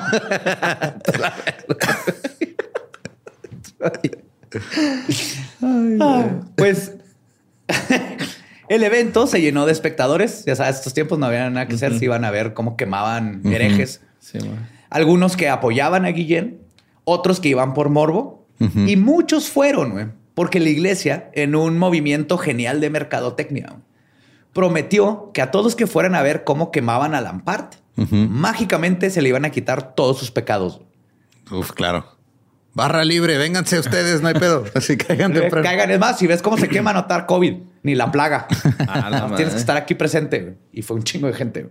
Pues 6.56 6.92
el 8.68 8.82
evento 8.82 9.26
se 9.26 9.40
llenó 9.40 9.66
de 9.66 9.72
espectadores. 9.72 10.44
Ya 10.44 10.56
sabes, 10.56 10.76
estos 10.76 10.94
tiempos 10.94 11.18
no 11.18 11.26
había 11.26 11.48
nada 11.50 11.66
que 11.66 11.74
hacer. 11.74 11.98
Se 11.98 12.04
iban 12.04 12.24
a 12.24 12.30
ver 12.30 12.54
cómo 12.54 12.76
quemaban 12.76 13.42
herejes. 13.44 14.00
Sí. 14.20 14.38
Algunos 14.90 15.36
que 15.36 15.48
apoyaban 15.48 16.04
a 16.04 16.10
Guillén, 16.10 16.60
otros 17.04 17.40
que 17.40 17.48
iban 17.48 17.74
por 17.74 17.90
morbo 17.90 18.46
y 18.58 18.96
muchos 18.96 19.50
fueron, 19.50 19.90
güey, 19.90 20.06
porque 20.34 20.60
la 20.60 20.70
iglesia, 20.70 21.30
en 21.34 21.54
un 21.54 21.78
movimiento 21.78 22.38
genial 22.38 22.80
de 22.80 22.90
mercadotecnia, 22.90 23.76
prometió 24.52 25.30
que 25.34 25.42
a 25.42 25.50
todos 25.50 25.76
que 25.76 25.86
fueran 25.86 26.14
a 26.14 26.22
ver 26.22 26.44
cómo 26.44 26.70
quemaban 26.70 27.14
a 27.14 27.20
Lampart, 27.20 27.74
mágicamente 27.96 29.10
se 29.10 29.20
le 29.20 29.28
iban 29.28 29.44
a 29.44 29.50
quitar 29.50 29.94
todos 29.94 30.18
sus 30.18 30.30
pecados. 30.30 30.80
Uf, 31.50 31.72
claro. 31.72 32.06
Barra 32.74 33.04
libre, 33.04 33.38
vénganse 33.38 33.78
ustedes, 33.78 34.20
no 34.20 34.28
hay 34.28 34.34
pedo. 34.34 34.64
Así 34.74 34.96
caigan 34.96 35.32
temprano. 35.32 35.64
Caigan, 35.64 35.90
es 35.92 35.98
más, 35.98 36.18
si 36.18 36.26
ves 36.26 36.42
cómo 36.42 36.58
se 36.58 36.68
quema, 36.68 36.92
notar 36.92 37.24
COVID, 37.26 37.54
ni 37.82 37.94
la 37.94 38.10
plaga. 38.10 38.46
Ah, 38.88 39.08
la. 39.10 39.36
Tienes 39.36 39.54
que 39.54 39.60
estar 39.60 39.76
aquí 39.76 39.94
presente. 39.94 40.56
Y 40.72 40.82
fue 40.82 40.96
un 40.96 41.04
chingo 41.04 41.26
de 41.26 41.32
gente. 41.32 41.70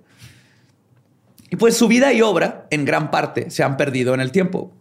Y 1.50 1.56
pues 1.58 1.78
su 1.78 1.88
vida 1.88 2.12
y 2.14 2.22
obra, 2.22 2.66
en 2.72 2.86
gran 2.86 3.12
parte, 3.12 3.50
se 3.52 3.64
han 3.64 3.78
perdido 3.78 4.14
en 4.14 4.22
el 4.22 4.32
tiempo. 4.32 4.74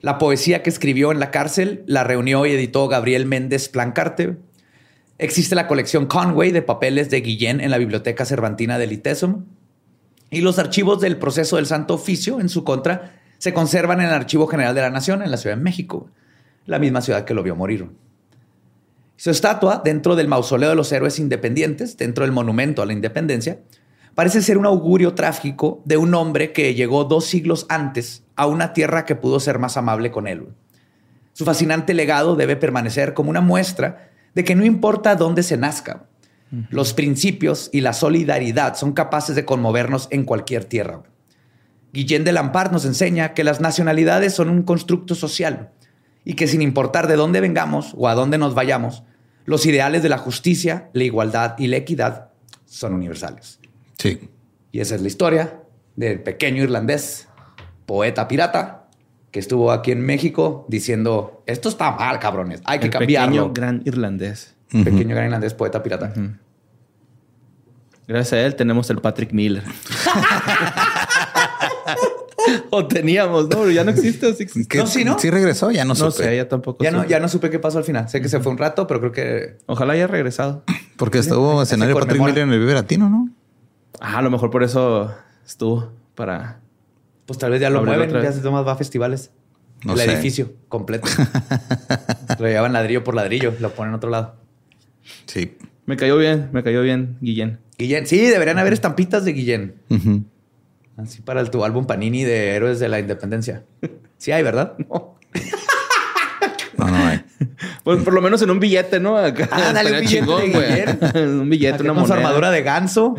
La 0.00 0.18
poesía 0.18 0.62
que 0.62 0.70
escribió 0.70 1.12
en 1.12 1.20
la 1.20 1.30
cárcel 1.30 1.84
la 1.86 2.04
reunió 2.04 2.44
y 2.46 2.52
editó 2.52 2.88
Gabriel 2.88 3.26
Méndez 3.26 3.68
Plancarte. 3.68 4.36
Existe 5.18 5.54
la 5.54 5.68
colección 5.68 6.06
Conway 6.06 6.50
de 6.52 6.62
papeles 6.62 7.10
de 7.10 7.20
Guillén 7.20 7.60
en 7.60 7.70
la 7.70 7.78
Biblioteca 7.78 8.24
Cervantina 8.24 8.78
del 8.78 8.92
ITESOM. 8.92 9.44
Y 10.30 10.40
los 10.40 10.58
archivos 10.58 11.00
del 11.00 11.18
proceso 11.18 11.56
del 11.56 11.66
Santo 11.66 11.94
Oficio 11.94 12.40
en 12.40 12.48
su 12.48 12.64
contra 12.64 13.12
se 13.38 13.52
conservan 13.52 14.00
en 14.00 14.06
el 14.06 14.12
Archivo 14.12 14.46
General 14.46 14.74
de 14.74 14.80
la 14.80 14.90
Nación 14.90 15.22
en 15.22 15.30
la 15.30 15.36
Ciudad 15.36 15.56
de 15.56 15.62
México, 15.62 16.10
la 16.64 16.78
misma 16.78 17.00
ciudad 17.00 17.24
que 17.24 17.34
lo 17.34 17.42
vio 17.42 17.56
morir. 17.56 17.88
Su 19.16 19.30
estatua, 19.30 19.80
dentro 19.84 20.16
del 20.16 20.28
mausoleo 20.28 20.68
de 20.68 20.74
los 20.74 20.92
héroes 20.92 21.18
independientes, 21.18 21.96
dentro 21.96 22.24
del 22.24 22.32
monumento 22.32 22.82
a 22.82 22.86
la 22.86 22.92
independencia, 22.92 23.60
parece 24.14 24.42
ser 24.42 24.58
un 24.58 24.66
augurio 24.66 25.14
trágico 25.14 25.80
de 25.84 25.96
un 25.96 26.14
hombre 26.14 26.52
que 26.52 26.74
llegó 26.74 27.04
dos 27.04 27.26
siglos 27.26 27.66
antes 27.68 28.24
a 28.34 28.46
una 28.46 28.72
tierra 28.72 29.04
que 29.04 29.16
pudo 29.16 29.40
ser 29.40 29.58
más 29.58 29.76
amable 29.76 30.10
con 30.10 30.26
él. 30.26 30.48
Su 31.32 31.44
fascinante 31.44 31.94
legado 31.94 32.36
debe 32.36 32.56
permanecer 32.56 33.14
como 33.14 33.30
una 33.30 33.40
muestra 33.40 34.10
de 34.34 34.44
que 34.44 34.54
no 34.54 34.64
importa 34.64 35.16
dónde 35.16 35.42
se 35.42 35.56
nazca, 35.56 36.06
los 36.70 36.92
principios 36.92 37.70
y 37.72 37.80
la 37.80 37.92
solidaridad 37.92 38.76
son 38.76 38.92
capaces 38.92 39.34
de 39.34 39.44
conmovernos 39.44 40.06
en 40.10 40.24
cualquier 40.24 40.64
tierra. 40.64 41.02
Guillén 41.96 42.24
de 42.24 42.32
Lampard 42.32 42.72
nos 42.72 42.84
enseña 42.84 43.32
que 43.32 43.42
las 43.42 43.60
nacionalidades 43.62 44.34
son 44.34 44.50
un 44.50 44.62
constructo 44.64 45.14
social 45.14 45.70
y 46.24 46.34
que 46.34 46.46
sin 46.46 46.60
importar 46.60 47.06
de 47.06 47.16
dónde 47.16 47.40
vengamos 47.40 47.94
o 47.96 48.06
a 48.06 48.14
dónde 48.14 48.36
nos 48.36 48.54
vayamos, 48.54 49.02
los 49.46 49.64
ideales 49.64 50.02
de 50.02 50.10
la 50.10 50.18
justicia, 50.18 50.90
la 50.92 51.04
igualdad 51.04 51.54
y 51.58 51.68
la 51.68 51.78
equidad 51.78 52.28
son 52.66 52.92
universales. 52.92 53.60
Sí. 53.96 54.28
Y 54.72 54.80
esa 54.80 54.94
es 54.96 55.00
la 55.00 55.08
historia 55.08 55.60
del 55.94 56.22
pequeño 56.22 56.62
irlandés, 56.62 57.28
poeta 57.86 58.28
pirata, 58.28 58.88
que 59.30 59.38
estuvo 59.40 59.72
aquí 59.72 59.92
en 59.92 60.00
México 60.02 60.66
diciendo, 60.68 61.42
esto 61.46 61.70
está 61.70 61.92
mal, 61.92 62.18
cabrones, 62.18 62.60
hay 62.64 62.78
que 62.78 62.86
El 62.86 62.90
cambiarlo. 62.90 63.30
pequeño 63.30 63.52
gran 63.54 63.82
irlandés. 63.86 64.54
Pequeño 64.70 65.14
gran 65.14 65.26
irlandés, 65.26 65.54
poeta 65.54 65.82
pirata. 65.82 66.12
Gracias 68.06 68.32
a 68.34 68.40
él 68.44 68.54
tenemos 68.54 68.90
el 68.90 68.98
Patrick 68.98 69.32
Miller. 69.32 69.64
o 72.70 72.86
teníamos, 72.86 73.48
¿no? 73.48 73.70
Ya 73.70 73.84
no 73.84 73.90
existe. 73.90 74.26
¿o 74.26 74.34
sí 74.34 74.42
existe? 74.42 74.68
¿Qué- 74.68 74.78
No, 74.78 74.86
sí, 74.86 75.04
¿no? 75.04 75.18
Sí 75.18 75.30
regresó, 75.30 75.70
ya 75.70 75.84
no, 75.84 75.94
No 75.94 76.10
supe. 76.10 76.24
sé, 76.24 76.36
ya 76.36 76.48
tampoco. 76.48 76.82
Ya 76.84 76.90
no, 76.90 77.04
ya 77.06 77.20
no 77.20 77.28
supe 77.28 77.50
qué 77.50 77.58
pasó 77.58 77.78
al 77.78 77.84
final. 77.84 78.08
Sé 78.08 78.20
que 78.20 78.28
se 78.28 78.40
fue 78.40 78.52
un 78.52 78.58
rato, 78.58 78.86
pero 78.86 79.00
creo 79.00 79.12
que 79.12 79.56
Ojalá 79.66 79.94
haya 79.94 80.06
regresado. 80.06 80.62
Porque 80.96 81.18
estuvo 81.18 81.62
escenario 81.62 81.94
Patrick. 81.98 82.20
Miller 82.20 82.38
en 82.38 82.52
el 82.52 82.58
Vive 82.60 82.74
Latino, 82.74 83.08
¿no? 83.10 83.28
Ah, 84.00 84.18
a 84.18 84.22
lo 84.22 84.30
mejor 84.30 84.50
por 84.50 84.62
eso 84.62 85.12
estuvo 85.46 85.92
para. 86.14 86.60
pues 87.26 87.38
tal 87.38 87.50
vez 87.50 87.60
ya 87.60 87.70
lo 87.70 87.82
mueven, 87.84 88.10
ya 88.22 88.32
se 88.32 88.48
más 88.50 88.66
va 88.66 88.72
a 88.72 88.76
festivales. 88.76 89.30
No 89.84 89.92
el 89.92 89.98
sé. 89.98 90.12
edificio 90.12 90.52
completo. 90.68 91.06
lo 92.38 92.46
llevan 92.46 92.72
ladrillo 92.72 93.04
por 93.04 93.14
ladrillo, 93.14 93.54
lo 93.60 93.70
ponen 93.70 93.92
a 93.92 93.96
otro 93.96 94.10
lado. 94.10 94.36
Sí. 95.26 95.56
Me 95.84 95.96
cayó 95.96 96.16
bien, 96.18 96.48
me 96.52 96.62
cayó 96.62 96.82
bien, 96.82 97.16
Guillén. 97.20 97.58
Guillén, 97.78 98.06
sí, 98.06 98.18
deberían 98.18 98.58
haber 98.58 98.72
estampitas 98.72 99.24
de 99.24 99.32
Guillén. 99.32 99.74
Ujú. 99.90 100.24
Así 100.96 101.20
para 101.22 101.40
el, 101.40 101.50
tu 101.50 101.64
álbum 101.64 101.86
Panini 101.86 102.24
de 102.24 102.50
Héroes 102.56 102.78
de 102.80 102.88
la 102.88 102.98
Independencia. 103.00 103.64
Sí 104.18 104.32
hay, 104.32 104.42
¿verdad? 104.42 104.72
No. 104.78 105.18
No, 106.78 106.86
no 106.88 106.96
hay. 107.06 107.22
Pues 107.84 108.02
por 108.02 108.12
lo 108.14 108.20
menos 108.20 108.40
en 108.42 108.50
un 108.50 108.58
billete, 108.58 108.98
¿no? 108.98 109.16
Acá 109.16 109.48
Ah, 109.52 109.72
dale 109.72 109.92
un 109.92 110.00
billete 110.00 110.26
de 110.26 110.26
güey. 110.26 110.52
Guillén. 110.52 110.98
un 111.40 111.50
billete, 111.50 111.82
una 111.82 111.92
su 111.94 112.00
moneda. 112.00 112.16
armadura 112.16 112.50
de 112.50 112.62
ganso. 112.62 113.14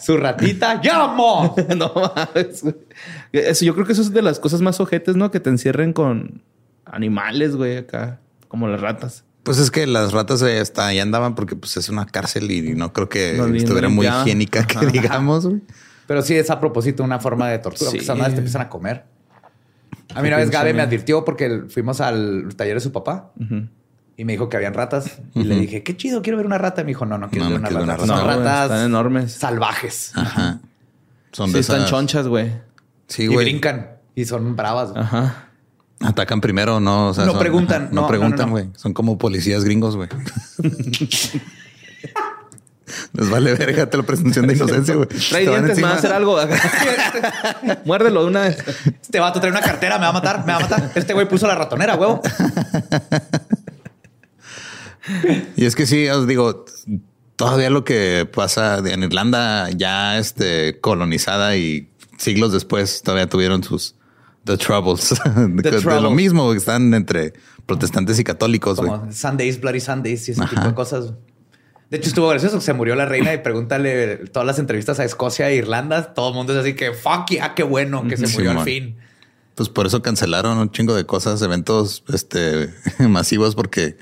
su 0.00 0.16
ratita. 0.16 0.80
¡Llamo! 0.82 1.54
no 1.76 1.92
mames, 1.94 2.62
güey. 2.62 2.74
Eso, 3.32 3.64
yo 3.64 3.74
creo 3.74 3.86
que 3.86 3.92
eso 3.92 4.02
es 4.02 4.12
de 4.12 4.22
las 4.22 4.38
cosas 4.40 4.60
más 4.60 4.78
ojetes, 4.80 5.16
¿no? 5.16 5.30
Que 5.30 5.40
te 5.40 5.50
encierren 5.50 5.92
con 5.92 6.42
animales, 6.84 7.56
güey, 7.56 7.78
acá. 7.78 8.20
Como 8.48 8.68
las 8.68 8.80
ratas. 8.80 9.24
Pues 9.42 9.58
es 9.58 9.70
que 9.70 9.86
las 9.86 10.12
ratas 10.12 10.42
hasta 10.42 10.86
ahí 10.86 10.98
andaban 11.00 11.34
porque 11.34 11.56
pues 11.56 11.76
es 11.76 11.88
una 11.88 12.06
cárcel 12.06 12.50
y 12.50 12.74
no 12.74 12.92
creo 12.92 13.08
que 13.08 13.34
No, 13.36 13.46
ni- 13.46 13.52
no 13.52 13.58
estuviera 13.58 13.88
muy 13.88 14.06
higiénica 14.06 14.66
que 14.66 14.84
digamos. 14.86 15.46
güey. 15.46 15.62
Pero 16.06 16.22
sí 16.22 16.34
es 16.34 16.50
a 16.50 16.60
propósito 16.60 17.02
una 17.02 17.18
forma 17.18 17.48
de 17.48 17.58
tortura. 17.58 17.90
Sí. 17.90 17.96
Porque 17.96 18.04
esas 18.04 18.16
madres 18.18 18.34
te 18.34 18.40
empiezan 18.40 18.62
a 18.62 18.68
comer. 18.68 19.04
A 20.14 20.20
mí 20.22 20.28
una 20.28 20.36
vez 20.36 20.50
Gabe 20.50 20.74
me 20.74 20.82
advirtió 20.82 21.24
porque 21.24 21.62
fuimos 21.68 22.00
al 22.00 22.54
taller 22.56 22.74
de 22.74 22.80
su 22.80 22.92
papá 22.92 23.32
y 24.16 24.24
me 24.24 24.32
dijo 24.32 24.48
que 24.48 24.56
habían 24.56 24.74
ratas. 24.74 25.18
Y 25.34 25.44
le 25.44 25.56
dije, 25.56 25.82
qué 25.82 25.96
chido, 25.96 26.22
quiero 26.22 26.36
ver 26.36 26.46
una 26.46 26.58
rata. 26.58 26.82
Y 26.82 26.84
me 26.84 26.88
dijo, 26.88 27.06
no, 27.06 27.18
no 27.18 27.30
quiero 27.30 27.46
No, 27.46 27.50
ver 27.52 27.60
una 27.60 27.68
rata. 27.96 28.06
Son. 28.06 28.16
No, 28.18 28.24
ratas 28.26 28.62
están 28.70 28.86
enormes. 28.86 29.32
salvajes. 29.32 30.12
Ajá. 30.14 30.60
Son 31.32 31.48
Sí, 31.48 31.54
de 31.54 31.60
están 31.60 31.86
chonchas, 31.86 32.28
güey. 32.28 32.52
Sí, 33.08 33.24
y 33.24 33.26
güey. 33.26 33.44
brincan 33.46 33.90
y 34.14 34.24
son 34.26 34.54
bravas. 34.54 34.90
güey. 34.92 35.02
Ajá. 35.02 35.48
Atacan 36.00 36.40
primero, 36.40 36.80
no. 36.80 37.08
O 37.08 37.14
sea, 37.14 37.24
No 37.24 37.32
son- 37.32 37.40
preguntan. 37.40 37.82
ajá, 37.84 37.90
No, 37.92 37.94
No, 37.94 38.00
no, 38.02 38.08
preguntan, 38.08 38.38
no, 38.40 38.46
no. 38.46 38.50
güey. 38.52 38.68
Son 38.76 38.92
como 38.92 39.16
policías 39.18 39.64
gringos, 39.64 39.96
güey. 39.96 40.08
Les 43.12 43.30
vale 43.30 43.54
verga 43.54 43.88
te 43.88 43.96
la 43.96 44.02
presunción 44.02 44.46
de 44.46 44.54
inocencia, 44.56 44.94
güey. 44.94 45.08
Trae 45.08 45.46
dientes, 45.48 45.76
me 45.76 45.82
va 45.84 45.90
a 45.90 45.94
hacer 45.96 46.12
algo. 46.12 46.38
Muérdelo 47.84 48.22
de 48.22 48.26
una 48.28 48.42
vez. 48.42 48.58
Este 49.00 49.20
vato 49.20 49.40
trae 49.40 49.50
una 49.50 49.60
cartera, 49.60 49.96
me 49.98 50.02
va 50.04 50.08
a 50.10 50.12
matar, 50.12 50.40
me 50.46 50.52
va 50.52 50.58
a 50.58 50.60
matar. 50.60 50.90
Este 50.94 51.12
güey 51.14 51.28
puso 51.28 51.46
la 51.46 51.54
ratonera, 51.54 51.96
huevo. 51.96 52.20
Y 55.56 55.66
es 55.66 55.76
que 55.76 55.86
sí, 55.86 56.08
os 56.08 56.26
digo, 56.26 56.64
todavía 57.36 57.68
lo 57.70 57.84
que 57.84 58.26
pasa 58.32 58.78
en 58.78 59.02
Irlanda, 59.02 59.68
ya 59.70 60.18
este, 60.18 60.80
colonizada 60.80 61.56
y 61.56 61.90
siglos 62.16 62.52
después, 62.52 63.02
todavía 63.02 63.28
tuvieron 63.28 63.62
sus 63.62 63.96
The 64.44 64.56
Troubles. 64.56 65.14
de, 65.34 65.70
de 65.70 66.00
lo 66.00 66.10
mismo, 66.10 66.52
están 66.54 66.94
entre 66.94 67.34
protestantes 67.66 68.18
y 68.18 68.24
católicos, 68.24 68.78
güey. 68.78 68.90
Como 68.90 69.12
Sundays, 69.12 69.60
Bloody 69.60 69.80
Sundays 69.80 70.28
y 70.28 70.32
ese 70.32 70.42
Ajá. 70.42 70.54
tipo 70.54 70.68
de 70.68 70.74
cosas. 70.74 71.12
De 71.90 71.98
hecho, 71.98 72.08
estuvo 72.08 72.28
gracioso. 72.28 72.60
Se 72.60 72.72
murió 72.72 72.94
la 72.94 73.04
reina 73.04 73.32
y 73.34 73.38
pregúntale 73.38 74.16
todas 74.28 74.46
las 74.46 74.58
entrevistas 74.58 74.98
a 75.00 75.04
Escocia 75.04 75.50
e 75.50 75.56
Irlanda. 75.56 76.14
Todo 76.14 76.30
el 76.30 76.34
mundo 76.34 76.52
es 76.52 76.58
así 76.58 76.74
que 76.74 76.92
fuck 76.92 77.28
yeah, 77.30 77.54
qué 77.54 77.62
bueno 77.62 78.06
que 78.08 78.16
se 78.16 78.26
murió 78.28 78.52
al 78.52 78.60
fin. 78.60 78.96
Pues 79.54 79.68
por 79.68 79.86
eso 79.86 80.02
cancelaron 80.02 80.58
un 80.58 80.70
chingo 80.70 80.94
de 80.94 81.06
cosas, 81.06 81.40
eventos 81.42 82.02
este, 82.12 82.70
masivos, 82.98 83.54
porque 83.54 83.96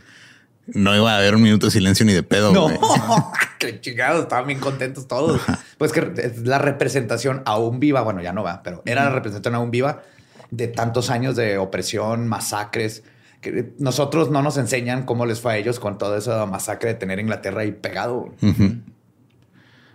no 0.66 0.94
iba 0.96 1.12
a 1.12 1.18
haber 1.18 1.34
un 1.34 1.42
minuto 1.42 1.66
de 1.66 1.72
silencio 1.72 2.06
ni 2.06 2.12
de 2.12 2.22
pedo. 2.22 2.52
No, 2.52 2.68
qué 3.58 3.80
chingados, 3.80 4.22
estaban 4.22 4.46
bien 4.46 4.60
contentos 4.60 5.06
todos. 5.08 5.40
Pues 5.76 5.92
que 5.92 6.32
la 6.44 6.58
representación 6.58 7.42
aún 7.44 7.80
viva, 7.80 8.00
bueno, 8.02 8.22
ya 8.22 8.32
no 8.32 8.42
va, 8.42 8.62
pero 8.62 8.82
era 8.86 9.04
la 9.04 9.10
representación 9.10 9.54
aún 9.54 9.70
viva 9.70 10.02
de 10.50 10.68
tantos 10.68 11.10
años 11.10 11.36
de 11.36 11.58
opresión, 11.58 12.28
masacres. 12.28 13.02
Que 13.42 13.74
nosotros 13.78 14.30
no 14.30 14.40
nos 14.40 14.56
enseñan 14.56 15.04
cómo 15.04 15.26
les 15.26 15.40
fue 15.40 15.52
a 15.52 15.56
ellos 15.58 15.78
con 15.80 15.98
toda 15.98 16.16
esa 16.16 16.46
masacre 16.46 16.90
de 16.90 16.94
tener 16.94 17.18
Inglaterra 17.18 17.60
ahí 17.62 17.72
pegado. 17.72 18.34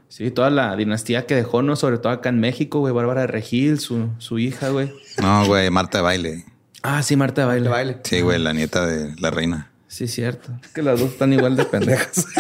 Sí, 0.09 0.29
toda 0.31 0.49
la 0.51 0.75
dinastía 0.75 1.25
que 1.25 1.33
dejó, 1.35 1.61
¿no? 1.63 1.75
Sobre 1.75 1.97
todo 1.97 2.11
acá 2.13 2.29
en 2.29 2.39
México, 2.39 2.79
güey. 2.79 2.93
Bárbara 2.93 3.21
de 3.21 3.27
Regil, 3.27 3.79
su, 3.79 4.09
su 4.19 4.37
hija, 4.37 4.69
güey. 4.69 4.91
No, 5.21 5.45
güey, 5.47 5.69
Marta 5.71 5.97
de 5.97 6.01
baile. 6.03 6.45
Ah, 6.83 7.01
sí, 7.03 7.15
Marta 7.17 7.41
de 7.41 7.47
Baile. 7.47 7.63
De 7.63 7.69
baile. 7.69 7.97
Sí, 8.03 8.21
güey, 8.21 8.37
la 8.39 8.53
nieta 8.53 8.85
de 8.85 9.15
la 9.19 9.31
reina. 9.31 9.71
Sí, 9.87 10.07
cierto. 10.07 10.51
Es 10.63 10.69
que 10.69 10.81
las 10.83 10.99
dos 10.99 11.09
están 11.11 11.33
igual 11.33 11.55
de 11.57 11.65
pendejas. 11.65 12.25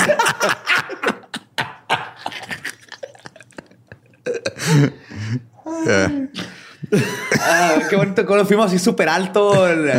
Ah, 7.41 7.79
qué 7.89 7.95
bonito. 7.95 8.25
Cuando 8.25 8.45
fuimos 8.45 8.67
así 8.67 8.79
súper 8.79 9.09
alto. 9.09 9.67
el- 9.67 9.89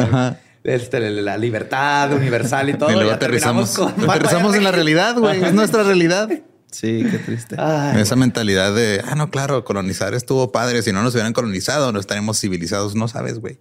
este, 0.64 1.00
la 1.10 1.36
libertad 1.38 2.12
universal 2.12 2.68
y 2.70 2.74
todo. 2.78 2.90
y 2.90 2.94
luego 2.94 3.10
ya 3.10 3.18
terminamos 3.18 3.70
aterrizamos. 3.70 3.96
con- 3.96 4.10
Aterrizamos 4.10 4.54
en 4.56 4.64
la 4.64 4.72
realidad, 4.72 5.16
güey. 5.18 5.42
Es 5.42 5.54
nuestra 5.54 5.82
realidad. 5.82 6.28
Sí, 6.70 7.02
qué 7.10 7.18
triste. 7.18 7.56
Ay, 7.58 8.00
Esa 8.02 8.14
mentalidad 8.16 8.74
de, 8.74 9.02
ah, 9.06 9.14
no, 9.14 9.30
claro, 9.30 9.64
colonizar 9.64 10.12
estuvo 10.14 10.52
padre. 10.52 10.82
Si 10.82 10.92
no 10.92 11.02
nos 11.02 11.14
hubieran 11.14 11.32
colonizado, 11.32 11.92
no 11.92 11.98
estaríamos 12.00 12.38
civilizados. 12.38 12.94
No 12.94 13.08
sabes, 13.08 13.38
güey. 13.38 13.58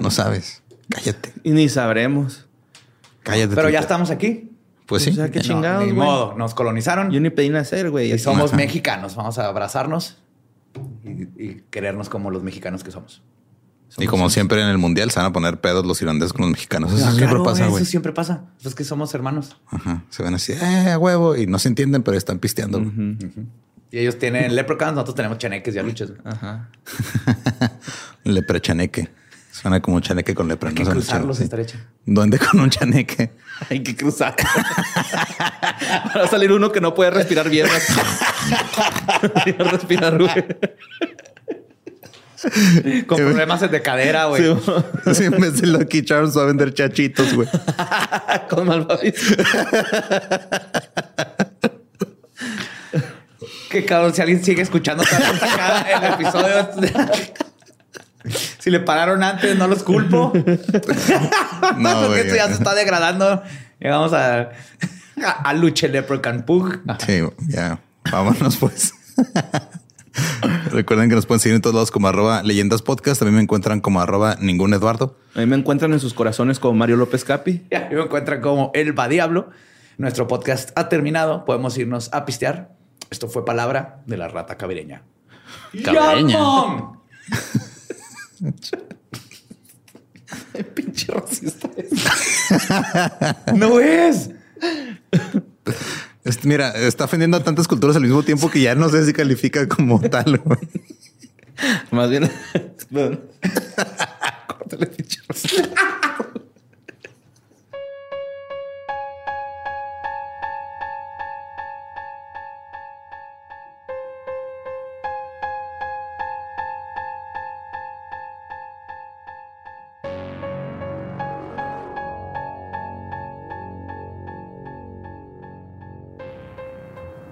No 0.00 0.10
sabes. 0.10 0.62
Cállate. 0.88 1.32
Y 1.42 1.50
ni 1.50 1.68
sabremos. 1.68 2.46
Cállate. 3.22 3.54
pero 3.54 3.68
ya 3.68 3.80
estamos 3.80 4.10
aquí. 4.10 4.50
Pues 4.86 5.02
sí. 5.02 5.10
O 5.10 5.14
sea, 5.14 5.30
qué 5.30 5.38
No, 5.40 5.44
chingados, 5.44 5.84
Ni 5.86 5.92
güey. 5.92 6.06
modo. 6.06 6.34
Nos 6.36 6.54
colonizaron. 6.54 7.10
Yo 7.10 7.20
ni 7.20 7.30
pedí 7.30 7.48
nacer, 7.50 7.90
güey. 7.90 8.12
y 8.12 8.18
somos 8.18 8.48
Ajá. 8.50 8.56
mexicanos. 8.56 9.14
Vamos 9.16 9.38
a 9.38 9.46
abrazarnos 9.46 10.18
y, 11.04 11.22
y 11.42 11.62
querernos 11.70 12.08
como 12.08 12.30
los 12.30 12.42
mexicanos 12.42 12.82
que 12.84 12.90
somos. 12.90 13.22
Y 13.98 14.06
como 14.06 14.28
siempre 14.28 14.60
en 14.60 14.68
el 14.68 14.78
mundial 14.78 15.10
se 15.12 15.20
van 15.20 15.26
a 15.26 15.32
poner 15.32 15.60
pedos 15.60 15.86
los 15.86 16.00
irlandeses 16.02 16.32
con 16.32 16.42
los 16.42 16.50
mexicanos. 16.50 16.92
Eso 16.92 17.04
Ah, 17.06 17.10
siempre 17.10 17.26
claro, 17.28 17.44
pasa, 17.44 17.66
Eso 17.68 17.84
siempre 17.84 18.12
pasa. 18.12 18.44
Es 18.64 18.74
que 18.74 18.82
somos 18.82 19.14
hermanos. 19.14 19.56
Ajá. 19.68 20.02
Se 20.10 20.22
ven 20.24 20.34
así, 20.34 20.52
eh, 20.52 20.90
a 20.92 20.98
huevo. 20.98 21.36
Y 21.36 21.46
no 21.46 21.58
se 21.60 21.68
entienden, 21.68 22.02
pero 22.02 22.16
están 22.16 22.38
pisteando. 22.40 22.80
Y 23.92 23.98
ellos 23.98 24.18
tienen 24.18 24.56
leprechauns, 24.56 24.94
nosotros 24.94 25.14
tenemos 25.14 25.38
chaneques 25.38 25.72
y 25.74 25.78
aluches. 25.78 26.12
Ajá. 26.24 26.68
Leprechaneque. 28.24 29.10
Suena 29.52 29.80
como 29.80 29.96
un 29.96 30.02
chaneque 30.02 30.34
con 30.34 30.48
lepra. 30.48 30.70
Hay 30.70 30.74
que 30.74 30.82
no 30.82 30.90
cruzarlos, 30.90 31.38
chido. 31.38 31.80
Duende 32.04 32.40
con 32.40 32.58
un 32.60 32.70
chaneque. 32.70 33.30
Hay 33.70 33.84
que 33.84 33.94
cruzar. 33.94 34.34
Va 36.16 36.24
a 36.24 36.26
salir 36.28 36.50
uno 36.50 36.72
que 36.72 36.80
no 36.80 36.92
puede 36.92 37.12
respirar 37.12 37.48
bien. 37.48 37.68
respirar, 39.70 40.18
güey. 40.18 40.44
Con 43.06 43.18
problemas 43.18 43.60
de 43.70 43.82
cadera, 43.82 44.26
güey. 44.26 44.42
Sí, 44.42 45.14
Sí, 45.14 45.24
en 45.24 45.40
vez 45.40 45.60
de 45.60 45.66
Lucky 45.66 46.04
Charms 46.04 46.36
va 46.36 46.42
a 46.42 46.46
vender 46.46 46.74
chachitos, 46.74 47.34
güey. 47.34 47.48
con 48.48 48.66
malvavisco. 48.66 49.42
Que 53.70 53.84
cabrón, 53.84 54.14
si 54.14 54.20
alguien 54.22 54.44
sigue 54.44 54.62
escuchando 54.62 55.02
acá 55.02 55.84
el 55.90 56.14
episodio. 56.14 56.70
si 58.60 58.70
le 58.70 58.78
pararon 58.78 59.20
antes, 59.24 59.56
no 59.56 59.66
los 59.66 59.82
culpo. 59.82 60.32
No, 61.76 62.02
Porque 62.02 62.20
esto 62.20 62.36
ya 62.36 62.46
se 62.46 62.52
está 62.52 62.72
degradando. 62.74 63.42
Llegamos 63.80 64.12
a, 64.12 64.50
a, 65.24 65.30
a 65.42 65.52
Luche 65.54 65.88
Leprechaun 65.88 66.42
Pug. 66.42 66.82
Sí, 67.04 67.20
ya. 67.48 67.80
Vámonos, 68.12 68.56
pues. 68.58 68.94
Recuerden 70.70 71.08
que 71.08 71.14
nos 71.14 71.26
pueden 71.26 71.40
seguir 71.40 71.56
en 71.56 71.62
todos 71.62 71.74
lados 71.74 71.90
como 71.90 72.08
arroba 72.08 72.42
leyendas 72.42 72.82
podcast. 72.82 73.20
También 73.20 73.36
me 73.36 73.42
encuentran 73.42 73.80
como 73.80 74.00
arroba 74.00 74.36
ningún 74.40 74.74
Eduardo. 74.74 75.18
A 75.34 75.40
mí 75.40 75.46
me 75.46 75.56
encuentran 75.56 75.92
en 75.92 76.00
sus 76.00 76.14
corazones 76.14 76.58
como 76.58 76.74
Mario 76.74 76.96
López 76.96 77.24
Capi. 77.24 77.66
Ya 77.70 77.88
me 77.90 78.00
encuentran 78.00 78.40
como 78.40 78.70
El 78.74 78.98
Va 78.98 79.08
Diablo. 79.08 79.50
Nuestro 79.98 80.26
podcast 80.26 80.70
ha 80.76 80.88
terminado. 80.88 81.44
Podemos 81.44 81.76
irnos 81.78 82.10
a 82.12 82.24
pistear. 82.24 82.74
Esto 83.10 83.28
fue 83.28 83.44
palabra 83.44 84.02
de 84.06 84.16
la 84.16 84.28
rata 84.28 84.56
cabireña. 84.56 85.02
Cabireña. 85.84 86.32
¡Ya, 86.32 86.38
mom! 86.38 86.96
Pinche 90.74 91.12
racista. 91.12 91.68
No 93.54 93.80
es. 93.80 94.30
Este, 96.24 96.48
mira, 96.48 96.70
está 96.70 97.04
ofendiendo 97.04 97.36
a 97.36 97.44
tantas 97.44 97.68
culturas 97.68 97.96
al 97.96 98.02
mismo 98.02 98.22
tiempo 98.22 98.50
que 98.50 98.60
ya 98.60 98.74
no 98.74 98.88
sé 98.88 99.04
si 99.04 99.12
califica 99.12 99.68
como 99.68 100.00
tal. 100.00 100.38
güey. 100.38 100.58
Más 101.90 102.10
bien. 102.10 102.30
Córtale, 104.48 104.90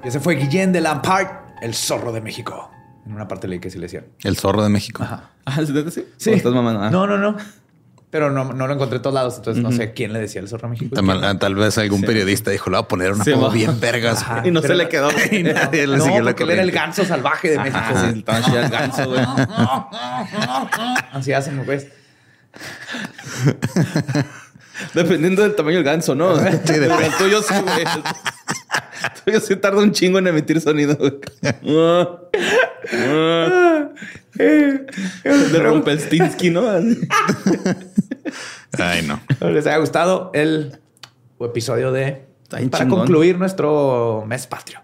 Y 0.04 0.08
ese 0.08 0.20
fue 0.20 0.34
Guillén 0.36 0.72
de 0.72 0.80
Lampard, 0.80 1.28
el 1.60 1.74
zorro 1.74 2.12
de 2.12 2.20
México. 2.20 2.70
En 3.06 3.12
una 3.14 3.26
parte 3.28 3.48
leí 3.48 3.58
que 3.60 3.70
sí 3.70 3.78
le 3.78 3.84
decían. 3.86 4.06
El 4.22 4.36
zorro 4.36 4.62
de 4.62 4.68
México. 4.68 5.02
Ajá. 5.02 5.30
Ah, 5.44 5.60
¿es 5.60 5.70
neta 5.70 5.90
sí? 5.90 6.04
¿O 6.30 6.30
estás 6.34 6.52
mamando? 6.52 6.82
Ah. 6.82 6.90
No, 6.90 7.06
no, 7.06 7.18
no. 7.18 7.36
Pero 8.10 8.30
no, 8.30 8.52
no 8.52 8.66
lo 8.66 8.74
encontré 8.74 8.96
en 8.96 9.02
todos 9.02 9.14
lados, 9.14 9.36
entonces 9.38 9.62
no 9.62 9.72
sé 9.72 9.94
quién 9.94 10.12
le 10.12 10.18
decía 10.20 10.42
el 10.42 10.46
zorro 10.48 10.66
a 10.66 10.70
México. 10.70 10.94
Tal, 10.94 11.38
tal 11.38 11.54
vez 11.54 11.78
algún 11.78 12.02
periodista 12.02 12.50
dijo, 12.50 12.68
le 12.68 12.76
voy 12.76 12.84
a 12.84 12.88
poner 12.88 13.12
una 13.12 13.24
Sí, 13.24 13.32
foto 13.32 13.50
bien 13.50 13.80
vergas. 13.80 14.20
Ajá. 14.20 14.42
Y 14.46 14.50
no 14.50 14.60
Pero- 14.60 14.74
se 14.74 14.78
le 14.78 14.88
quedó. 14.90 15.08
Y 15.32 15.42
nadie 15.44 15.86
le 15.86 15.96
no, 15.96 16.04
siguió 16.04 16.20
la 16.20 16.30
porque 16.32 16.42
él 16.42 16.50
era 16.50 16.62
el 16.62 16.68
corriente. 16.70 16.96
ganso 16.98 17.04
salvaje 17.06 17.50
de 17.50 17.58
México. 17.58 17.78
Ajá, 17.78 18.12
sí, 18.44 18.54
el 18.54 18.68
ganso, 18.68 19.08
güey. 19.08 19.20
Así 21.12 21.32
hacen, 21.32 21.64
¿ves? 21.66 21.86
Dependiendo 24.94 25.42
del 25.42 25.54
tamaño 25.54 25.76
del 25.76 25.84
ganso, 25.84 26.14
¿no? 26.14 26.36
Sí, 26.38 26.44
depende. 26.44 27.06
El 27.06 27.12
tuyo 27.16 27.40
sí, 27.42 27.54
güey. 27.62 27.84
El 29.02 29.22
tuyo 29.24 29.40
sí 29.40 29.56
tarda 29.56 29.80
un 29.80 29.92
chingo 29.92 30.18
en 30.18 30.26
emitir 30.26 30.60
sonido, 30.60 30.96
güey. 30.96 31.12
De 34.34 35.58
Rumpelstiltskin, 35.62 36.52
¿no? 36.54 36.68
Así. 36.68 36.98
Ay, 38.78 39.06
no. 39.06 39.20
Les 39.50 39.66
haya 39.66 39.78
gustado 39.78 40.30
el 40.34 40.78
episodio 41.40 41.92
de... 41.92 42.26
Para 42.48 42.62
chingón. 42.84 43.00
concluir 43.00 43.38
nuestro 43.38 44.24
mes 44.26 44.46
patrio. 44.46 44.80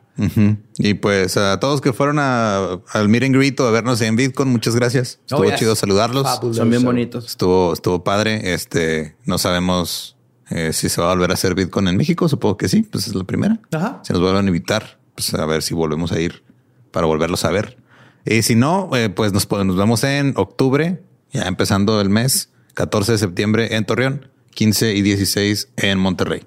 Y 0.78 0.94
pues 0.94 1.36
a 1.36 1.60
todos 1.60 1.80
que 1.80 1.92
fueron 1.92 2.18
a- 2.18 2.80
al 2.92 3.08
meet 3.08 3.22
and 3.24 3.36
greet 3.36 3.60
o 3.60 3.68
a 3.68 3.70
vernos 3.70 4.00
en 4.00 4.16
VidCon, 4.16 4.48
muchas 4.48 4.74
gracias. 4.74 5.20
Estuvo 5.20 5.42
Oh, 5.42 5.44
yes. 5.44 5.60
chido 5.60 5.76
saludarlos. 5.76 6.24
Fabuloso. 6.24 6.58
Son 6.58 6.70
bien 6.70 6.82
bonitos. 6.82 7.26
Estuvo, 7.26 7.72
estuvo 7.72 8.02
padre. 8.02 8.52
Este, 8.54 9.14
no 9.26 9.38
sabemos 9.38 10.16
eh, 10.50 10.72
si 10.72 10.88
se 10.88 11.00
va 11.00 11.10
a 11.10 11.14
volver 11.14 11.30
a 11.30 11.34
hacer 11.34 11.54
VidCon 11.54 11.88
en 11.88 11.96
México. 11.96 12.28
Supongo 12.28 12.56
que 12.56 12.68
sí, 12.68 12.82
pues 12.82 13.06
es 13.06 13.14
la 13.14 13.24
primera. 13.24 13.60
Ajá. 13.72 14.00
Si 14.04 14.12
nos 14.12 14.22
vuelven 14.22 14.44
a 14.44 14.48
invitar, 14.48 14.98
pues 15.14 15.32
a 15.34 15.44
ver 15.46 15.62
si 15.62 15.74
volvemos 15.74 16.12
a 16.12 16.20
ir 16.20 16.42
para 16.90 17.06
volverlos 17.06 17.44
a 17.44 17.50
ver. 17.50 17.76
Y 18.24 18.42
si 18.42 18.54
no, 18.54 18.90
eh, 18.96 19.08
pues 19.08 19.32
nos, 19.32 19.48
pod- 19.48 19.64
nos 19.64 19.76
vemos 19.76 20.04
en 20.04 20.34
octubre, 20.36 21.02
ya 21.32 21.42
empezando 21.46 22.00
el 22.00 22.08
mes, 22.10 22.50
14 22.74 23.12
de 23.12 23.18
septiembre 23.18 23.74
en 23.76 23.84
Torreón, 23.84 24.28
15 24.54 24.94
y 24.94 25.02
16 25.02 25.68
en 25.76 25.98
Monterrey, 25.98 26.42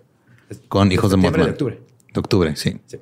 con 0.68 0.92
Hijos 0.92 1.10
de 1.12 1.16
septiembre, 1.16 1.44
Mothman. 1.44 1.46
de 1.48 1.52
octubre. 1.52 1.82
De 2.14 2.20
octubre, 2.20 2.56
sí. 2.56 2.80
Sí. 2.88 2.98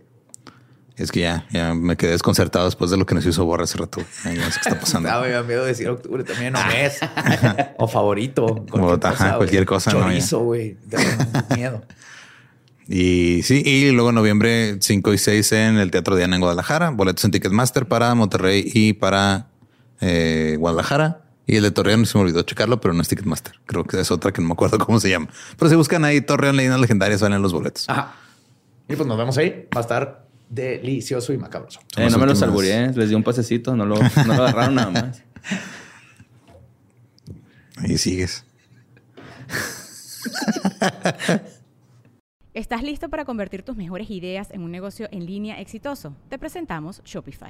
Es 1.00 1.14
que 1.14 1.22
ya, 1.22 1.46
ya 1.50 1.74
me 1.74 1.96
quedé 1.96 2.12
desconcertado 2.12 2.66
después 2.66 2.92
de 2.92 2.98
lo 2.98 3.06
que 3.06 3.16
nos 3.16 3.26
hizo 3.26 3.46
Borra 3.46 3.64
hace 3.64 3.78
rato. 3.78 4.02
Ay, 4.26 4.38
no 4.38 4.44
sé 4.52 4.60
qué 4.62 4.70
está 4.70 4.80
pasando. 4.80 5.10
Ah, 5.10 5.22
me 5.22 5.30
da 5.30 5.44
miedo 5.44 5.64
decir 5.64 5.88
octubre 5.88 6.26
también 6.26 6.54
o 6.56 6.66
mes. 6.66 7.00
o 7.78 7.88
favorito. 7.88 8.66
Cualquier 8.70 9.66
cosa, 9.66 9.94
¿no? 9.94 10.02
Chorizo, 10.02 10.40
güey. 10.40 10.78
Da 10.86 11.00
miedo. 11.56 11.84
Y 12.92 13.44
sí, 13.44 13.62
y 13.64 13.92
luego 13.92 14.12
noviembre 14.12 14.78
5 14.80 15.14
y 15.14 15.20
6 15.20 15.52
en 15.52 15.78
el 15.78 15.92
Teatro 15.92 16.16
Diana 16.16 16.36
en 16.36 16.42
Guadalajara. 16.42 16.90
Boletos 16.90 17.24
en 17.24 17.30
Ticketmaster 17.30 17.86
para 17.86 18.16
Monterrey 18.16 18.68
y 18.74 18.94
para 18.94 19.50
eh, 20.02 20.56
Guadalajara. 20.58 21.22
Y 21.46 21.58
el 21.58 21.64
de 21.64 21.70
Torreón 21.70 22.08
se 22.08 22.18
me 22.18 22.24
olvidó 22.24 22.42
checarlo, 22.42 22.82
pero 22.82 22.96
no 22.96 23.04
es 23.04 23.08
Ticketmaster. 23.08 23.54
Creo 23.68 23.84
que 23.84 24.00
es 24.00 24.10
otra 24.10 24.32
que 24.32 24.42
no 24.42 24.48
me 24.48 24.54
acuerdo 24.54 24.80
cómo 24.80 25.00
se 25.00 25.12
llama. 25.12 25.30
Pero 25.56 25.70
si 25.70 25.76
buscan 25.76 26.04
ahí 26.04 26.20
Torreón 26.22 26.56
Leyendas 26.56 26.82
Legendarias, 26.82 27.20
salen 27.20 27.44
los 27.44 27.54
boletos. 27.54 27.88
Ajá. 27.88 28.16
Y 28.88 28.96
pues 28.96 29.08
nos 29.08 29.20
vemos 29.20 29.38
ahí. 29.38 29.68
Va 29.76 29.82
a 29.82 29.82
estar 29.82 30.29
delicioso 30.50 31.32
y 31.32 31.38
macabroso. 31.38 31.80
Eh, 31.96 32.10
no 32.10 32.18
me 32.18 32.26
los 32.26 32.42
alburé, 32.42 32.92
les 32.94 33.10
di 33.10 33.16
un 33.16 33.24
pasecito, 33.24 33.76
no 33.76 33.86
lo, 33.86 33.96
no 33.96 34.34
lo 34.34 34.44
agarraron 34.44 34.76
nada 34.76 34.92
más. 34.92 35.24
Ahí 37.78 37.98
sigues. 37.98 38.44
¿Estás 42.54 42.84
listo 42.84 43.10
para 43.10 43.26
convertir 43.26 43.64
tus 43.64 43.78
mejores 43.78 44.10
ideas 44.10 44.50
en 44.52 44.64
un 44.64 44.72
negocio 44.72 45.08
en 45.12 45.26
línea 45.26 45.62
exitoso? 45.62 46.16
Te 46.30 46.38
presentamos 46.38 47.02
Shopify. 47.06 47.50